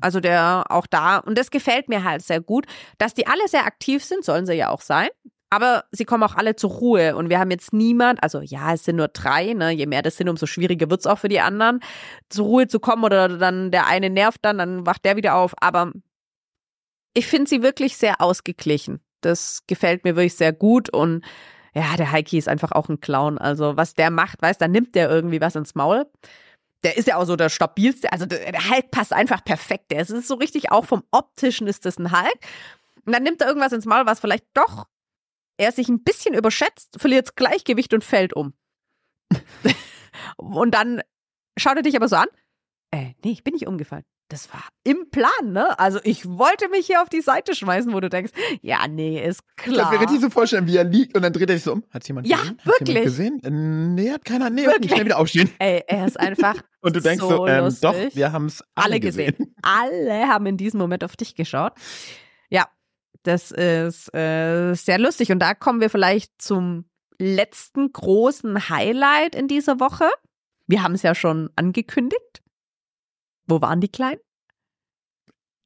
Also 0.00 0.20
der 0.20 0.64
auch 0.70 0.86
da, 0.86 1.18
und 1.18 1.36
das 1.36 1.50
gefällt 1.50 1.88
mir 1.88 2.04
halt 2.04 2.22
sehr 2.22 2.40
gut, 2.40 2.66
dass 2.98 3.12
die 3.14 3.26
alle 3.26 3.46
sehr 3.48 3.66
aktiv 3.66 4.02
sind, 4.04 4.24
sollen 4.24 4.46
sie 4.46 4.54
ja 4.54 4.70
auch 4.70 4.80
sein. 4.80 5.08
Aber 5.50 5.84
sie 5.92 6.04
kommen 6.04 6.22
auch 6.24 6.34
alle 6.34 6.56
zur 6.56 6.70
Ruhe 6.70 7.14
und 7.14 7.28
wir 7.28 7.38
haben 7.38 7.50
jetzt 7.50 7.72
niemand, 7.72 8.22
also 8.22 8.40
ja, 8.40 8.72
es 8.72 8.84
sind 8.84 8.96
nur 8.96 9.08
drei, 9.08 9.52
ne? 9.52 9.70
je 9.70 9.86
mehr 9.86 10.02
das 10.02 10.16
sind, 10.16 10.28
umso 10.28 10.46
schwieriger 10.46 10.90
wird 10.90 11.00
es 11.00 11.06
auch 11.06 11.18
für 11.18 11.28
die 11.28 11.40
anderen, 11.40 11.80
zur 12.28 12.46
Ruhe 12.46 12.66
zu 12.66 12.80
kommen 12.80 13.04
oder 13.04 13.28
dann 13.28 13.70
der 13.70 13.86
eine 13.86 14.10
nervt 14.10 14.40
dann, 14.42 14.58
dann 14.58 14.86
wacht 14.86 15.04
der 15.04 15.16
wieder 15.16 15.36
auf. 15.36 15.54
Aber 15.60 15.92
ich 17.14 17.26
finde 17.26 17.48
sie 17.48 17.62
wirklich 17.62 17.96
sehr 17.96 18.20
ausgeglichen. 18.20 19.00
Das 19.20 19.62
gefällt 19.68 20.02
mir 20.04 20.16
wirklich 20.16 20.34
sehr 20.34 20.52
gut 20.52 20.90
und 20.90 21.24
ja, 21.74 21.96
der 21.96 22.12
Heiki 22.12 22.38
ist 22.38 22.48
einfach 22.48 22.72
auch 22.72 22.88
ein 22.88 23.00
Clown. 23.00 23.38
Also, 23.38 23.76
was 23.76 23.94
der 23.94 24.10
macht, 24.10 24.40
weißt, 24.42 24.60
da 24.60 24.68
nimmt 24.68 24.94
der 24.94 25.10
irgendwie 25.10 25.40
was 25.40 25.56
ins 25.56 25.74
Maul. 25.74 26.06
Der 26.84 26.96
ist 26.96 27.08
ja 27.08 27.16
auch 27.16 27.24
so 27.24 27.36
der 27.36 27.48
stabilste. 27.48 28.12
Also, 28.12 28.26
der, 28.26 28.52
der 28.52 28.70
Hulk 28.70 28.90
passt 28.90 29.12
einfach 29.12 29.44
perfekt. 29.44 29.90
Der 29.90 30.00
ist 30.00 30.08
so 30.28 30.34
richtig 30.34 30.70
auch 30.70 30.84
vom 30.84 31.02
optischen 31.10 31.66
ist 31.66 31.84
das 31.84 31.98
ein 31.98 32.12
Hulk. 32.12 32.38
Und 33.04 33.12
dann 33.12 33.22
nimmt 33.22 33.40
er 33.40 33.48
irgendwas 33.48 33.72
ins 33.72 33.86
Maul, 33.86 34.06
was 34.06 34.20
vielleicht 34.20 34.46
doch 34.54 34.86
er 35.56 35.72
sich 35.72 35.88
ein 35.88 36.02
bisschen 36.02 36.34
überschätzt, 36.34 36.96
verliert 37.00 37.28
das 37.28 37.34
Gleichgewicht 37.36 37.94
und 37.94 38.02
fällt 38.02 38.32
um. 38.34 38.54
und 40.36 40.72
dann 40.72 41.00
schaut 41.56 41.76
er 41.76 41.82
dich 41.82 41.94
aber 41.94 42.08
so 42.08 42.16
an. 42.16 42.26
Äh, 42.90 43.14
nee, 43.24 43.30
ich 43.30 43.44
bin 43.44 43.54
nicht 43.54 43.68
umgefallen 43.68 44.04
das 44.28 44.52
war 44.52 44.64
im 44.84 45.10
Plan, 45.10 45.52
ne? 45.52 45.78
Also 45.78 46.00
ich 46.02 46.26
wollte 46.26 46.68
mich 46.68 46.86
hier 46.86 47.02
auf 47.02 47.08
die 47.08 47.20
Seite 47.20 47.54
schmeißen, 47.54 47.92
wo 47.92 48.00
du 48.00 48.08
denkst, 48.08 48.32
ja, 48.62 48.88
nee, 48.88 49.22
ist 49.22 49.42
klar. 49.56 49.76
Ich 49.76 49.82
kann 49.82 49.92
mir 49.92 50.00
richtig 50.00 50.20
so 50.20 50.30
vorstellen, 50.30 50.66
wie 50.66 50.76
er 50.76 50.84
liegt 50.84 51.16
und 51.16 51.22
dann 51.22 51.32
dreht 51.32 51.50
er 51.50 51.56
sich 51.56 51.64
so 51.64 51.72
um. 51.72 51.84
Hat 51.90 52.06
jemand 52.08 52.26
ja, 52.26 52.38
gesehen? 52.38 52.58
Ja, 52.58 52.66
wirklich. 52.66 52.88
Jemand 52.88 53.04
gesehen? 53.04 53.42
Äh, 53.44 53.50
nee, 53.50 54.10
hat 54.10 54.24
keiner. 54.24 54.50
Nee, 54.50 54.66
wirklich. 54.66 54.92
schnell 54.92 55.04
wieder 55.04 55.18
aufstehen. 55.18 55.50
Ey, 55.58 55.82
er 55.86 56.06
ist 56.06 56.18
einfach 56.18 56.54
Und 56.80 56.96
du 56.96 57.00
denkst 57.00 57.22
so, 57.22 57.28
so 57.28 57.46
ähm, 57.46 57.74
doch, 57.80 57.94
wir 58.14 58.32
haben 58.32 58.44
es 58.44 58.62
alle, 58.74 58.84
alle 58.84 59.00
gesehen. 59.00 59.30
gesehen. 59.38 59.56
Alle 59.62 60.28
haben 60.28 60.44
in 60.44 60.58
diesem 60.58 60.78
Moment 60.78 61.02
auf 61.02 61.16
dich 61.16 61.34
geschaut. 61.34 61.72
Ja, 62.50 62.68
das 63.22 63.50
ist 63.52 64.14
äh, 64.14 64.74
sehr 64.74 64.98
lustig. 64.98 65.32
Und 65.32 65.38
da 65.38 65.54
kommen 65.54 65.80
wir 65.80 65.88
vielleicht 65.88 66.42
zum 66.42 66.84
letzten 67.18 67.90
großen 67.90 68.68
Highlight 68.68 69.34
in 69.34 69.48
dieser 69.48 69.80
Woche. 69.80 70.10
Wir 70.66 70.82
haben 70.82 70.94
es 70.94 71.02
ja 71.02 71.14
schon 71.14 71.48
angekündigt. 71.56 72.42
Wo 73.46 73.60
waren 73.60 73.80
die 73.80 73.88
Kleinen? 73.88 74.20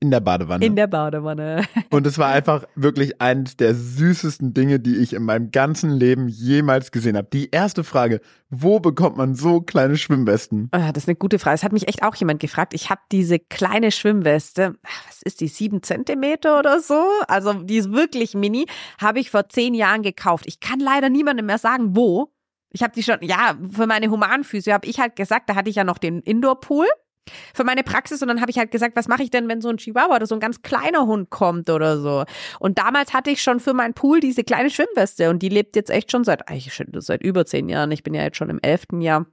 In 0.00 0.12
der 0.12 0.20
Badewanne. 0.20 0.64
In 0.64 0.76
der 0.76 0.86
Badewanne. 0.86 1.64
Und 1.90 2.06
es 2.06 2.18
war 2.18 2.28
einfach 2.28 2.64
wirklich 2.76 3.20
eines 3.20 3.56
der 3.56 3.74
süßesten 3.74 4.54
Dinge, 4.54 4.78
die 4.78 4.96
ich 4.96 5.12
in 5.12 5.24
meinem 5.24 5.50
ganzen 5.50 5.90
Leben 5.90 6.28
jemals 6.28 6.92
gesehen 6.92 7.16
habe. 7.16 7.26
Die 7.32 7.50
erste 7.50 7.82
Frage, 7.82 8.20
wo 8.48 8.78
bekommt 8.78 9.16
man 9.16 9.34
so 9.34 9.60
kleine 9.60 9.96
Schwimmwesten? 9.96 10.68
Ah, 10.70 10.92
das 10.92 11.04
ist 11.04 11.08
eine 11.08 11.16
gute 11.16 11.40
Frage. 11.40 11.56
Es 11.56 11.64
hat 11.64 11.72
mich 11.72 11.88
echt 11.88 12.04
auch 12.04 12.14
jemand 12.14 12.38
gefragt. 12.38 12.74
Ich 12.74 12.90
habe 12.90 13.00
diese 13.10 13.40
kleine 13.40 13.90
Schwimmweste, 13.90 14.76
was 14.82 15.22
ist 15.22 15.40
die, 15.40 15.48
sieben 15.48 15.82
Zentimeter 15.82 16.60
oder 16.60 16.80
so? 16.80 17.02
Also 17.26 17.52
die 17.54 17.78
ist 17.78 17.90
wirklich 17.90 18.34
mini, 18.34 18.66
habe 19.00 19.18
ich 19.18 19.32
vor 19.32 19.48
zehn 19.48 19.74
Jahren 19.74 20.02
gekauft. 20.02 20.44
Ich 20.46 20.60
kann 20.60 20.78
leider 20.78 21.08
niemandem 21.08 21.46
mehr 21.46 21.58
sagen, 21.58 21.96
wo. 21.96 22.32
Ich 22.70 22.84
habe 22.84 22.92
die 22.94 23.02
schon, 23.02 23.18
ja, 23.22 23.58
für 23.72 23.88
meine 23.88 24.10
Humanphysio 24.10 24.72
habe 24.74 24.86
ich 24.86 25.00
halt 25.00 25.16
gesagt, 25.16 25.50
da 25.50 25.56
hatte 25.56 25.70
ich 25.70 25.76
ja 25.76 25.84
noch 25.84 25.98
den 25.98 26.20
Indoor-Pool. 26.20 26.86
Für 27.54 27.64
meine 27.64 27.82
Praxis 27.82 28.22
und 28.22 28.28
dann 28.28 28.40
habe 28.40 28.50
ich 28.50 28.58
halt 28.58 28.70
gesagt, 28.70 28.96
was 28.96 29.08
mache 29.08 29.22
ich 29.22 29.30
denn, 29.30 29.48
wenn 29.48 29.60
so 29.60 29.68
ein 29.68 29.78
Chihuahua 29.78 30.16
oder 30.16 30.26
so 30.26 30.34
ein 30.34 30.40
ganz 30.40 30.62
kleiner 30.62 31.06
Hund 31.06 31.30
kommt 31.30 31.70
oder 31.70 32.00
so. 32.00 32.24
Und 32.60 32.78
damals 32.78 33.12
hatte 33.14 33.30
ich 33.30 33.42
schon 33.42 33.60
für 33.60 33.74
meinen 33.74 33.94
Pool 33.94 34.20
diese 34.20 34.44
kleine 34.44 34.70
Schwimmweste 34.70 35.30
und 35.30 35.40
die 35.40 35.48
lebt 35.48 35.76
jetzt 35.76 35.90
echt 35.90 36.10
schon 36.10 36.24
seit, 36.24 36.48
eigentlich 36.48 36.74
schon 36.74 36.88
seit 37.00 37.22
über 37.22 37.46
zehn 37.46 37.68
Jahren. 37.68 37.90
Ich 37.90 38.02
bin 38.02 38.14
ja 38.14 38.22
jetzt 38.22 38.36
schon 38.36 38.50
im 38.50 38.60
elften 38.62 39.00
Jahr. 39.00 39.26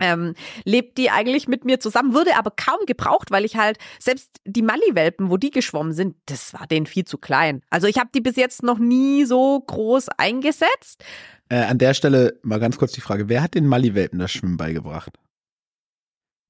Ähm, 0.00 0.34
lebt 0.64 0.96
die 0.96 1.10
eigentlich 1.10 1.48
mit 1.48 1.64
mir 1.64 1.80
zusammen, 1.80 2.14
wurde 2.14 2.36
aber 2.36 2.52
kaum 2.52 2.78
gebraucht, 2.86 3.32
weil 3.32 3.44
ich 3.44 3.56
halt 3.56 3.78
selbst 3.98 4.36
die 4.44 4.62
Mali-Welpen, 4.62 5.28
wo 5.28 5.36
die 5.36 5.50
geschwommen 5.50 5.92
sind, 5.92 6.14
das 6.26 6.54
war 6.54 6.68
denen 6.68 6.86
viel 6.86 7.04
zu 7.04 7.18
klein. 7.18 7.62
Also 7.68 7.88
ich 7.88 7.98
habe 7.98 8.10
die 8.14 8.20
bis 8.20 8.36
jetzt 8.36 8.62
noch 8.62 8.78
nie 8.78 9.24
so 9.24 9.60
groß 9.60 10.08
eingesetzt. 10.10 11.04
Äh, 11.48 11.64
an 11.64 11.78
der 11.78 11.94
Stelle 11.94 12.38
mal 12.42 12.60
ganz 12.60 12.78
kurz 12.78 12.92
die 12.92 13.00
Frage, 13.00 13.28
wer 13.28 13.42
hat 13.42 13.54
den 13.54 13.66
Mali-Welpen 13.66 14.20
das 14.20 14.30
Schwimmen 14.30 14.56
beigebracht? 14.56 15.18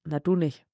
Na, 0.05 0.19
du 0.19 0.35
nicht. 0.35 0.65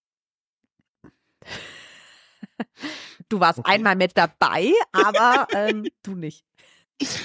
Du 3.29 3.39
warst 3.39 3.59
okay. 3.59 3.71
einmal 3.73 3.95
mit 3.95 4.11
dabei, 4.15 4.71
aber 4.91 5.47
ähm, 5.53 5.87
du 6.03 6.13
nicht. 6.13 6.45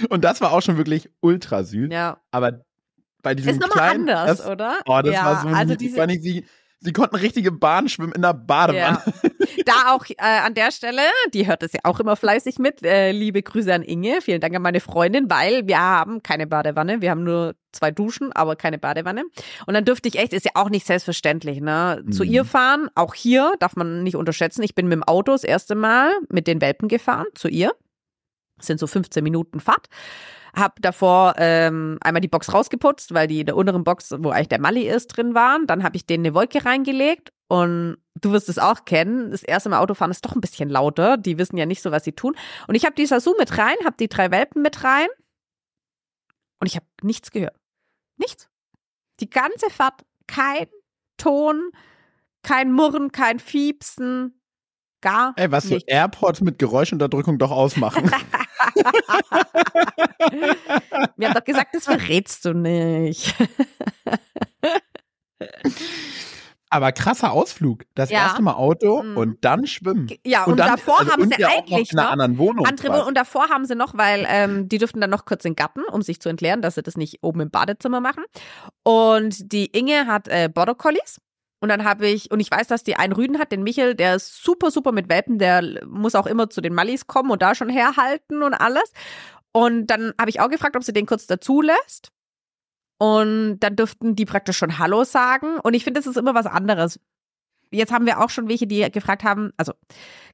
Und 0.09 0.25
das 0.25 0.41
war 0.41 0.53
auch 0.53 0.63
schon 0.63 0.79
wirklich 0.79 1.11
ultra 1.21 1.63
süß. 1.63 1.91
Ja. 1.93 2.21
Aber 2.31 2.65
bei 3.23 3.35
diesem 3.35 3.53
ist 3.53 3.61
nochmal 3.61 3.91
anders, 3.91 4.39
das, 4.39 4.47
oder? 4.47 4.81
Oh, 4.87 5.01
das 5.03 5.15
ja, 5.15 5.25
war 5.25 5.43
so 5.43 5.49
also 5.49 5.75
diese, 5.75 6.07
nicht, 6.07 6.23
sie, 6.23 6.47
sie 6.81 6.93
konnten 6.93 7.17
richtige 7.17 7.53
Bahn 7.53 7.89
schwimmen 7.89 8.13
in 8.13 8.23
der 8.23 8.35
Badewanne. 8.35 9.03
Ja. 9.05 9.31
Da 9.67 9.93
auch 9.93 10.07
äh, 10.09 10.15
an 10.19 10.55
der 10.55 10.71
Stelle, 10.73 11.03
die 11.35 11.47
hört 11.47 11.63
es 11.63 11.73
ja 11.73 11.81
auch 11.85 12.01
immer 12.01 12.17
fleißig 12.17 12.59
mit, 12.59 12.83
äh, 12.83 13.13
liebe 13.13 13.43
Grüße 13.43 13.73
an 13.73 13.83
Inge, 13.83 14.21
vielen 14.23 14.41
Dank 14.41 14.55
an 14.55 14.63
meine 14.63 14.81
Freundin, 14.81 15.29
weil 15.29 15.67
wir 15.67 15.79
haben 15.79 16.23
keine 16.23 16.47
Badewanne, 16.47 17.03
wir 17.03 17.11
haben 17.11 17.25
nur 17.25 17.55
zwei 17.73 17.91
Duschen, 17.91 18.33
aber 18.33 18.57
keine 18.57 18.79
Badewanne. 18.79 19.25
Und 19.67 19.75
dann 19.75 19.85
dürfte 19.85 20.09
ich 20.09 20.19
echt, 20.19 20.33
ist 20.33 20.47
ja 20.47 20.53
auch 20.55 20.71
nicht 20.71 20.87
selbstverständlich, 20.87 21.61
ne, 21.61 22.03
zu 22.11 22.25
mhm. 22.25 22.31
ihr 22.31 22.45
fahren. 22.45 22.89
Auch 22.95 23.15
hier 23.15 23.55
darf 23.59 23.77
man 23.77 24.03
nicht 24.03 24.17
unterschätzen. 24.17 24.63
Ich 24.63 24.75
bin 24.75 24.87
mit 24.87 24.97
dem 24.97 25.05
Auto 25.05 25.33
das 25.33 25.45
erste 25.45 25.75
Mal 25.75 26.13
mit 26.29 26.47
den 26.47 26.61
Welpen 26.61 26.89
gefahren 26.89 27.27
zu 27.35 27.49
ihr. 27.49 27.73
Das 28.57 28.67
sind 28.67 28.81
so 28.81 28.87
15 28.87 29.23
Minuten 29.23 29.61
Fahrt. 29.61 29.89
Hab 30.55 30.81
davor 30.83 31.35
ähm, 31.39 31.99
einmal 32.01 32.21
die 32.21 32.29
Box 32.29 32.53
rausgeputzt, 32.53 33.15
weil 33.15 33.29
die 33.29 33.41
in 33.41 33.47
der 33.47 33.57
unteren 33.57 33.85
Box, 33.85 34.15
wo 34.19 34.31
eigentlich 34.31 34.49
der 34.49 34.61
Mali 34.61 34.89
ist, 34.89 35.09
drin 35.09 35.35
waren. 35.35 35.67
Dann 35.67 35.83
habe 35.83 35.97
ich 35.97 36.07
denen 36.07 36.27
eine 36.27 36.35
Wolke 36.35 36.65
reingelegt 36.65 37.33
und 37.49 37.99
du 38.21 38.33
wirst 38.33 38.49
es 38.49 38.59
auch 38.59 38.85
kennen. 38.85 39.31
Das 39.31 39.43
erste 39.43 39.69
Mal 39.69 39.79
Autofahren 39.79 40.11
ist 40.11 40.25
doch 40.25 40.35
ein 40.35 40.41
bisschen 40.41 40.69
lauter. 40.69 41.17
Die 41.17 41.39
wissen 41.39 41.57
ja 41.57 41.67
nicht 41.67 41.83
so, 41.83 41.91
was 41.91 42.05
sie 42.05 42.13
tun. 42.13 42.37
Und 42.67 42.75
ich 42.75 42.85
habe 42.85 42.95
die 42.95 43.07
Sasu 43.07 43.35
mit 43.39 43.59
rein, 43.59 43.77
habe 43.85 43.97
die 43.99 44.09
drei 44.09 44.31
Welpen 44.31 44.63
mit 44.63 44.85
rein 44.85 45.09
und 46.61 46.67
ich 46.67 46.77
habe 46.77 46.87
nichts 47.03 47.31
gehört. 47.31 47.57
Nichts. 48.19 48.49
Die 49.21 49.31
ganze 49.31 49.71
Fahrt 49.71 50.05
kein 50.27 50.67
Ton, 51.17 51.71
kein 52.43 52.73
Murren, 52.73 53.13
kein 53.13 53.39
Fiepsen, 53.39 54.41
gar 55.01 55.35
Ey, 55.37 55.51
was 55.51 55.65
nichts. 55.65 55.85
so 55.89 55.95
AirPods 55.95 56.41
mit 56.43 56.59
Geräuschunterdrückung 56.59 57.39
doch 57.39 57.51
ausmachen. 57.51 58.11
Wir 61.17 61.29
haben 61.29 61.35
doch 61.35 61.45
gesagt, 61.45 61.75
das 61.75 61.85
verrätst 61.85 62.45
du 62.45 62.55
nicht. 62.55 63.35
Aber 66.73 66.93
krasser 66.93 67.33
Ausflug. 67.33 67.83
Das 67.97 68.11
ja. 68.11 68.19
erste 68.19 68.43
Mal 68.43 68.55
Auto 68.55 69.03
mhm. 69.03 69.17
und 69.17 69.45
dann 69.45 69.67
schwimmen. 69.67 70.09
Ja, 70.25 70.45
und, 70.45 70.53
und 70.53 70.59
dann, 70.59 70.69
davor 70.69 71.01
also 71.01 71.11
haben 71.11 71.29
sie 71.29 71.45
eigentlich 71.45 71.93
noch, 71.93 71.93
in 71.93 71.99
einer 71.99 72.11
anderen 72.11 72.39
Wohnung. 72.39 72.65
Andere, 72.65 73.05
und 73.05 73.17
davor 73.17 73.49
haben 73.49 73.65
sie 73.65 73.75
noch, 73.75 73.99
weil 73.99 74.25
ähm, 74.29 74.69
die 74.69 74.79
dürften 74.79 75.01
dann 75.01 75.11
noch 75.11 75.25
kurz 75.25 75.45
in 75.45 75.53
den 75.53 75.57
Garten, 75.57 75.83
um 75.91 76.01
sich 76.03 76.21
zu 76.21 76.29
entleeren, 76.29 76.63
dass 76.63 76.77
sie 76.77 76.83
das 76.83 76.97
nicht 76.97 77.19
oben 77.23 77.41
im 77.41 77.51
Badezimmer 77.51 78.01
machen. 78.01 78.23
Und 78.85 79.53
die 79.53 79.67
Inge 79.67 80.07
hat 80.07 80.29
äh, 80.29 80.49
Border 80.49 80.77
Collies. 80.77 81.21
Und 81.61 81.69
dann 81.69 81.85
habe 81.85 82.07
ich, 82.09 82.31
und 82.31 82.41
ich 82.41 82.51
weiß, 82.51 82.69
dass 82.69 82.85
die 82.85 82.97
einen 82.97 83.13
Rüden 83.13 83.39
hat, 83.39 83.53
den 83.53 83.63
Michel, 83.63 83.95
der 83.95 84.17
ist 84.17 84.43
super, 84.43 84.71
super 84.71 84.93
mit 84.93 85.09
Welpen, 85.11 85.39
der 85.39 85.87
muss 85.87 86.15
auch 86.15 86.27
immer 86.27 86.49
zu 86.49 86.61
den 86.61 86.75
Mallis 86.75 87.07
kommen 87.07 87.31
und 87.31 87.43
da 87.43 87.55
schon 87.55 87.69
herhalten 87.69 88.43
und 88.43 88.55
alles. 88.55 88.93
Und 89.53 89.89
dann 89.89 90.15
habe 90.19 90.31
ich 90.31 90.41
auch 90.41 90.49
gefragt, 90.49 90.77
ob 90.77 90.85
sie 90.85 90.93
den 90.93 91.07
kurz 91.07 91.27
dazu 91.27 91.61
lässt. 91.61 92.13
Und 92.99 93.61
dann 93.61 93.77
dürften 93.77 94.17
die 94.17 94.27
praktisch 94.27 94.59
schon 94.59 94.79
Hallo 94.79 95.05
sagen. 95.05 95.59
Und 95.59 95.75
ich 95.75 95.85
finde, 95.85 96.01
das 96.01 96.07
ist 96.07 96.17
immer 96.17 96.35
was 96.35 96.47
anderes 96.47 96.99
jetzt 97.71 97.93
haben 97.93 98.07
wir 98.07 98.21
auch 98.21 98.31
schon 98.31 98.49
welche, 98.49 98.67
die 98.67 98.91
gefragt 98.91 99.25
haben, 99.25 99.53
also 99.57 99.73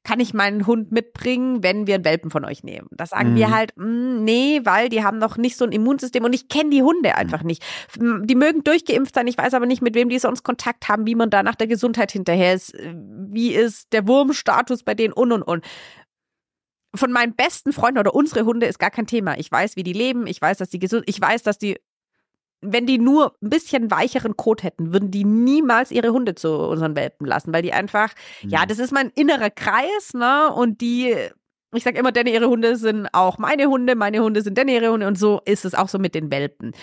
kann 0.03 0.19
ich 0.19 0.33
meinen 0.33 0.65
Hund 0.65 0.91
mitbringen, 0.91 1.63
wenn 1.63 1.87
wir 1.87 1.95
einen 1.95 2.05
Welpen 2.05 2.31
von 2.31 2.45
euch 2.45 2.63
nehmen? 2.63 2.87
Da 2.91 3.05
sagen 3.05 3.33
mhm. 3.33 3.35
wir 3.35 3.51
halt, 3.51 3.73
mh, 3.75 3.85
mm, 3.85 4.23
nee, 4.23 4.61
weil 4.63 4.89
die 4.89 5.03
haben 5.03 5.17
noch 5.17 5.37
nicht 5.37 5.57
so 5.57 5.65
ein 5.65 5.71
Immunsystem 5.71 6.23
und 6.23 6.33
ich 6.33 6.47
kenne 6.49 6.69
die 6.69 6.83
Hunde 6.83 7.15
einfach 7.15 7.43
nicht. 7.43 7.63
Die 7.99 8.35
mögen 8.35 8.63
durchgeimpft 8.63 9.15
sein, 9.15 9.27
ich 9.27 9.37
weiß 9.37 9.53
aber 9.53 9.65
nicht, 9.65 9.81
mit 9.81 9.95
wem 9.95 10.09
die 10.09 10.19
sonst 10.19 10.43
Kontakt 10.43 10.87
haben, 10.87 11.05
wie 11.05 11.15
man 11.15 11.29
da 11.29 11.43
nach 11.43 11.55
der 11.55 11.67
Gesundheit 11.67 12.11
hinterher 12.11 12.53
ist, 12.53 12.73
wie 12.75 13.53
ist 13.53 13.91
der 13.93 14.07
Wurmstatus 14.07 14.83
bei 14.83 14.93
denen 14.93 15.13
und 15.13 15.31
und 15.31 15.43
und 15.43 15.65
von 16.95 17.11
meinen 17.11 17.35
besten 17.35 17.73
Freunden 17.73 17.99
oder 17.99 18.15
unsere 18.15 18.45
Hunde 18.45 18.65
ist 18.65 18.79
gar 18.79 18.91
kein 18.91 19.07
Thema. 19.07 19.37
Ich 19.37 19.51
weiß, 19.51 19.75
wie 19.75 19.83
die 19.83 19.93
leben, 19.93 20.27
ich 20.27 20.41
weiß, 20.41 20.57
dass 20.57 20.69
die 20.69 20.79
gesund, 20.79 21.03
ich 21.05 21.19
weiß, 21.19 21.43
dass 21.43 21.57
die 21.57 21.77
wenn 22.61 22.85
die 22.85 22.97
nur 22.97 23.35
ein 23.41 23.49
bisschen 23.49 23.91
weicheren 23.91 24.35
Kot 24.35 24.63
hätten, 24.63 24.93
würden 24.93 25.11
die 25.11 25.23
niemals 25.23 25.91
ihre 25.91 26.11
Hunde 26.11 26.35
zu 26.35 26.51
unseren 26.51 26.95
Welpen 26.95 27.27
lassen, 27.27 27.53
weil 27.53 27.61
die 27.61 27.73
einfach, 27.73 28.13
mhm. 28.41 28.49
ja, 28.49 28.65
das 28.65 28.79
ist 28.79 28.91
mein 28.91 29.11
innerer 29.15 29.49
Kreis, 29.49 30.13
ne? 30.13 30.51
Und 30.53 30.81
die, 30.81 31.15
ich 31.73 31.83
sag 31.83 31.97
immer, 31.97 32.11
denn 32.11 32.27
ihre 32.27 32.47
Hunde 32.47 32.75
sind 32.75 33.07
auch 33.13 33.37
meine 33.37 33.67
Hunde, 33.67 33.95
meine 33.95 34.21
Hunde 34.21 34.41
sind 34.41 34.57
denn 34.57 34.67
ihre 34.67 34.91
Hunde 34.91 35.07
und 35.07 35.17
so 35.17 35.41
ist 35.45 35.65
es 35.65 35.75
auch 35.75 35.89
so 35.89 35.99
mit 35.99 36.15
den 36.15 36.31
Welpen. 36.31 36.73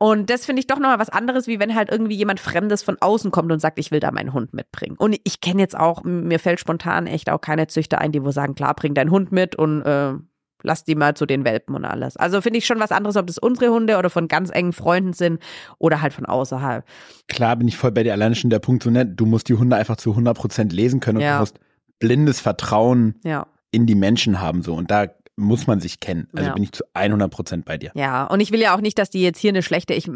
Und 0.00 0.30
das 0.30 0.46
finde 0.46 0.60
ich 0.60 0.68
doch 0.68 0.78
nochmal 0.78 1.00
was 1.00 1.10
anderes, 1.10 1.48
wie 1.48 1.58
wenn 1.58 1.74
halt 1.74 1.90
irgendwie 1.90 2.14
jemand 2.14 2.38
Fremdes 2.38 2.84
von 2.84 2.96
außen 3.00 3.32
kommt 3.32 3.50
und 3.50 3.58
sagt, 3.58 3.80
ich 3.80 3.90
will 3.90 3.98
da 3.98 4.12
meinen 4.12 4.32
Hund 4.32 4.54
mitbringen. 4.54 4.94
Und 4.96 5.18
ich 5.24 5.40
kenne 5.40 5.60
jetzt 5.60 5.76
auch, 5.76 6.04
mir 6.04 6.38
fällt 6.38 6.60
spontan 6.60 7.08
echt 7.08 7.28
auch 7.28 7.40
keine 7.40 7.66
Züchter 7.66 7.98
ein, 7.98 8.12
die 8.12 8.24
wo 8.24 8.30
sagen, 8.30 8.54
klar, 8.54 8.74
bring 8.74 8.94
deinen 8.94 9.10
Hund 9.10 9.32
mit 9.32 9.56
und 9.56 9.82
äh, 9.82 10.14
lass 10.62 10.84
die 10.84 10.94
mal 10.94 11.14
zu 11.14 11.26
den 11.26 11.44
Welpen 11.44 11.74
und 11.74 11.84
alles. 11.84 12.16
Also 12.16 12.40
finde 12.40 12.58
ich 12.58 12.66
schon 12.66 12.80
was 12.80 12.92
anderes, 12.92 13.16
ob 13.16 13.26
das 13.26 13.38
unsere 13.38 13.72
Hunde 13.72 13.98
oder 13.98 14.10
von 14.10 14.28
ganz 14.28 14.50
engen 14.50 14.72
Freunden 14.72 15.12
sind 15.12 15.40
oder 15.78 16.02
halt 16.02 16.12
von 16.12 16.26
außerhalb. 16.26 16.84
Klar 17.28 17.56
bin 17.56 17.68
ich 17.68 17.76
voll 17.76 17.92
bei 17.92 18.02
dir. 18.02 18.12
Alleine 18.12 18.34
schon 18.34 18.50
der 18.50 18.58
Punkt 18.58 18.82
so 18.82 18.90
nett, 18.90 19.10
du 19.16 19.26
musst 19.26 19.48
die 19.48 19.54
Hunde 19.54 19.76
einfach 19.76 19.96
zu 19.96 20.10
100 20.10 20.36
Prozent 20.36 20.72
lesen 20.72 21.00
können 21.00 21.18
und 21.18 21.24
ja. 21.24 21.34
du 21.34 21.40
musst 21.40 21.60
blindes 21.98 22.40
Vertrauen 22.40 23.16
ja. 23.24 23.46
in 23.70 23.86
die 23.86 23.94
Menschen 23.94 24.40
haben 24.40 24.62
so 24.62 24.74
und 24.74 24.90
da 24.90 25.06
muss 25.38 25.68
man 25.68 25.80
sich 25.80 26.00
kennen. 26.00 26.28
Also 26.34 26.48
ja. 26.48 26.54
bin 26.54 26.64
ich 26.64 26.72
zu 26.72 26.84
100 26.94 27.30
Prozent 27.30 27.64
bei 27.64 27.78
dir. 27.78 27.92
Ja, 27.94 28.24
und 28.24 28.40
ich 28.40 28.50
will 28.50 28.60
ja 28.60 28.74
auch 28.74 28.80
nicht, 28.80 28.98
dass 28.98 29.08
die 29.08 29.22
jetzt 29.22 29.38
hier 29.38 29.50
eine 29.50 29.62
schlechte, 29.62 29.94
ich, 29.94 30.10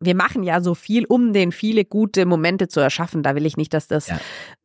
wir 0.00 0.14
machen 0.16 0.42
ja 0.42 0.60
so 0.60 0.74
viel, 0.74 1.04
um 1.06 1.32
den 1.32 1.52
viele 1.52 1.84
gute 1.84 2.26
Momente 2.26 2.66
zu 2.66 2.80
erschaffen. 2.80 3.22
Da 3.22 3.36
will 3.36 3.46
ich 3.46 3.56
nicht, 3.56 3.72
dass 3.72 3.86
das 3.86 4.08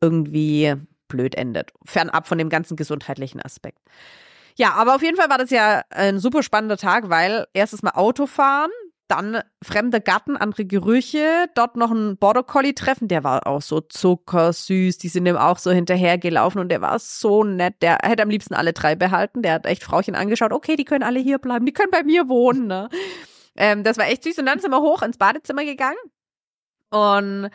irgendwie 0.00 0.74
blöd 1.08 1.34
endet. 1.36 1.70
Fernab 1.84 2.26
von 2.26 2.38
dem 2.38 2.48
ganzen 2.48 2.76
gesundheitlichen 2.76 3.40
Aspekt. 3.40 3.78
Ja, 4.56 4.74
aber 4.74 4.94
auf 4.94 5.02
jeden 5.02 5.16
Fall 5.16 5.30
war 5.30 5.38
das 5.38 5.50
ja 5.50 5.82
ein 5.90 6.18
super 6.18 6.42
spannender 6.42 6.76
Tag, 6.76 7.08
weil 7.08 7.46
erstes 7.54 7.82
Mal 7.82 7.92
Autofahren, 7.92 8.70
dann 9.10 9.42
fremder 9.62 9.98
Garten, 9.98 10.36
andere 10.36 10.64
Gerüche, 10.64 11.46
dort 11.56 11.76
noch 11.76 11.90
ein 11.90 12.16
Border 12.16 12.44
Collie 12.44 12.74
treffen, 12.74 13.08
der 13.08 13.24
war 13.24 13.46
auch 13.46 13.60
so 13.60 13.80
zuckersüß, 13.80 14.98
die 14.98 15.08
sind 15.08 15.26
ihm 15.26 15.36
auch 15.36 15.58
so 15.58 15.72
hinterhergelaufen 15.72 16.60
und 16.60 16.68
der 16.68 16.80
war 16.80 16.98
so 17.00 17.42
nett, 17.42 17.74
der 17.82 17.98
hätte 18.04 18.22
am 18.22 18.30
liebsten 18.30 18.54
alle 18.54 18.72
drei 18.72 18.94
behalten, 18.94 19.42
der 19.42 19.54
hat 19.54 19.66
echt 19.66 19.82
Frauchen 19.82 20.14
angeschaut, 20.14 20.52
okay, 20.52 20.76
die 20.76 20.84
können 20.84 21.02
alle 21.02 21.18
hier 21.18 21.38
bleiben, 21.38 21.66
die 21.66 21.72
können 21.72 21.90
bei 21.90 22.04
mir 22.04 22.28
wohnen, 22.28 22.68
ne? 22.68 22.88
ähm, 23.56 23.82
das 23.82 23.98
war 23.98 24.06
echt 24.06 24.22
süß 24.22 24.38
und 24.38 24.46
dann 24.46 24.60
sind 24.60 24.70
wir 24.70 24.80
hoch 24.80 25.02
ins 25.02 25.18
Badezimmer 25.18 25.64
gegangen 25.64 25.98
und 26.90 27.50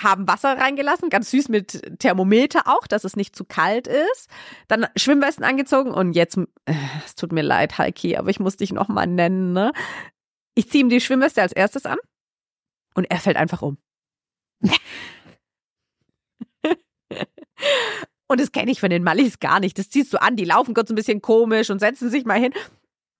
haben 0.00 0.28
Wasser 0.28 0.58
reingelassen, 0.58 1.10
ganz 1.10 1.30
süß 1.30 1.48
mit 1.48 1.98
Thermometer 1.98 2.62
auch, 2.66 2.86
dass 2.86 3.04
es 3.04 3.16
nicht 3.16 3.34
zu 3.34 3.44
kalt 3.44 3.86
ist. 3.86 4.28
Dann 4.68 4.86
Schwimmwesten 4.96 5.44
angezogen 5.44 5.90
und 5.90 6.12
jetzt, 6.12 6.36
äh, 6.36 6.74
es 7.04 7.14
tut 7.14 7.32
mir 7.32 7.42
leid, 7.42 7.78
Heiki, 7.78 8.16
aber 8.16 8.30
ich 8.30 8.40
muss 8.40 8.56
dich 8.56 8.72
nochmal 8.72 9.06
nennen, 9.06 9.52
ne? 9.52 9.72
Ich 10.54 10.70
ziehe 10.70 10.82
ihm 10.82 10.88
die 10.88 11.00
Schwimmweste 11.00 11.42
als 11.42 11.52
erstes 11.52 11.86
an 11.86 11.98
und 12.94 13.04
er 13.10 13.18
fällt 13.18 13.36
einfach 13.36 13.62
um. 13.62 13.78
und 18.28 18.40
das 18.40 18.52
kenne 18.52 18.70
ich 18.70 18.80
von 18.80 18.90
den 18.90 19.02
Mallis 19.04 19.38
gar 19.38 19.60
nicht. 19.60 19.78
Das 19.78 19.90
ziehst 19.90 20.12
du 20.12 20.20
an, 20.20 20.36
die 20.36 20.44
laufen 20.44 20.74
kurz 20.74 20.90
ein 20.90 20.96
bisschen 20.96 21.22
komisch 21.22 21.70
und 21.70 21.78
setzen 21.78 22.10
sich 22.10 22.24
mal 22.24 22.40
hin. 22.40 22.52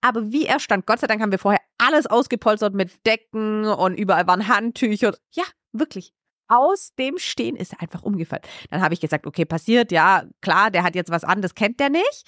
Aber 0.03 0.31
wie 0.31 0.47
er 0.47 0.61
stand, 0.61 0.87
Gott 0.87 1.01
sei 1.01 1.07
Dank 1.07 1.21
haben 1.21 1.33
wir 1.33 1.39
vorher 1.39 1.61
alles 1.79 2.07
ausgepolstert 2.07 2.75
mit 2.75 3.07
Decken 3.07 3.65
und 3.65 3.95
überall 3.95 4.27
waren 4.27 4.49
Handtücher. 4.49 5.17
Ja, 5.33 5.45
wirklich 5.73 6.16
aus 6.49 6.95
dem 6.99 7.19
Stehen 7.19 7.57
ist 7.57 7.73
er 7.73 7.83
einfach 7.83 8.03
umgefallen. 8.03 8.43
Dann 8.71 8.83
habe 8.83 8.95
ich 8.95 9.01
gesagt, 9.01 9.27
okay, 9.27 9.45
passiert, 9.45 9.93
ja, 9.93 10.25
klar, 10.41 10.71
der 10.71 10.83
hat 10.83 10.95
jetzt 10.95 11.11
was 11.11 11.25
an, 11.25 11.43
das 11.43 11.55
kennt 11.55 11.81
der 11.81 11.91
nicht. 11.91 12.25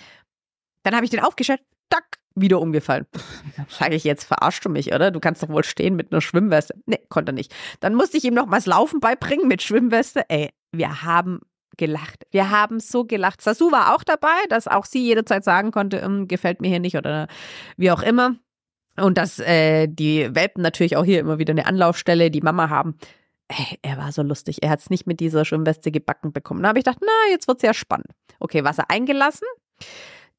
Dann 0.82 0.94
habe 0.94 1.04
ich 1.04 1.10
den 1.10 1.20
aufgestellt, 1.20 1.60
tack, 1.90 2.18
wieder 2.34 2.60
umgefallen. 2.60 3.06
Sage 3.68 3.94
ich 3.94 4.04
jetzt, 4.04 4.24
verarschst 4.24 4.64
du 4.64 4.68
mich, 4.68 4.92
oder? 4.92 5.10
Du 5.10 5.20
kannst 5.20 5.42
doch 5.42 5.48
wohl 5.48 5.64
stehen 5.64 5.96
mit 5.96 6.12
einer 6.12 6.20
Schwimmweste. 6.20 6.74
Nee, 6.86 7.00
konnte 7.08 7.32
er 7.32 7.34
nicht. 7.34 7.54
Dann 7.80 7.94
musste 7.94 8.16
ich 8.16 8.24
ihm 8.24 8.34
noch 8.34 8.46
mal 8.46 8.58
das 8.58 8.66
Laufen 8.66 9.00
beibringen 9.00 9.48
mit 9.48 9.62
Schwimmweste. 9.62 10.24
Ey, 10.28 10.50
wir 10.72 11.02
haben 11.02 11.40
gelacht. 11.76 12.26
Wir 12.30 12.50
haben 12.50 12.80
so 12.80 13.04
gelacht. 13.04 13.40
Sasu 13.40 13.70
war 13.70 13.94
auch 13.94 14.04
dabei, 14.04 14.36
dass 14.48 14.68
auch 14.68 14.84
sie 14.84 15.02
jederzeit 15.02 15.44
sagen 15.44 15.70
konnte, 15.70 16.02
hm, 16.02 16.28
gefällt 16.28 16.60
mir 16.60 16.68
hier 16.68 16.80
nicht 16.80 16.96
oder 16.96 17.28
wie 17.76 17.90
auch 17.90 18.02
immer. 18.02 18.34
Und 18.96 19.16
dass 19.16 19.38
äh, 19.38 19.86
die 19.86 20.34
Welpen 20.34 20.62
natürlich 20.62 20.96
auch 20.96 21.04
hier 21.04 21.20
immer 21.20 21.38
wieder 21.38 21.52
eine 21.52 21.66
Anlaufstelle, 21.66 22.30
die 22.30 22.40
Mama 22.40 22.68
haben 22.68 22.98
ey, 23.48 23.78
er 23.82 23.96
war 23.98 24.12
so 24.12 24.22
lustig. 24.22 24.62
Er 24.62 24.70
hat 24.70 24.80
es 24.80 24.90
nicht 24.90 25.06
mit 25.06 25.20
dieser 25.20 25.44
Schwimmweste 25.44 25.90
gebacken 25.90 26.32
bekommen. 26.32 26.62
Da 26.62 26.68
habe 26.70 26.78
ich 26.78 26.84
gedacht, 26.84 27.00
na, 27.04 27.30
jetzt 27.32 27.48
wird's 27.48 27.62
ja 27.62 27.74
spannend. 27.74 28.08
Okay, 28.40 28.64
Wasser 28.64 28.84
eingelassen. 28.90 29.46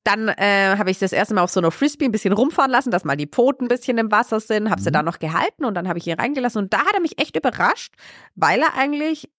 Dann 0.06 0.30
äh, 0.30 0.76
habe 0.78 0.92
ich 0.92 0.98
das 1.00 1.12
erste 1.12 1.34
Mal 1.34 1.42
auf 1.44 1.52
so 1.52 1.60
einer 1.60 1.72
Frisbee 1.72 2.06
ein 2.06 2.12
bisschen 2.12 2.34
rumfahren 2.34 2.72
lassen, 2.72 2.90
dass 2.90 3.04
mal 3.04 3.18
die 3.18 3.28
Pfoten 3.28 3.66
ein 3.66 3.68
bisschen 3.68 3.98
im 3.98 4.12
Wasser 4.12 4.40
sind, 4.40 4.70
habe 4.70 4.82
sie 4.82 4.90
Mhm. 4.90 4.94
da 4.94 5.04
noch 5.04 5.20
gehalten 5.20 5.66
und 5.66 5.74
dann 5.76 5.88
habe 5.90 6.00
ich 6.00 6.08
ihn 6.08 6.14
reingelassen 6.18 6.64
und 6.64 6.74
da 6.74 6.80
hat 6.80 6.94
er 6.94 7.02
mich 7.02 7.20
echt 7.20 7.36
überrascht, 7.36 7.94
weil 8.36 8.62
er 8.62 8.76
eigentlich 8.76 9.30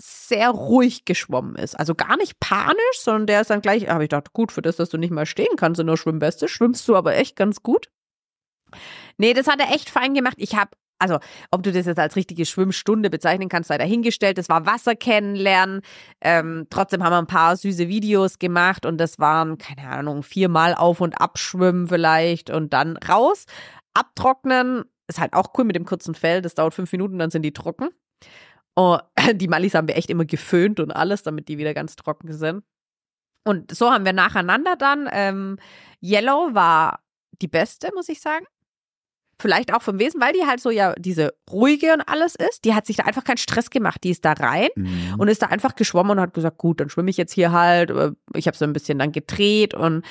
sehr 0.00 0.50
ruhig 0.50 1.04
geschwommen 1.04 1.54
ist. 1.56 1.78
Also 1.78 1.94
gar 1.94 2.16
nicht 2.16 2.40
panisch, 2.40 2.98
sondern 2.98 3.26
der 3.26 3.40
ist 3.42 3.50
dann 3.50 3.60
gleich, 3.62 3.88
habe 3.88 4.04
ich 4.04 4.10
gedacht, 4.10 4.32
gut, 4.32 4.52
für 4.52 4.62
das, 4.62 4.76
dass 4.76 4.88
du 4.88 4.96
nicht 4.98 5.10
mal 5.10 5.26
stehen 5.26 5.56
kannst 5.56 5.80
in 5.80 5.86
der 5.86 5.96
Schwimmweste, 5.96 6.48
schwimmst 6.48 6.86
du 6.88 6.96
aber 6.96 7.14
echt 7.16 7.36
ganz 7.36 7.62
gut. 7.62 7.88
Nee, 9.18 9.32
das 9.34 9.46
hat 9.46 9.60
er 9.60 9.74
echt 9.74 9.90
fein 9.90 10.14
gemacht. 10.14 10.36
Ich 10.38 10.54
habe, 10.54 10.70
also 10.98 11.18
ob 11.50 11.62
du 11.62 11.72
das 11.72 11.86
jetzt 11.86 11.98
als 11.98 12.16
richtige 12.16 12.46
Schwimmstunde 12.46 13.10
bezeichnen 13.10 13.48
kannst, 13.48 13.68
sei 13.68 13.78
dahingestellt. 13.78 14.38
Das 14.38 14.48
war 14.48 14.66
Wasser 14.66 14.94
kennenlernen. 14.94 15.82
Ähm, 16.20 16.66
trotzdem 16.70 17.02
haben 17.04 17.12
wir 17.12 17.18
ein 17.18 17.26
paar 17.26 17.56
süße 17.56 17.88
Videos 17.88 18.38
gemacht 18.38 18.86
und 18.86 18.98
das 18.98 19.18
waren, 19.18 19.58
keine 19.58 19.88
Ahnung, 19.88 20.22
viermal 20.22 20.74
auf 20.74 21.00
und 21.00 21.20
abschwimmen 21.20 21.88
vielleicht 21.88 22.50
und 22.50 22.72
dann 22.72 22.96
raus, 22.96 23.44
abtrocknen. 23.94 24.84
Ist 25.08 25.20
halt 25.20 25.34
auch 25.34 25.52
cool 25.56 25.64
mit 25.64 25.76
dem 25.76 25.84
kurzen 25.84 26.14
Fell. 26.14 26.42
Das 26.42 26.54
dauert 26.54 26.74
fünf 26.74 26.90
Minuten, 26.92 27.18
dann 27.18 27.30
sind 27.30 27.42
die 27.42 27.52
trocken. 27.52 27.90
Oh, 28.74 28.98
die 29.34 29.48
Mallis 29.48 29.74
haben 29.74 29.88
wir 29.88 29.96
echt 29.96 30.10
immer 30.10 30.24
geföhnt 30.24 30.80
und 30.80 30.90
alles, 30.90 31.22
damit 31.22 31.48
die 31.48 31.58
wieder 31.58 31.74
ganz 31.74 31.96
trocken 31.96 32.32
sind. 32.32 32.64
Und 33.44 33.74
so 33.74 33.92
haben 33.92 34.04
wir 34.04 34.12
nacheinander 34.12 34.76
dann. 34.76 35.08
Ähm, 35.12 35.58
Yellow 36.02 36.54
war 36.54 37.00
die 37.40 37.48
beste, 37.48 37.90
muss 37.94 38.08
ich 38.08 38.20
sagen. 38.20 38.46
Vielleicht 39.38 39.74
auch 39.74 39.82
vom 39.82 39.98
Wesen, 39.98 40.20
weil 40.20 40.32
die 40.32 40.46
halt 40.46 40.60
so 40.60 40.70
ja 40.70 40.94
diese 40.96 41.34
ruhige 41.50 41.92
und 41.92 42.00
alles 42.08 42.34
ist. 42.36 42.64
Die 42.64 42.72
hat 42.74 42.86
sich 42.86 42.96
da 42.96 43.04
einfach 43.04 43.22
keinen 43.24 43.36
Stress 43.36 43.68
gemacht. 43.68 44.02
Die 44.02 44.10
ist 44.10 44.24
da 44.24 44.32
rein 44.32 44.68
Mhm. 44.76 45.14
und 45.18 45.28
ist 45.28 45.42
da 45.42 45.48
einfach 45.48 45.74
geschwommen 45.74 46.12
und 46.12 46.20
hat 46.20 46.32
gesagt, 46.34 46.56
gut, 46.58 46.80
dann 46.80 46.88
schwimme 46.88 47.10
ich 47.10 47.18
jetzt 47.18 47.32
hier 47.34 47.52
halt. 47.52 47.92
Ich 48.34 48.46
habe 48.46 48.56
so 48.56 48.64
ein 48.64 48.72
bisschen 48.72 48.98
dann 48.98 49.12
gedreht 49.12 49.74
und 49.74 50.04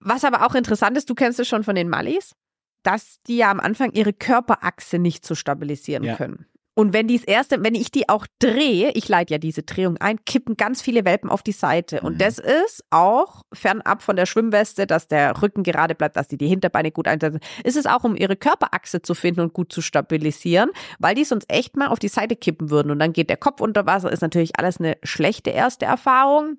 was 0.00 0.24
aber 0.24 0.46
auch 0.46 0.54
interessant 0.54 0.96
ist, 0.96 1.10
du 1.10 1.14
kennst 1.14 1.40
es 1.40 1.48
schon 1.48 1.64
von 1.64 1.74
den 1.74 1.88
Mallis, 1.88 2.34
dass 2.82 3.16
die 3.26 3.38
ja 3.38 3.50
am 3.50 3.60
Anfang 3.60 3.92
ihre 3.92 4.12
Körperachse 4.12 4.98
nicht 4.98 5.26
so 5.26 5.34
stabilisieren 5.34 6.04
Ja. 6.04 6.16
können. 6.16 6.46
Und 6.78 6.92
wenn 6.92 7.08
die 7.08 7.20
erste, 7.26 7.64
wenn 7.64 7.74
ich 7.74 7.90
die 7.90 8.08
auch 8.08 8.24
drehe, 8.38 8.92
ich 8.92 9.08
leite 9.08 9.34
ja 9.34 9.38
diese 9.38 9.64
Drehung 9.64 9.96
ein, 9.96 10.24
kippen 10.24 10.56
ganz 10.56 10.80
viele 10.80 11.04
Welpen 11.04 11.28
auf 11.28 11.42
die 11.42 11.50
Seite. 11.50 12.02
Und 12.02 12.12
Mhm. 12.12 12.18
das 12.18 12.38
ist 12.38 12.84
auch 12.90 13.42
fernab 13.52 14.00
von 14.00 14.14
der 14.14 14.26
Schwimmweste, 14.26 14.86
dass 14.86 15.08
der 15.08 15.42
Rücken 15.42 15.64
gerade 15.64 15.96
bleibt, 15.96 16.16
dass 16.16 16.28
die 16.28 16.38
die 16.38 16.46
Hinterbeine 16.46 16.92
gut 16.92 17.08
einsetzen. 17.08 17.40
Ist 17.64 17.76
es 17.76 17.86
auch, 17.86 18.04
um 18.04 18.14
ihre 18.14 18.36
Körperachse 18.36 19.02
zu 19.02 19.16
finden 19.16 19.40
und 19.40 19.54
gut 19.54 19.72
zu 19.72 19.82
stabilisieren, 19.82 20.70
weil 21.00 21.16
die 21.16 21.24
sonst 21.24 21.52
echt 21.52 21.76
mal 21.76 21.88
auf 21.88 21.98
die 21.98 22.06
Seite 22.06 22.36
kippen 22.36 22.70
würden. 22.70 22.92
Und 22.92 23.00
dann 23.00 23.12
geht 23.12 23.28
der 23.28 23.38
Kopf 23.38 23.60
unter 23.60 23.84
Wasser, 23.86 24.12
ist 24.12 24.22
natürlich 24.22 24.56
alles 24.56 24.78
eine 24.78 24.98
schlechte 25.02 25.50
erste 25.50 25.84
Erfahrung. 25.84 26.58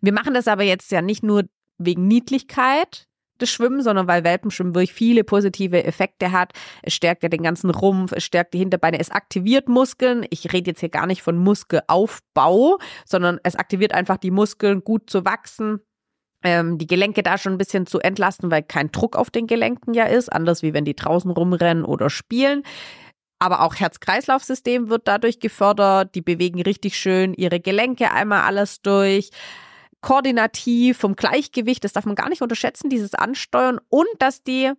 Wir 0.00 0.14
machen 0.14 0.32
das 0.32 0.48
aber 0.48 0.62
jetzt 0.62 0.90
ja 0.92 1.02
nicht 1.02 1.22
nur 1.22 1.44
wegen 1.76 2.08
Niedlichkeit 2.08 3.06
des 3.42 3.50
Schwimmen, 3.50 3.82
sondern 3.82 4.06
weil 4.06 4.24
Welpenschwimmen 4.24 4.74
wirklich 4.74 4.92
viele 4.92 5.24
positive 5.24 5.84
Effekte 5.84 6.32
hat. 6.32 6.52
Es 6.82 6.94
stärkt 6.94 7.22
ja 7.22 7.28
den 7.28 7.42
ganzen 7.42 7.70
Rumpf, 7.70 8.12
es 8.12 8.24
stärkt 8.24 8.54
die 8.54 8.58
Hinterbeine, 8.58 8.98
es 8.98 9.10
aktiviert 9.10 9.68
Muskeln. 9.68 10.26
Ich 10.30 10.52
rede 10.52 10.70
jetzt 10.70 10.80
hier 10.80 10.88
gar 10.88 11.06
nicht 11.06 11.22
von 11.22 11.36
Muskelaufbau, 11.36 12.78
sondern 13.04 13.40
es 13.42 13.56
aktiviert 13.56 13.92
einfach 13.92 14.16
die 14.16 14.30
Muskeln 14.30 14.82
gut 14.82 15.10
zu 15.10 15.24
wachsen. 15.24 15.80
Ähm, 16.42 16.78
die 16.78 16.86
Gelenke 16.86 17.22
da 17.22 17.36
schon 17.36 17.52
ein 17.52 17.58
bisschen 17.58 17.86
zu 17.86 18.00
entlasten, 18.00 18.50
weil 18.50 18.62
kein 18.62 18.90
Druck 18.90 19.16
auf 19.16 19.30
den 19.30 19.46
Gelenken 19.46 19.92
ja 19.92 20.04
ist, 20.04 20.32
anders 20.32 20.62
wie 20.62 20.72
wenn 20.72 20.86
die 20.86 20.96
draußen 20.96 21.30
rumrennen 21.30 21.84
oder 21.84 22.08
spielen. 22.08 22.62
Aber 23.38 23.62
auch 23.62 23.74
Herz-Kreislauf-System 23.74 24.90
wird 24.90 25.08
dadurch 25.08 25.40
gefördert. 25.40 26.14
Die 26.14 26.20
bewegen 26.20 26.60
richtig 26.60 26.96
schön 26.96 27.32
ihre 27.34 27.58
Gelenke 27.58 28.10
einmal 28.10 28.42
alles 28.42 28.82
durch 28.82 29.30
koordinativ, 30.00 30.98
vom 30.98 31.16
Gleichgewicht, 31.16 31.84
das 31.84 31.92
darf 31.92 32.06
man 32.06 32.14
gar 32.14 32.28
nicht 32.28 32.42
unterschätzen, 32.42 32.90
dieses 32.90 33.14
Ansteuern 33.14 33.80
und 33.88 34.08
dass 34.18 34.42
die, 34.42 34.72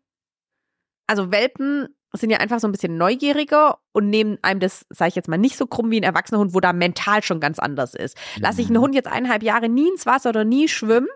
also 1.08 1.32
Welpen 1.32 1.90
sind 2.14 2.30
ja 2.30 2.40
einfach 2.40 2.60
so 2.60 2.68
ein 2.68 2.72
bisschen 2.72 2.98
neugieriger 2.98 3.80
und 3.94 4.10
nehmen 4.10 4.38
einem 4.42 4.60
das, 4.60 4.86
sage 4.90 5.10
ich 5.10 5.16
jetzt 5.16 5.30
mal, 5.30 5.38
nicht 5.38 5.58
so 5.58 5.66
krumm 5.66 5.92
wie 5.92 6.00
ein 6.00 6.04
erwachsener 6.04 6.40
Hund, 6.40 6.54
wo 6.54 6.60
da 6.60 6.74
mental 6.74 7.24
schon 7.24 7.40
ganz 7.40 7.58
anders 7.58 7.94
ist. 7.94 8.18
Lass 8.38 8.60
ich 8.60 8.68
einen 8.68 8.80
Hund 8.80 8.96
jetzt 8.96 9.08
eineinhalb 9.08 9.44
Jahre 9.44 9.70
nie 9.70 9.88
ins 9.88 10.06
Wasser 10.06 10.30
oder 10.30 10.44
nie 10.44 10.68
schwimmen 10.68 11.08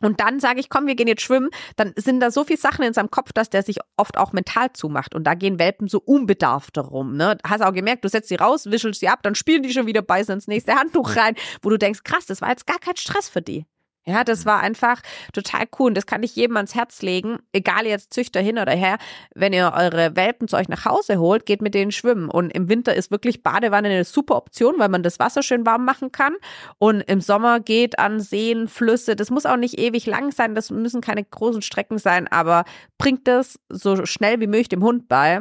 und 0.00 0.20
dann 0.20 0.40
sage 0.40 0.60
ich, 0.60 0.68
komm, 0.68 0.86
wir 0.86 0.94
gehen 0.94 1.08
jetzt 1.08 1.22
schwimmen, 1.22 1.50
dann 1.76 1.92
sind 1.96 2.20
da 2.20 2.30
so 2.30 2.44
viele 2.44 2.58
Sachen 2.58 2.84
in 2.84 2.92
seinem 2.92 3.10
Kopf, 3.10 3.32
dass 3.32 3.50
der 3.50 3.62
sich 3.62 3.78
oft 3.96 4.16
auch 4.16 4.32
mental 4.32 4.72
zumacht. 4.72 5.14
Und 5.14 5.24
da 5.24 5.34
gehen 5.34 5.58
Welpen 5.58 5.88
so 5.88 6.00
unbedarft 6.04 6.76
darum. 6.76 7.16
Ne? 7.16 7.38
Hast 7.46 7.62
auch 7.62 7.72
gemerkt, 7.72 8.04
du 8.04 8.08
setzt 8.08 8.28
sie 8.28 8.36
raus, 8.36 8.66
wischelst 8.66 9.00
sie 9.00 9.08
ab, 9.08 9.20
dann 9.22 9.34
spielen 9.34 9.62
die 9.62 9.72
schon 9.72 9.86
wieder, 9.86 10.02
beißen 10.02 10.34
ins 10.34 10.46
nächste 10.46 10.74
Handtuch 10.74 11.16
rein, 11.16 11.34
wo 11.62 11.70
du 11.70 11.78
denkst, 11.78 12.00
krass, 12.04 12.26
das 12.26 12.40
war 12.40 12.50
jetzt 12.50 12.66
gar 12.66 12.78
kein 12.78 12.96
Stress 12.96 13.28
für 13.28 13.42
die. 13.42 13.66
Ja, 14.06 14.24
das 14.24 14.46
war 14.46 14.60
einfach 14.60 15.02
total 15.34 15.66
cool 15.78 15.88
und 15.88 15.94
das 15.96 16.06
kann 16.06 16.22
ich 16.22 16.34
jedem 16.34 16.56
ans 16.56 16.74
Herz 16.74 17.02
legen, 17.02 17.38
egal 17.52 17.86
jetzt 17.86 18.14
Züchter 18.14 18.40
hin 18.40 18.58
oder 18.58 18.72
her, 18.72 18.96
wenn 19.34 19.52
ihr 19.52 19.74
eure 19.76 20.16
Welpen 20.16 20.48
zu 20.48 20.56
euch 20.56 20.68
nach 20.70 20.86
Hause 20.86 21.18
holt, 21.18 21.44
geht 21.44 21.60
mit 21.60 21.74
denen 21.74 21.92
schwimmen 21.92 22.30
und 22.30 22.50
im 22.50 22.70
Winter 22.70 22.94
ist 22.94 23.10
wirklich 23.10 23.42
Badewanne 23.42 23.88
eine 23.88 24.04
super 24.04 24.36
Option, 24.36 24.78
weil 24.78 24.88
man 24.88 25.02
das 25.02 25.18
Wasser 25.18 25.42
schön 25.42 25.66
warm 25.66 25.84
machen 25.84 26.12
kann 26.12 26.34
und 26.78 27.02
im 27.02 27.20
Sommer 27.20 27.60
geht 27.60 27.98
an 27.98 28.20
Seen, 28.20 28.68
Flüsse, 28.68 29.16
das 29.16 29.30
muss 29.30 29.44
auch 29.44 29.58
nicht 29.58 29.78
ewig 29.78 30.06
lang 30.06 30.32
sein, 30.32 30.54
das 30.54 30.70
müssen 30.70 31.02
keine 31.02 31.22
großen 31.22 31.60
Strecken 31.60 31.98
sein, 31.98 32.26
aber 32.26 32.64
bringt 32.96 33.28
das 33.28 33.60
so 33.68 34.06
schnell 34.06 34.40
wie 34.40 34.46
möglich 34.46 34.70
dem 34.70 34.82
Hund 34.82 35.08
bei. 35.08 35.40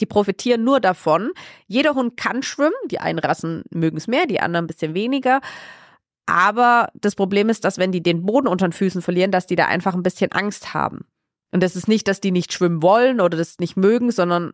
Die 0.00 0.06
profitieren 0.06 0.64
nur 0.64 0.80
davon. 0.80 1.30
Jeder 1.66 1.94
Hund 1.94 2.16
kann 2.16 2.42
schwimmen, 2.42 2.72
die 2.90 2.98
einen 2.98 3.18
Rassen 3.18 3.62
mögen 3.70 3.98
es 3.98 4.08
mehr, 4.08 4.26
die 4.26 4.40
anderen 4.40 4.64
ein 4.64 4.68
bisschen 4.68 4.94
weniger. 4.94 5.40
Aber 6.26 6.88
das 6.94 7.14
Problem 7.14 7.48
ist, 7.48 7.64
dass 7.64 7.78
wenn 7.78 7.92
die 7.92 8.02
den 8.02 8.24
Boden 8.24 8.48
unter 8.48 8.68
den 8.68 8.72
Füßen 8.72 9.02
verlieren, 9.02 9.32
dass 9.32 9.46
die 9.46 9.56
da 9.56 9.66
einfach 9.66 9.94
ein 9.94 10.02
bisschen 10.02 10.32
Angst 10.32 10.74
haben. 10.74 11.06
Und 11.50 11.62
das 11.62 11.76
ist 11.76 11.88
nicht, 11.88 12.08
dass 12.08 12.20
die 12.20 12.30
nicht 12.30 12.52
schwimmen 12.52 12.82
wollen 12.82 13.20
oder 13.20 13.36
das 13.36 13.58
nicht 13.58 13.76
mögen, 13.76 14.10
sondern 14.10 14.52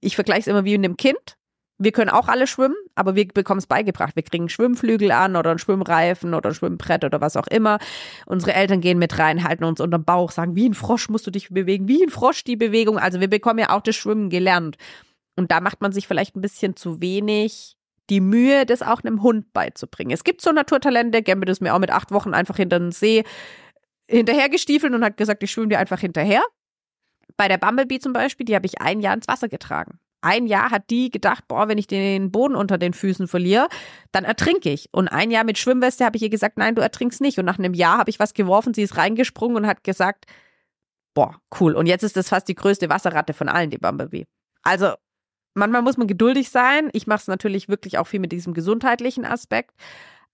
ich 0.00 0.14
vergleiche 0.14 0.40
es 0.40 0.46
immer 0.46 0.64
wie 0.64 0.76
mit 0.76 0.84
einem 0.84 0.96
Kind. 0.96 1.36
Wir 1.76 1.90
können 1.90 2.10
auch 2.10 2.28
alle 2.28 2.46
schwimmen, 2.46 2.76
aber 2.94 3.16
wir 3.16 3.26
bekommen 3.26 3.58
es 3.58 3.66
beigebracht. 3.66 4.14
Wir 4.14 4.22
kriegen 4.22 4.48
Schwimmflügel 4.48 5.10
an 5.10 5.34
oder 5.34 5.50
einen 5.50 5.58
Schwimmreifen 5.58 6.32
oder 6.32 6.50
ein 6.50 6.54
Schwimmbrett 6.54 7.04
oder 7.04 7.20
was 7.20 7.36
auch 7.36 7.48
immer. 7.48 7.78
Unsere 8.26 8.54
Eltern 8.54 8.80
gehen 8.80 8.98
mit 8.98 9.18
rein, 9.18 9.42
halten 9.42 9.64
uns 9.64 9.80
unterm 9.80 10.04
Bauch, 10.04 10.30
sagen, 10.30 10.54
wie 10.54 10.68
ein 10.68 10.74
Frosch 10.74 11.08
musst 11.08 11.26
du 11.26 11.32
dich 11.32 11.50
bewegen, 11.50 11.88
wie 11.88 12.02
ein 12.02 12.10
Frosch 12.10 12.44
die 12.44 12.56
Bewegung. 12.56 12.98
Also 12.98 13.18
wir 13.20 13.28
bekommen 13.28 13.58
ja 13.58 13.70
auch 13.70 13.82
das 13.82 13.96
Schwimmen 13.96 14.30
gelernt. 14.30 14.76
Und 15.36 15.50
da 15.50 15.60
macht 15.60 15.80
man 15.80 15.90
sich 15.90 16.06
vielleicht 16.06 16.36
ein 16.36 16.40
bisschen 16.40 16.76
zu 16.76 17.00
wenig 17.00 17.76
die 18.10 18.20
Mühe, 18.20 18.66
das 18.66 18.82
auch 18.82 19.02
einem 19.02 19.22
Hund 19.22 19.52
beizubringen. 19.52 20.12
Es 20.12 20.24
gibt 20.24 20.40
so 20.42 20.52
Naturtalente, 20.52 21.22
Gambit 21.22 21.48
ist 21.48 21.60
mir 21.60 21.74
auch 21.74 21.78
mit 21.78 21.90
acht 21.90 22.10
Wochen 22.10 22.34
einfach 22.34 22.56
hinter 22.56 22.78
den 22.78 22.92
See 22.92 23.24
hinterhergestiefelt 24.06 24.92
und 24.92 25.04
hat 25.04 25.16
gesagt, 25.16 25.42
ich 25.42 25.50
schwimme 25.50 25.68
dir 25.68 25.78
einfach 25.78 26.00
hinterher. 26.00 26.42
Bei 27.36 27.48
der 27.48 27.58
Bumblebee 27.58 27.98
zum 27.98 28.12
Beispiel, 28.12 28.44
die 28.44 28.54
habe 28.54 28.66
ich 28.66 28.80
ein 28.80 29.00
Jahr 29.00 29.14
ins 29.14 29.28
Wasser 29.28 29.48
getragen. 29.48 29.98
Ein 30.20 30.46
Jahr 30.46 30.70
hat 30.70 30.88
die 30.88 31.10
gedacht, 31.10 31.48
boah, 31.48 31.68
wenn 31.68 31.76
ich 31.76 31.86
den 31.86 32.30
Boden 32.30 32.54
unter 32.54 32.78
den 32.78 32.94
Füßen 32.94 33.28
verliere, 33.28 33.68
dann 34.12 34.24
ertrinke 34.24 34.70
ich. 34.70 34.88
Und 34.92 35.08
ein 35.08 35.30
Jahr 35.30 35.44
mit 35.44 35.58
Schwimmweste 35.58 36.04
habe 36.04 36.16
ich 36.16 36.22
ihr 36.22 36.30
gesagt, 36.30 36.56
nein, 36.56 36.74
du 36.74 36.82
ertrinkst 36.82 37.20
nicht. 37.20 37.38
Und 37.38 37.44
nach 37.44 37.58
einem 37.58 37.74
Jahr 37.74 37.98
habe 37.98 38.10
ich 38.10 38.18
was 38.18 38.32
geworfen, 38.32 38.72
sie 38.72 38.82
ist 38.82 38.96
reingesprungen 38.96 39.58
und 39.58 39.66
hat 39.66 39.84
gesagt, 39.84 40.24
boah, 41.12 41.40
cool. 41.60 41.74
Und 41.74 41.86
jetzt 41.86 42.04
ist 42.04 42.16
das 42.16 42.30
fast 42.30 42.48
die 42.48 42.54
größte 42.54 42.88
Wasserratte 42.88 43.34
von 43.34 43.48
allen, 43.48 43.70
die 43.70 43.78
Bumblebee. 43.78 44.26
Also 44.62 44.94
manchmal 45.54 45.82
muss 45.82 45.96
man 45.96 46.06
geduldig 46.06 46.50
sein. 46.50 46.90
Ich 46.92 47.06
mache 47.06 47.20
es 47.20 47.26
natürlich 47.26 47.68
wirklich 47.68 47.98
auch 47.98 48.06
viel 48.06 48.20
mit 48.20 48.32
diesem 48.32 48.54
gesundheitlichen 48.54 49.24
Aspekt. 49.24 49.72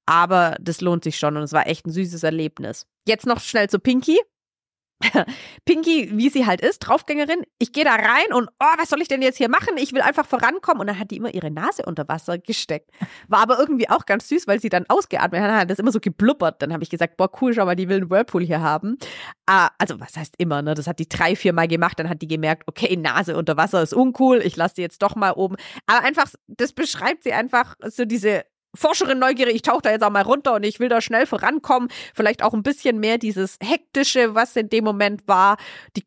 Aber 0.07 0.57
das 0.61 0.81
lohnt 0.81 1.05
sich 1.05 1.19
schon 1.19 1.37
und 1.37 1.43
es 1.43 1.53
war 1.53 1.67
echt 1.67 1.87
ein 1.87 1.93
süßes 1.93 2.23
Erlebnis. 2.23 2.87
Jetzt 3.07 3.27
noch 3.27 3.41
schnell 3.41 3.69
zu 3.69 3.79
Pinky. 3.79 4.19
Pinky, 5.65 6.11
wie 6.13 6.29
sie 6.29 6.47
halt 6.47 6.61
ist, 6.61 6.81
Draufgängerin. 6.81 7.43
Ich 7.59 7.73
gehe 7.73 7.85
da 7.85 7.95
rein 7.95 8.33
und, 8.33 8.49
oh, 8.61 8.79
was 8.79 8.91
soll 8.91 9.01
ich 9.01 9.09
denn 9.09 9.23
jetzt 9.23 9.39
hier 9.39 9.49
machen? 9.49 9.77
Ich 9.77 9.93
will 9.93 10.03
einfach 10.03 10.27
vorankommen. 10.27 10.81
Und 10.81 10.87
dann 10.87 10.99
hat 10.99 11.11
die 11.11 11.17
immer 11.17 11.33
ihre 11.33 11.51
Nase 11.51 11.85
unter 11.87 12.07
Wasser 12.09 12.39
gesteckt. 12.39 12.91
War 13.29 13.41
aber 13.41 13.59
irgendwie 13.59 13.89
auch 13.89 14.05
ganz 14.05 14.29
süß, 14.29 14.47
weil 14.47 14.61
sie 14.61 14.69
dann 14.69 14.85
ausgeatmet 14.89 15.41
hat, 15.41 15.51
hat 15.53 15.71
das 15.71 15.79
immer 15.79 15.93
so 15.93 16.01
geblubbert. 16.01 16.61
Dann 16.63 16.73
habe 16.73 16.83
ich 16.83 16.91
gesagt, 16.91 17.17
boah, 17.17 17.31
cool, 17.41 17.55
schau 17.55 17.65
mal, 17.65 17.77
die 17.77 17.89
will 17.89 17.99
einen 17.99 18.11
Whirlpool 18.11 18.45
hier 18.45 18.61
haben. 18.61 18.99
Ah, 19.47 19.71
also, 19.79 19.99
was 20.01 20.17
heißt 20.17 20.35
immer, 20.39 20.63
ne? 20.63 20.75
Das 20.75 20.87
hat 20.87 20.99
die 20.99 21.09
drei, 21.09 21.35
vier 21.35 21.53
Mal 21.53 21.69
gemacht. 21.69 21.99
Dann 21.99 22.09
hat 22.09 22.21
die 22.21 22.29
gemerkt, 22.29 22.65
okay, 22.67 22.95
Nase 22.97 23.37
unter 23.37 23.57
Wasser 23.57 23.83
ist 23.83 23.95
uncool. 23.95 24.43
Ich 24.43 24.57
lasse 24.57 24.75
die 24.77 24.83
jetzt 24.83 25.03
doch 25.03 25.17
mal 25.17 25.33
oben. 25.33 25.57
Aber 25.87 26.05
einfach, 26.05 26.31
das 26.47 26.73
beschreibt 26.73 27.23
sie 27.23 27.33
einfach 27.33 27.77
so 27.87 28.05
diese 28.05 28.45
Forscherin 28.75 29.19
neugierig, 29.19 29.57
ich 29.57 29.63
tauche 29.63 29.83
da 29.83 29.91
jetzt 29.91 30.03
auch 30.03 30.11
mal 30.11 30.23
runter 30.23 30.55
und 30.55 30.65
ich 30.65 30.81
will 30.81 30.89
da 30.89 31.01
schnell 31.01 31.27
vorankommen. 31.27 31.89
Vielleicht 32.15 32.43
auch 32.43 32.55
ein 32.55 32.63
bisschen 32.63 33.01
mehr 33.01 33.19
dieses 33.19 33.59
Hektische, 33.63 34.35
was 34.35 34.55
in 34.57 34.69
dem 34.69 34.85
Moment 34.85 35.27
war. 35.27 35.57
Die 35.97 36.05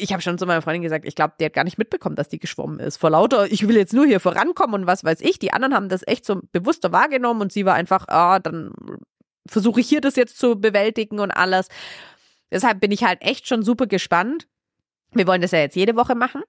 ich 0.00 0.12
habe 0.12 0.22
schon 0.22 0.38
zu 0.38 0.46
meiner 0.46 0.62
Freundin 0.62 0.82
gesagt, 0.82 1.04
ich 1.04 1.16
glaube, 1.16 1.34
die 1.40 1.44
hat 1.44 1.52
gar 1.52 1.64
nicht 1.64 1.76
mitbekommen, 1.76 2.14
dass 2.14 2.28
die 2.28 2.38
geschwommen 2.38 2.78
ist. 2.78 2.98
Vor 2.98 3.10
lauter, 3.10 3.50
ich 3.50 3.66
will 3.66 3.76
jetzt 3.76 3.92
nur 3.92 4.06
hier 4.06 4.20
vorankommen 4.20 4.82
und 4.82 4.86
was 4.86 5.02
weiß 5.02 5.20
ich. 5.20 5.40
Die 5.40 5.52
anderen 5.52 5.74
haben 5.74 5.88
das 5.88 6.06
echt 6.06 6.24
so 6.24 6.40
bewusster 6.52 6.92
wahrgenommen 6.92 7.40
und 7.40 7.52
sie 7.52 7.64
war 7.64 7.74
einfach, 7.74 8.06
ah, 8.06 8.38
dann 8.38 8.70
versuche 9.48 9.80
ich 9.80 9.88
hier 9.88 10.00
das 10.00 10.14
jetzt 10.14 10.38
zu 10.38 10.60
bewältigen 10.60 11.18
und 11.18 11.32
alles. 11.32 11.66
Deshalb 12.50 12.80
bin 12.80 12.92
ich 12.92 13.02
halt 13.02 13.22
echt 13.22 13.48
schon 13.48 13.62
super 13.62 13.86
gespannt. 13.86 14.46
Wir 15.12 15.26
wollen 15.26 15.42
das 15.42 15.50
ja 15.50 15.58
jetzt 15.58 15.76
jede 15.76 15.96
Woche 15.96 16.14
machen. 16.14 16.42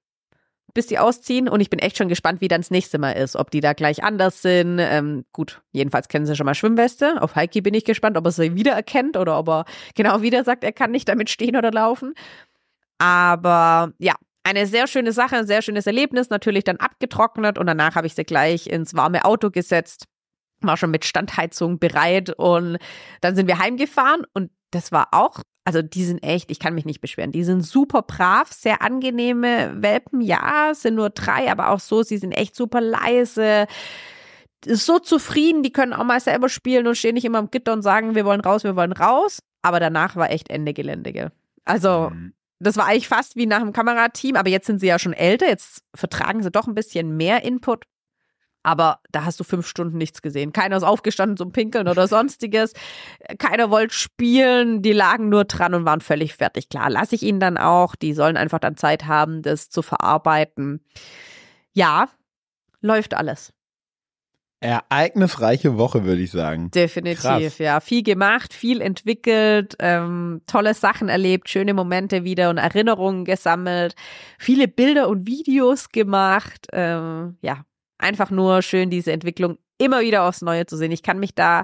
Bis 0.74 0.88
die 0.88 1.00
ausziehen. 1.00 1.50
Und 1.50 1.62
ich 1.62 1.70
bin 1.70 1.80
echt 1.80 1.98
schon 1.98 2.10
gespannt, 2.10 2.42
wie 2.42 2.48
dann 2.48 2.62
das 2.62 2.72
nächste 2.72 2.98
Mal 2.98 3.14
ist. 3.14 3.36
Ob 3.36 3.52
die 3.52 3.62
da 3.62 3.74
gleich 3.74 4.04
anders 4.04 4.42
sind. 4.42 4.80
Ähm, 4.80 5.26
gut, 5.32 5.62
jedenfalls 5.72 6.08
kennen 6.08 6.26
sie 6.26 6.36
schon 6.36 6.46
mal 6.46 6.56
Schwimmweste. 6.56 7.22
Auf 7.22 7.36
Heiki 7.36 7.62
bin 7.62 7.74
ich 7.74 7.86
gespannt, 7.86 8.18
ob 8.18 8.26
er 8.26 8.32
sie 8.32 8.56
wiedererkennt 8.56 9.18
oder 9.18 9.38
ob 9.38 9.50
er 9.50 9.66
genau 9.96 10.22
wieder 10.22 10.44
sagt, 10.44 10.64
er 10.64 10.72
kann 10.72 10.92
nicht 10.92 11.08
damit 11.10 11.30
stehen 11.30 11.56
oder 11.56 11.72
laufen. 11.72 12.14
Aber 12.98 13.94
ja, 13.98 14.16
eine 14.44 14.66
sehr 14.66 14.88
schöne 14.88 15.12
Sache, 15.12 15.38
ein 15.38 15.48
sehr 15.48 15.62
schönes 15.62 15.88
Erlebnis. 15.88 16.30
Natürlich 16.30 16.64
dann 16.64 16.78
abgetrocknet 16.78 17.58
und 17.58 17.68
danach 17.68 17.96
habe 17.96 18.08
ich 18.08 18.16
sie 18.16 18.24
gleich 18.24 18.68
ins 18.68 18.94
warme 18.94 19.26
Auto 19.26 19.50
gesetzt. 19.50 20.06
War 20.62 20.76
schon 20.76 20.92
mit 20.92 21.06
Standheizung 21.06 21.80
bereit 21.80 22.32
und 22.38 22.78
dann 23.22 23.36
sind 23.36 23.48
wir 23.48 23.60
heimgefahren 23.60 24.24
und 24.34 24.52
das 24.72 24.92
war 24.92 25.08
auch 25.12 25.42
also 25.66 25.82
die 25.82 26.04
sind 26.04 26.24
echt, 26.24 26.52
ich 26.52 26.60
kann 26.60 26.74
mich 26.74 26.86
nicht 26.86 27.02
beschweren. 27.02 27.32
Die 27.32 27.44
sind 27.44 27.62
super 27.62 28.02
brav, 28.02 28.52
sehr 28.52 28.82
angenehme 28.82 29.74
Welpen. 29.82 30.22
Ja, 30.22 30.72
sind 30.74 30.96
nur 30.96 31.10
drei, 31.10 31.52
aber 31.52 31.70
auch 31.70 31.80
so, 31.80 32.02
sie 32.02 32.18
sind 32.18 32.32
echt 32.32 32.56
super 32.56 32.82
leise. 32.82 33.68
So 34.66 35.00
zufrieden, 35.00 35.64
die 35.64 35.72
können 35.72 35.94
auch 35.94 36.04
mal 36.04 36.20
selber 36.20 36.50
spielen 36.50 36.88
und 36.88 36.96
stehen 36.96 37.14
nicht 37.14 37.26
immer 37.26 37.38
am 37.38 37.52
Gitter 37.52 37.74
und 37.74 37.82
sagen, 37.82 38.16
wir 38.16 38.26
wollen 38.26 38.42
raus, 38.42 38.64
wir 38.64 38.76
wollen 38.76 38.92
raus. 38.92 39.40
Aber 39.62 39.80
danach 39.80 40.16
war 40.16 40.32
echt 40.32 40.50
Ende 40.50 40.74
Gelände. 40.74 41.14
Gell? 41.14 41.32
Also, 41.66 42.10
mhm. 42.10 42.34
das 42.60 42.78
war 42.78 42.88
eigentlich 42.88 43.08
fast 43.08 43.36
wie 43.36 43.46
nach 43.46 43.60
dem 43.60 43.74
Kamerateam, 43.74 44.36
aber 44.36 44.50
jetzt 44.50 44.66
sind 44.66 44.80
sie 44.80 44.88
ja 44.88 45.00
schon 45.00 45.14
älter. 45.14 45.48
Jetzt 45.48 45.84
vertragen 45.96 46.42
sie 46.42 46.52
doch 46.52 46.68
ein 46.68 46.76
bisschen 46.76 47.16
mehr 47.16 47.44
Input. 47.44 47.86
Aber 48.64 49.00
da 49.12 49.26
hast 49.26 49.40
du 49.40 49.44
fünf 49.44 49.68
Stunden 49.68 49.98
nichts 49.98 50.22
gesehen. 50.22 50.52
Keiner 50.52 50.78
ist 50.78 50.84
aufgestanden 50.84 51.38
zum 51.38 51.52
Pinkeln 51.52 51.88
oder 51.88 52.08
sonstiges. 52.08 52.74
Keiner 53.38 53.70
wollte 53.72 53.94
spielen. 53.94 54.82
Die 54.82 54.92
lagen 54.92 55.30
nur 55.30 55.46
dran 55.46 55.74
und 55.74 55.86
waren 55.86 56.02
völlig 56.02 56.36
fertig. 56.36 56.70
Klar, 56.70 56.90
lasse 56.90 57.16
ich 57.16 57.24
ihnen 57.24 57.40
dann 57.40 57.58
auch. 57.58 57.96
Die 57.96 58.14
sollen 58.14 58.38
einfach 58.38 58.60
dann 58.60 58.76
Zeit 58.76 59.06
haben, 59.06 59.42
das 59.42 59.70
zu 59.70 59.82
verarbeiten. 59.82 60.84
Ja, 61.74 62.10
läuft 62.82 63.14
alles. 63.14 63.54
Ereignisreiche 64.62 65.78
Woche, 65.78 66.04
würde 66.04 66.22
ich 66.22 66.32
sagen. 66.32 66.70
Definitiv, 66.72 67.22
Krass. 67.22 67.58
ja. 67.60 67.80
Viel 67.80 68.04
gemacht, 68.04 68.54
viel 68.54 68.82
entwickelt, 68.82 69.76
ähm, 69.80 70.42
tolle 70.48 70.74
Sachen 70.74 71.08
erlebt, 71.08 71.48
schöne 71.48 71.74
Momente 71.74 72.26
wieder 72.26 72.50
und 72.50 72.58
Erinnerungen 72.58 73.24
gesammelt, 73.24 73.96
viele 74.38 74.68
Bilder 74.68 75.08
und 75.08 75.28
Videos 75.28 75.90
gemacht. 75.90 76.68
Ähm, 76.74 77.38
ja, 77.42 77.64
einfach 78.00 78.32
nur 78.32 78.62
schön, 78.62 78.90
diese 78.90 79.12
Entwicklung 79.12 79.58
immer 79.78 80.02
wieder 80.02 80.24
aufs 80.24 80.42
Neue 80.42 80.66
zu 80.66 80.78
sehen. 80.78 80.92
Ich 80.92 81.04
kann 81.04 81.20
mich 81.20 81.36
da 81.36 81.64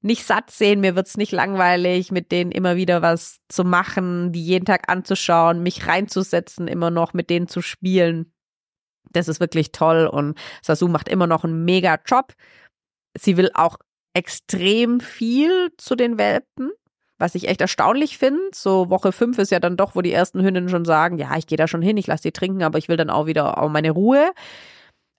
nicht 0.00 0.24
satt 0.24 0.50
sehen, 0.50 0.80
mir 0.80 0.94
wird's 0.94 1.16
nicht 1.16 1.32
langweilig, 1.32 2.12
mit 2.12 2.30
denen 2.30 2.52
immer 2.52 2.76
wieder 2.76 3.02
was 3.02 3.38
zu 3.48 3.64
machen, 3.64 4.32
die 4.32 4.42
jeden 4.42 4.64
Tag 4.64 4.88
anzuschauen, 4.88 5.62
mich 5.62 5.86
reinzusetzen, 5.86 6.68
immer 6.68 6.90
noch 6.90 7.12
mit 7.12 7.28
denen 7.28 7.48
zu 7.48 7.60
spielen. 7.60 8.32
Das 9.10 9.28
ist 9.28 9.40
wirklich 9.40 9.72
toll 9.72 10.06
und 10.06 10.38
Sasu 10.62 10.88
macht 10.88 11.08
immer 11.08 11.26
noch 11.26 11.44
einen 11.44 11.64
mega 11.64 11.98
Job. 12.06 12.34
Sie 13.18 13.36
will 13.36 13.50
auch 13.54 13.78
extrem 14.14 15.00
viel 15.00 15.70
zu 15.76 15.96
den 15.96 16.18
Welpen, 16.18 16.70
was 17.18 17.34
ich 17.34 17.48
echt 17.48 17.60
erstaunlich 17.60 18.18
finde. 18.18 18.42
So 18.54 18.90
Woche 18.90 19.12
fünf 19.12 19.38
ist 19.38 19.50
ja 19.50 19.60
dann 19.60 19.76
doch, 19.76 19.96
wo 19.96 20.02
die 20.02 20.12
ersten 20.12 20.42
Hündinnen 20.42 20.68
schon 20.68 20.84
sagen, 20.84 21.18
ja, 21.18 21.36
ich 21.36 21.46
gehe 21.46 21.58
da 21.58 21.66
schon 21.66 21.82
hin, 21.82 21.96
ich 21.96 22.06
lasse 22.06 22.24
die 22.24 22.32
trinken, 22.32 22.62
aber 22.62 22.78
ich 22.78 22.88
will 22.88 22.96
dann 22.96 23.10
auch 23.10 23.26
wieder 23.26 23.60
auch 23.60 23.68
meine 23.68 23.90
Ruhe. 23.90 24.32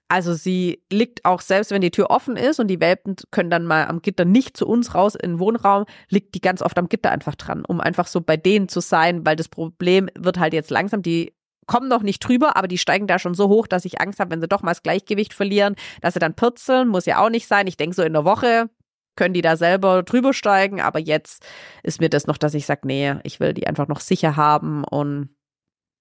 Also 0.09 0.33
sie 0.33 0.83
liegt 0.91 1.25
auch 1.25 1.41
selbst, 1.41 1.71
wenn 1.71 1.81
die 1.81 1.91
Tür 1.91 2.09
offen 2.09 2.37
ist 2.37 2.59
und 2.59 2.67
die 2.67 2.79
Welpen 2.79 3.15
können 3.31 3.49
dann 3.49 3.65
mal 3.65 3.87
am 3.87 4.01
Gitter 4.01 4.25
nicht 4.25 4.55
zu 4.55 4.65
uns 4.65 4.95
raus 4.95 5.15
in 5.15 5.31
den 5.31 5.39
Wohnraum, 5.39 5.85
liegt 6.09 6.33
die 6.35 6.41
ganz 6.41 6.61
oft 6.61 6.77
am 6.77 6.87
Gitter 6.87 7.11
einfach 7.11 7.35
dran, 7.35 7.65
um 7.65 7.81
einfach 7.81 8.07
so 8.07 8.21
bei 8.21 8.37
denen 8.37 8.69
zu 8.69 8.79
sein, 8.79 9.25
weil 9.25 9.35
das 9.35 9.49
Problem 9.49 10.09
wird 10.17 10.39
halt 10.39 10.53
jetzt 10.53 10.71
langsam, 10.71 11.01
die 11.01 11.33
kommen 11.65 11.89
noch 11.89 12.01
nicht 12.01 12.19
drüber, 12.19 12.55
aber 12.55 12.69
die 12.69 12.77
steigen 12.77 13.07
da 13.07 13.19
schon 13.19 13.33
so 13.33 13.49
hoch, 13.49 13.67
dass 13.67 13.83
ich 13.83 13.99
Angst 13.99 14.19
habe, 14.19 14.31
wenn 14.31 14.39
sie 14.41 14.47
doch 14.47 14.61
mal 14.61 14.71
das 14.71 14.83
Gleichgewicht 14.83 15.33
verlieren, 15.33 15.75
dass 16.01 16.13
sie 16.13 16.19
dann 16.19 16.33
pürzeln, 16.33 16.87
muss 16.87 17.05
ja 17.05 17.19
auch 17.19 17.29
nicht 17.29 17.47
sein. 17.47 17.67
Ich 17.67 17.75
denke 17.75 17.95
so 17.95 18.03
in 18.03 18.13
der 18.13 18.23
Woche 18.23 18.69
können 19.17 19.33
die 19.33 19.41
da 19.41 19.57
selber 19.57 20.03
drüber 20.03 20.31
steigen, 20.31 20.79
aber 20.79 20.99
jetzt 20.99 21.45
ist 21.83 21.99
mir 21.99 22.09
das 22.09 22.27
noch, 22.27 22.37
dass 22.37 22.53
ich 22.53 22.65
sage, 22.65 22.81
nee, 22.85 23.15
ich 23.23 23.39
will 23.39 23.53
die 23.53 23.67
einfach 23.67 23.87
noch 23.87 23.99
sicher 23.99 24.37
haben 24.37 24.83
und 24.85 25.29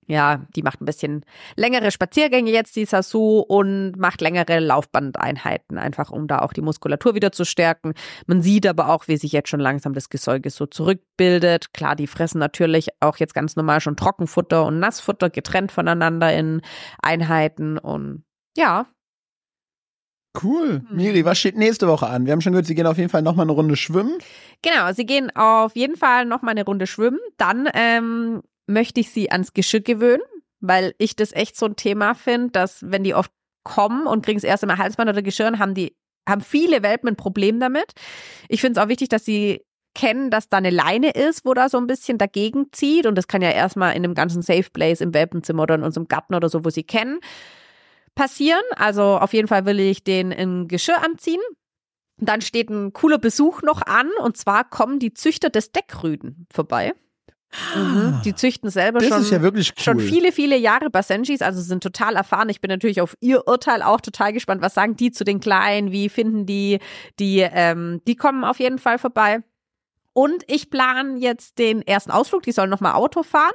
ja, 0.06 0.46
die 0.54 0.62
macht 0.62 0.80
ein 0.80 0.84
bisschen 0.84 1.24
längere 1.56 1.90
Spaziergänge 1.90 2.50
jetzt, 2.50 2.76
die 2.76 2.84
Sasu, 2.84 3.40
und 3.40 3.96
macht 3.96 4.20
längere 4.20 4.60
Laufbandeinheiten, 4.60 5.78
einfach 5.78 6.10
um 6.10 6.28
da 6.28 6.40
auch 6.40 6.52
die 6.52 6.62
Muskulatur 6.62 7.14
wieder 7.14 7.32
zu 7.32 7.44
stärken. 7.44 7.94
Man 8.26 8.42
sieht 8.42 8.66
aber 8.66 8.88
auch, 8.88 9.08
wie 9.08 9.16
sich 9.16 9.32
jetzt 9.32 9.48
schon 9.48 9.60
langsam 9.60 9.94
das 9.94 10.08
Gesäuge 10.08 10.50
so 10.50 10.66
zurückbildet. 10.66 11.72
Klar, 11.72 11.96
die 11.96 12.06
fressen 12.06 12.38
natürlich 12.38 12.88
auch 13.00 13.16
jetzt 13.16 13.34
ganz 13.34 13.56
normal 13.56 13.80
schon 13.80 13.96
Trockenfutter 13.96 14.64
und 14.64 14.78
Nassfutter 14.78 15.30
getrennt 15.30 15.72
voneinander 15.72 16.32
in 16.32 16.62
Einheiten 17.02 17.78
und 17.78 18.24
ja. 18.56 18.86
Cool. 20.42 20.82
Mhm. 20.90 20.96
Miri, 20.96 21.24
was 21.24 21.38
steht 21.38 21.56
nächste 21.56 21.88
Woche 21.88 22.06
an? 22.06 22.26
Wir 22.26 22.32
haben 22.32 22.40
schon 22.40 22.52
gehört, 22.52 22.66
Sie 22.66 22.74
gehen 22.74 22.86
auf 22.86 22.98
jeden 22.98 23.08
Fall 23.08 23.22
nochmal 23.22 23.44
eine 23.44 23.52
Runde 23.52 23.76
schwimmen. 23.76 24.18
Genau, 24.62 24.92
Sie 24.92 25.06
gehen 25.06 25.34
auf 25.34 25.74
jeden 25.76 25.96
Fall 25.96 26.26
nochmal 26.26 26.52
eine 26.52 26.64
Runde 26.64 26.86
schwimmen. 26.86 27.18
Dann 27.38 27.68
ähm, 27.74 28.42
möchte 28.66 29.00
ich 29.00 29.10
sie 29.10 29.30
ans 29.30 29.52
Geschirr 29.52 29.80
gewöhnen, 29.80 30.22
weil 30.60 30.94
ich 30.98 31.16
das 31.16 31.32
echt 31.32 31.56
so 31.56 31.66
ein 31.66 31.76
Thema 31.76 32.14
finde, 32.14 32.50
dass 32.50 32.90
wenn 32.90 33.04
die 33.04 33.14
oft 33.14 33.32
kommen 33.64 34.06
und 34.06 34.24
kriegen 34.24 34.38
das 34.38 34.44
erste 34.44 34.66
Mal 34.66 34.78
Halsband 34.78 35.10
oder 35.10 35.22
Geschirr, 35.22 35.58
haben 35.58 35.74
die 35.74 35.96
haben 36.28 36.40
viele 36.40 36.82
Welpen 36.82 37.10
ein 37.10 37.16
Problem 37.16 37.60
damit. 37.60 37.92
Ich 38.48 38.60
finde 38.60 38.80
es 38.80 38.84
auch 38.84 38.88
wichtig, 38.88 39.08
dass 39.08 39.24
sie 39.24 39.64
kennen, 39.94 40.30
dass 40.30 40.48
da 40.48 40.58
eine 40.58 40.70
Leine 40.70 41.10
ist, 41.10 41.44
wo 41.44 41.54
da 41.54 41.68
so 41.68 41.78
ein 41.78 41.86
bisschen 41.86 42.18
dagegen 42.18 42.66
zieht. 42.72 43.06
Und 43.06 43.16
das 43.16 43.28
kann 43.28 43.42
ja 43.42 43.50
erstmal 43.50 43.92
in 43.92 44.04
einem 44.04 44.14
ganzen 44.14 44.42
Safe 44.42 44.68
Place 44.72 45.00
im 45.00 45.14
Welpenzimmer 45.14 45.62
oder 45.62 45.76
in 45.76 45.82
unserem 45.82 46.08
Garten 46.08 46.34
oder 46.34 46.48
so, 46.48 46.64
wo 46.64 46.70
sie 46.70 46.82
kennen, 46.82 47.20
passieren. 48.14 48.62
Also 48.76 49.18
auf 49.18 49.32
jeden 49.32 49.48
Fall 49.48 49.64
will 49.64 49.80
ich 49.80 50.04
den 50.04 50.32
in 50.32 50.68
Geschirr 50.68 51.02
anziehen. 51.02 51.40
Dann 52.18 52.40
steht 52.40 52.70
ein 52.70 52.92
cooler 52.92 53.18
Besuch 53.18 53.62
noch 53.62 53.82
an 53.82 54.10
und 54.20 54.36
zwar 54.36 54.68
kommen 54.68 54.98
die 54.98 55.14
Züchter 55.14 55.50
des 55.50 55.72
Deckrüden 55.72 56.46
vorbei. 56.50 56.94
Mhm. 57.74 58.20
Die 58.24 58.34
züchten 58.34 58.70
selber 58.70 58.98
das 58.98 59.08
schon, 59.08 59.42
ja 59.42 59.50
cool. 59.50 59.62
schon 59.62 60.00
viele, 60.00 60.32
viele 60.32 60.56
Jahre 60.56 60.90
Basenjis, 60.90 61.42
also 61.42 61.60
sind 61.62 61.82
total 61.82 62.16
erfahren. 62.16 62.48
Ich 62.48 62.60
bin 62.60 62.70
natürlich 62.70 63.00
auf 63.00 63.16
ihr 63.20 63.46
Urteil 63.46 63.82
auch 63.82 64.00
total 64.00 64.32
gespannt. 64.32 64.62
Was 64.62 64.74
sagen 64.74 64.96
die 64.96 65.10
zu 65.10 65.24
den 65.24 65.40
Kleinen? 65.40 65.92
Wie 65.92 66.08
finden 66.08 66.46
die 66.46 66.80
die? 67.18 67.40
Ähm, 67.40 68.02
die 68.06 68.16
kommen 68.16 68.44
auf 68.44 68.58
jeden 68.58 68.78
Fall 68.78 68.98
vorbei. 68.98 69.40
Und 70.12 70.44
ich 70.48 70.70
plane 70.70 71.18
jetzt 71.18 71.58
den 71.58 71.82
ersten 71.82 72.10
Ausflug. 72.10 72.42
Die 72.42 72.52
sollen 72.52 72.70
nochmal 72.70 72.94
Auto 72.94 73.22
fahren. 73.22 73.52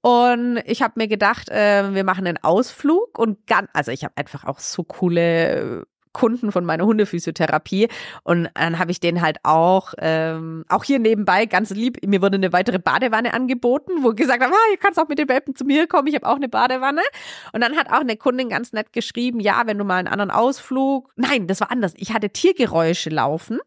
Und 0.00 0.58
ich 0.66 0.82
habe 0.82 0.94
mir 0.96 1.06
gedacht, 1.06 1.48
äh, 1.48 1.94
wir 1.94 2.02
machen 2.02 2.26
einen 2.26 2.42
Ausflug 2.42 3.18
und 3.18 3.46
ganz, 3.46 3.70
also 3.72 3.92
ich 3.92 4.02
habe 4.02 4.16
einfach 4.16 4.44
auch 4.44 4.58
so 4.58 4.82
coole 4.82 5.86
Kunden 6.12 6.52
von 6.52 6.64
meiner 6.64 6.84
Hundephysiotherapie. 6.84 7.88
Und 8.22 8.48
dann 8.54 8.78
habe 8.78 8.90
ich 8.90 9.00
den 9.00 9.22
halt 9.22 9.38
auch, 9.42 9.94
ähm, 9.98 10.64
auch 10.68 10.84
hier 10.84 10.98
nebenbei 10.98 11.46
ganz 11.46 11.70
lieb, 11.70 11.98
mir 12.06 12.22
wurde 12.22 12.36
eine 12.36 12.52
weitere 12.52 12.78
Badewanne 12.78 13.34
angeboten, 13.34 14.02
wo 14.02 14.10
gesagt 14.10 14.42
haben, 14.42 14.52
ah, 14.52 14.70
ihr 14.72 14.78
kannst 14.78 14.98
auch 14.98 15.08
mit 15.08 15.18
den 15.18 15.28
Welpen 15.28 15.54
zu 15.54 15.64
mir 15.64 15.86
kommen, 15.86 16.08
ich 16.08 16.14
habe 16.14 16.26
auch 16.26 16.36
eine 16.36 16.48
Badewanne. 16.48 17.02
Und 17.52 17.62
dann 17.62 17.76
hat 17.76 17.88
auch 17.88 18.00
eine 18.00 18.16
Kundin 18.16 18.48
ganz 18.48 18.72
nett 18.72 18.92
geschrieben, 18.92 19.40
ja, 19.40 19.62
wenn 19.66 19.78
du 19.78 19.84
mal 19.84 19.96
einen 19.96 20.08
anderen 20.08 20.30
Ausflug, 20.30 21.10
nein, 21.16 21.46
das 21.46 21.60
war 21.60 21.70
anders, 21.70 21.94
ich 21.96 22.12
hatte 22.12 22.30
Tiergeräusche 22.30 23.10
laufen. 23.10 23.58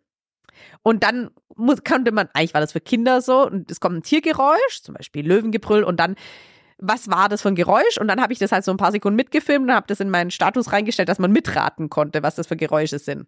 Und 0.83 1.03
dann 1.03 1.31
muss, 1.55 1.83
konnte 1.83 2.11
man, 2.11 2.29
eigentlich 2.33 2.53
war 2.53 2.61
das 2.61 2.73
für 2.73 2.81
Kinder 2.81 3.21
so, 3.21 3.45
und 3.45 3.71
es 3.71 3.79
kommt 3.79 3.97
ein 3.97 4.03
Tiergeräusch, 4.03 4.81
zum 4.81 4.95
Beispiel 4.95 5.27
Löwengebrüll, 5.27 5.83
und 5.83 5.99
dann 5.99 6.15
was 6.77 7.09
war 7.09 7.29
das 7.29 7.41
für 7.41 7.49
ein 7.49 7.55
Geräusch? 7.55 7.97
Und 7.99 8.07
dann 8.07 8.21
habe 8.21 8.33
ich 8.33 8.39
das 8.39 8.51
halt 8.51 8.65
so 8.65 8.71
ein 8.71 8.77
paar 8.77 8.91
Sekunden 8.91 9.15
mitgefilmt 9.15 9.69
und 9.69 9.75
habe 9.75 9.87
das 9.87 9.99
in 9.99 10.09
meinen 10.09 10.31
Status 10.31 10.71
reingestellt, 10.71 11.09
dass 11.09 11.19
man 11.19 11.31
mitraten 11.31 11.89
konnte, 11.89 12.23
was 12.23 12.35
das 12.35 12.47
für 12.47 12.57
Geräusche 12.57 12.99
sind. 12.99 13.27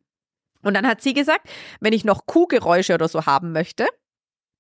Und 0.64 0.74
dann 0.74 0.88
hat 0.88 1.02
sie 1.02 1.14
gesagt, 1.14 1.48
wenn 1.80 1.94
ich 1.94 2.04
noch 2.04 2.26
Kuhgeräusche 2.26 2.94
oder 2.94 3.08
so 3.08 3.26
haben 3.26 3.52
möchte, 3.52 3.88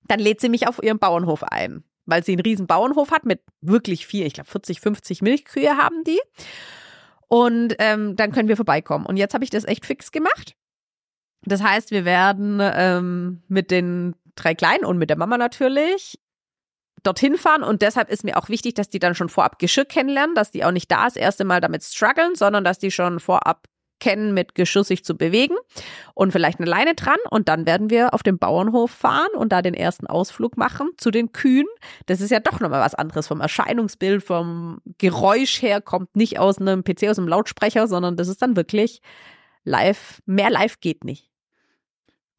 dann 0.07 0.19
lädt 0.19 0.39
sie 0.39 0.49
mich 0.49 0.67
auf 0.67 0.81
ihren 0.81 0.99
Bauernhof 0.99 1.43
ein, 1.43 1.83
weil 2.05 2.23
sie 2.23 2.33
einen 2.33 2.41
riesen 2.41 2.67
Bauernhof 2.67 3.11
hat 3.11 3.25
mit 3.25 3.41
wirklich 3.61 4.07
viel, 4.07 4.25
ich 4.25 4.33
glaube 4.33 4.49
40, 4.49 4.79
50 4.79 5.21
Milchkühe 5.21 5.75
haben 5.75 6.03
die. 6.05 6.21
Und 7.27 7.75
ähm, 7.79 8.15
dann 8.15 8.31
können 8.31 8.47
wir 8.47 8.55
vorbeikommen. 8.55 9.05
Und 9.05 9.17
jetzt 9.17 9.33
habe 9.33 9.43
ich 9.43 9.49
das 9.49 9.65
echt 9.65 9.85
fix 9.85 10.11
gemacht. 10.11 10.55
Das 11.43 11.61
heißt, 11.61 11.91
wir 11.91 12.05
werden 12.05 12.59
ähm, 12.61 13.43
mit 13.47 13.69
den 13.69 14.15
drei 14.35 14.55
Kleinen 14.55 14.85
und 14.85 14.97
mit 14.97 15.09
der 15.09 15.17
Mama 15.17 15.37
natürlich 15.37 16.19
dorthin 17.07 17.37
fahren 17.37 17.63
und 17.63 17.81
deshalb 17.81 18.09
ist 18.11 18.23
mir 18.23 18.37
auch 18.37 18.49
wichtig, 18.49 18.75
dass 18.75 18.89
die 18.89 18.99
dann 18.99 19.15
schon 19.15 19.29
vorab 19.29 19.59
Geschirr 19.59 19.85
kennenlernen, 19.85 20.35
dass 20.35 20.51
die 20.51 20.63
auch 20.63 20.71
nicht 20.71 20.91
da 20.91 21.05
das 21.05 21.15
erste 21.15 21.45
Mal 21.45 21.61
damit 21.61 21.83
strugglen, 21.83 22.35
sondern 22.35 22.63
dass 22.63 22.79
die 22.79 22.91
schon 22.91 23.19
vorab 23.19 23.67
kennen, 23.99 24.33
mit 24.33 24.55
Geschirr 24.55 24.83
sich 24.83 25.03
zu 25.03 25.17
bewegen 25.17 25.55
und 26.13 26.31
vielleicht 26.31 26.59
eine 26.59 26.69
Leine 26.69 26.95
dran 26.95 27.17
und 27.29 27.49
dann 27.49 27.65
werden 27.65 27.89
wir 27.89 28.13
auf 28.13 28.23
den 28.23 28.37
Bauernhof 28.37 28.91
fahren 28.91 29.31
und 29.35 29.51
da 29.51 29.61
den 29.61 29.73
ersten 29.73 30.07
Ausflug 30.07 30.57
machen 30.57 30.89
zu 30.97 31.11
den 31.11 31.31
Kühen. 31.31 31.65
Das 32.05 32.21
ist 32.21 32.29
ja 32.29 32.39
doch 32.39 32.59
nochmal 32.59 32.81
was 32.81 32.95
anderes 32.95 33.27
vom 33.27 33.41
Erscheinungsbild, 33.41 34.23
vom 34.23 34.81
Geräusch 34.97 35.61
her, 35.61 35.81
kommt 35.81 36.15
nicht 36.15 36.39
aus 36.39 36.59
einem 36.59 36.83
PC, 36.83 37.09
aus 37.09 37.17
einem 37.17 37.27
Lautsprecher, 37.27 37.87
sondern 37.87 38.17
das 38.17 38.27
ist 38.27 38.41
dann 38.41 38.55
wirklich 38.55 39.01
live. 39.63 40.21
Mehr 40.25 40.49
live 40.49 40.79
geht 40.79 41.03
nicht. 41.03 41.26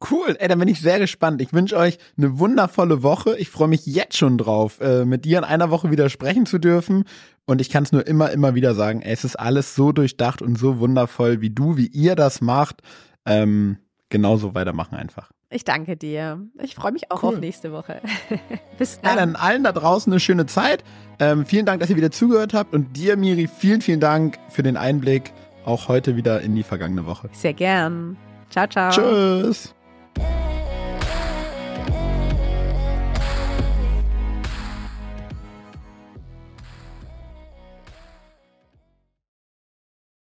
Cool, 0.09 0.37
ey, 0.39 0.47
dann 0.47 0.59
bin 0.59 0.69
ich 0.69 0.79
sehr 0.79 0.97
gespannt. 0.97 1.41
Ich 1.41 1.51
wünsche 1.51 1.75
euch 1.75 1.97
eine 2.17 2.39
wundervolle 2.39 3.03
Woche. 3.03 3.37
Ich 3.37 3.49
freue 3.49 3.67
mich 3.67 3.85
jetzt 3.85 4.15
schon 4.15 4.37
drauf, 4.37 4.79
äh, 4.79 5.03
mit 5.03 5.25
dir 5.25 5.39
in 5.39 5.43
einer 5.43 5.71
Woche 5.71 5.91
wieder 5.91 6.09
sprechen 6.09 6.45
zu 6.45 6.57
dürfen. 6.57 7.03
Und 7.45 7.59
ich 7.59 7.69
kann 7.69 7.83
es 7.83 7.91
nur 7.91 8.07
immer, 8.07 8.31
immer 8.31 8.55
wieder 8.55 8.75
sagen, 8.75 9.01
ey, 9.01 9.11
es 9.11 9.25
ist 9.25 9.35
alles 9.35 9.75
so 9.75 9.91
durchdacht 9.91 10.41
und 10.41 10.57
so 10.57 10.79
wundervoll, 10.79 11.41
wie 11.41 11.49
du, 11.49 11.75
wie 11.75 11.87
ihr 11.87 12.15
das 12.15 12.39
macht. 12.39 12.81
Ähm, 13.25 13.77
genauso 14.07 14.55
weitermachen 14.55 14.95
einfach. 14.95 15.31
Ich 15.49 15.63
danke 15.63 15.97
dir. 15.97 16.47
Ich 16.61 16.75
freue 16.75 16.91
mich 16.91 17.11
auch 17.11 17.23
cool. 17.23 17.35
auf 17.35 17.39
nächste 17.39 17.71
Woche. 17.71 18.01
Bis 18.77 19.01
dann. 19.01 19.09
Ja, 19.09 19.15
dann 19.17 19.35
allen 19.35 19.63
da 19.63 19.71
draußen 19.71 20.13
eine 20.13 20.19
schöne 20.19 20.45
Zeit. 20.45 20.83
Ähm, 21.19 21.45
vielen 21.45 21.65
Dank, 21.65 21.81
dass 21.81 21.89
ihr 21.89 21.97
wieder 21.97 22.11
zugehört 22.11 22.53
habt. 22.53 22.73
Und 22.73 22.95
dir, 22.95 23.17
Miri, 23.17 23.47
vielen, 23.47 23.81
vielen 23.81 23.99
Dank 23.99 24.37
für 24.49 24.63
den 24.63 24.77
Einblick 24.77 25.33
auch 25.65 25.87
heute 25.87 26.15
wieder 26.15 26.41
in 26.41 26.55
die 26.55 26.63
vergangene 26.63 27.05
Woche. 27.05 27.29
Sehr 27.33 27.53
gern. 27.53 28.15
Ciao, 28.49 28.67
ciao. 28.67 28.91
Tschüss. 28.91 29.73
Yeah. 30.17 30.58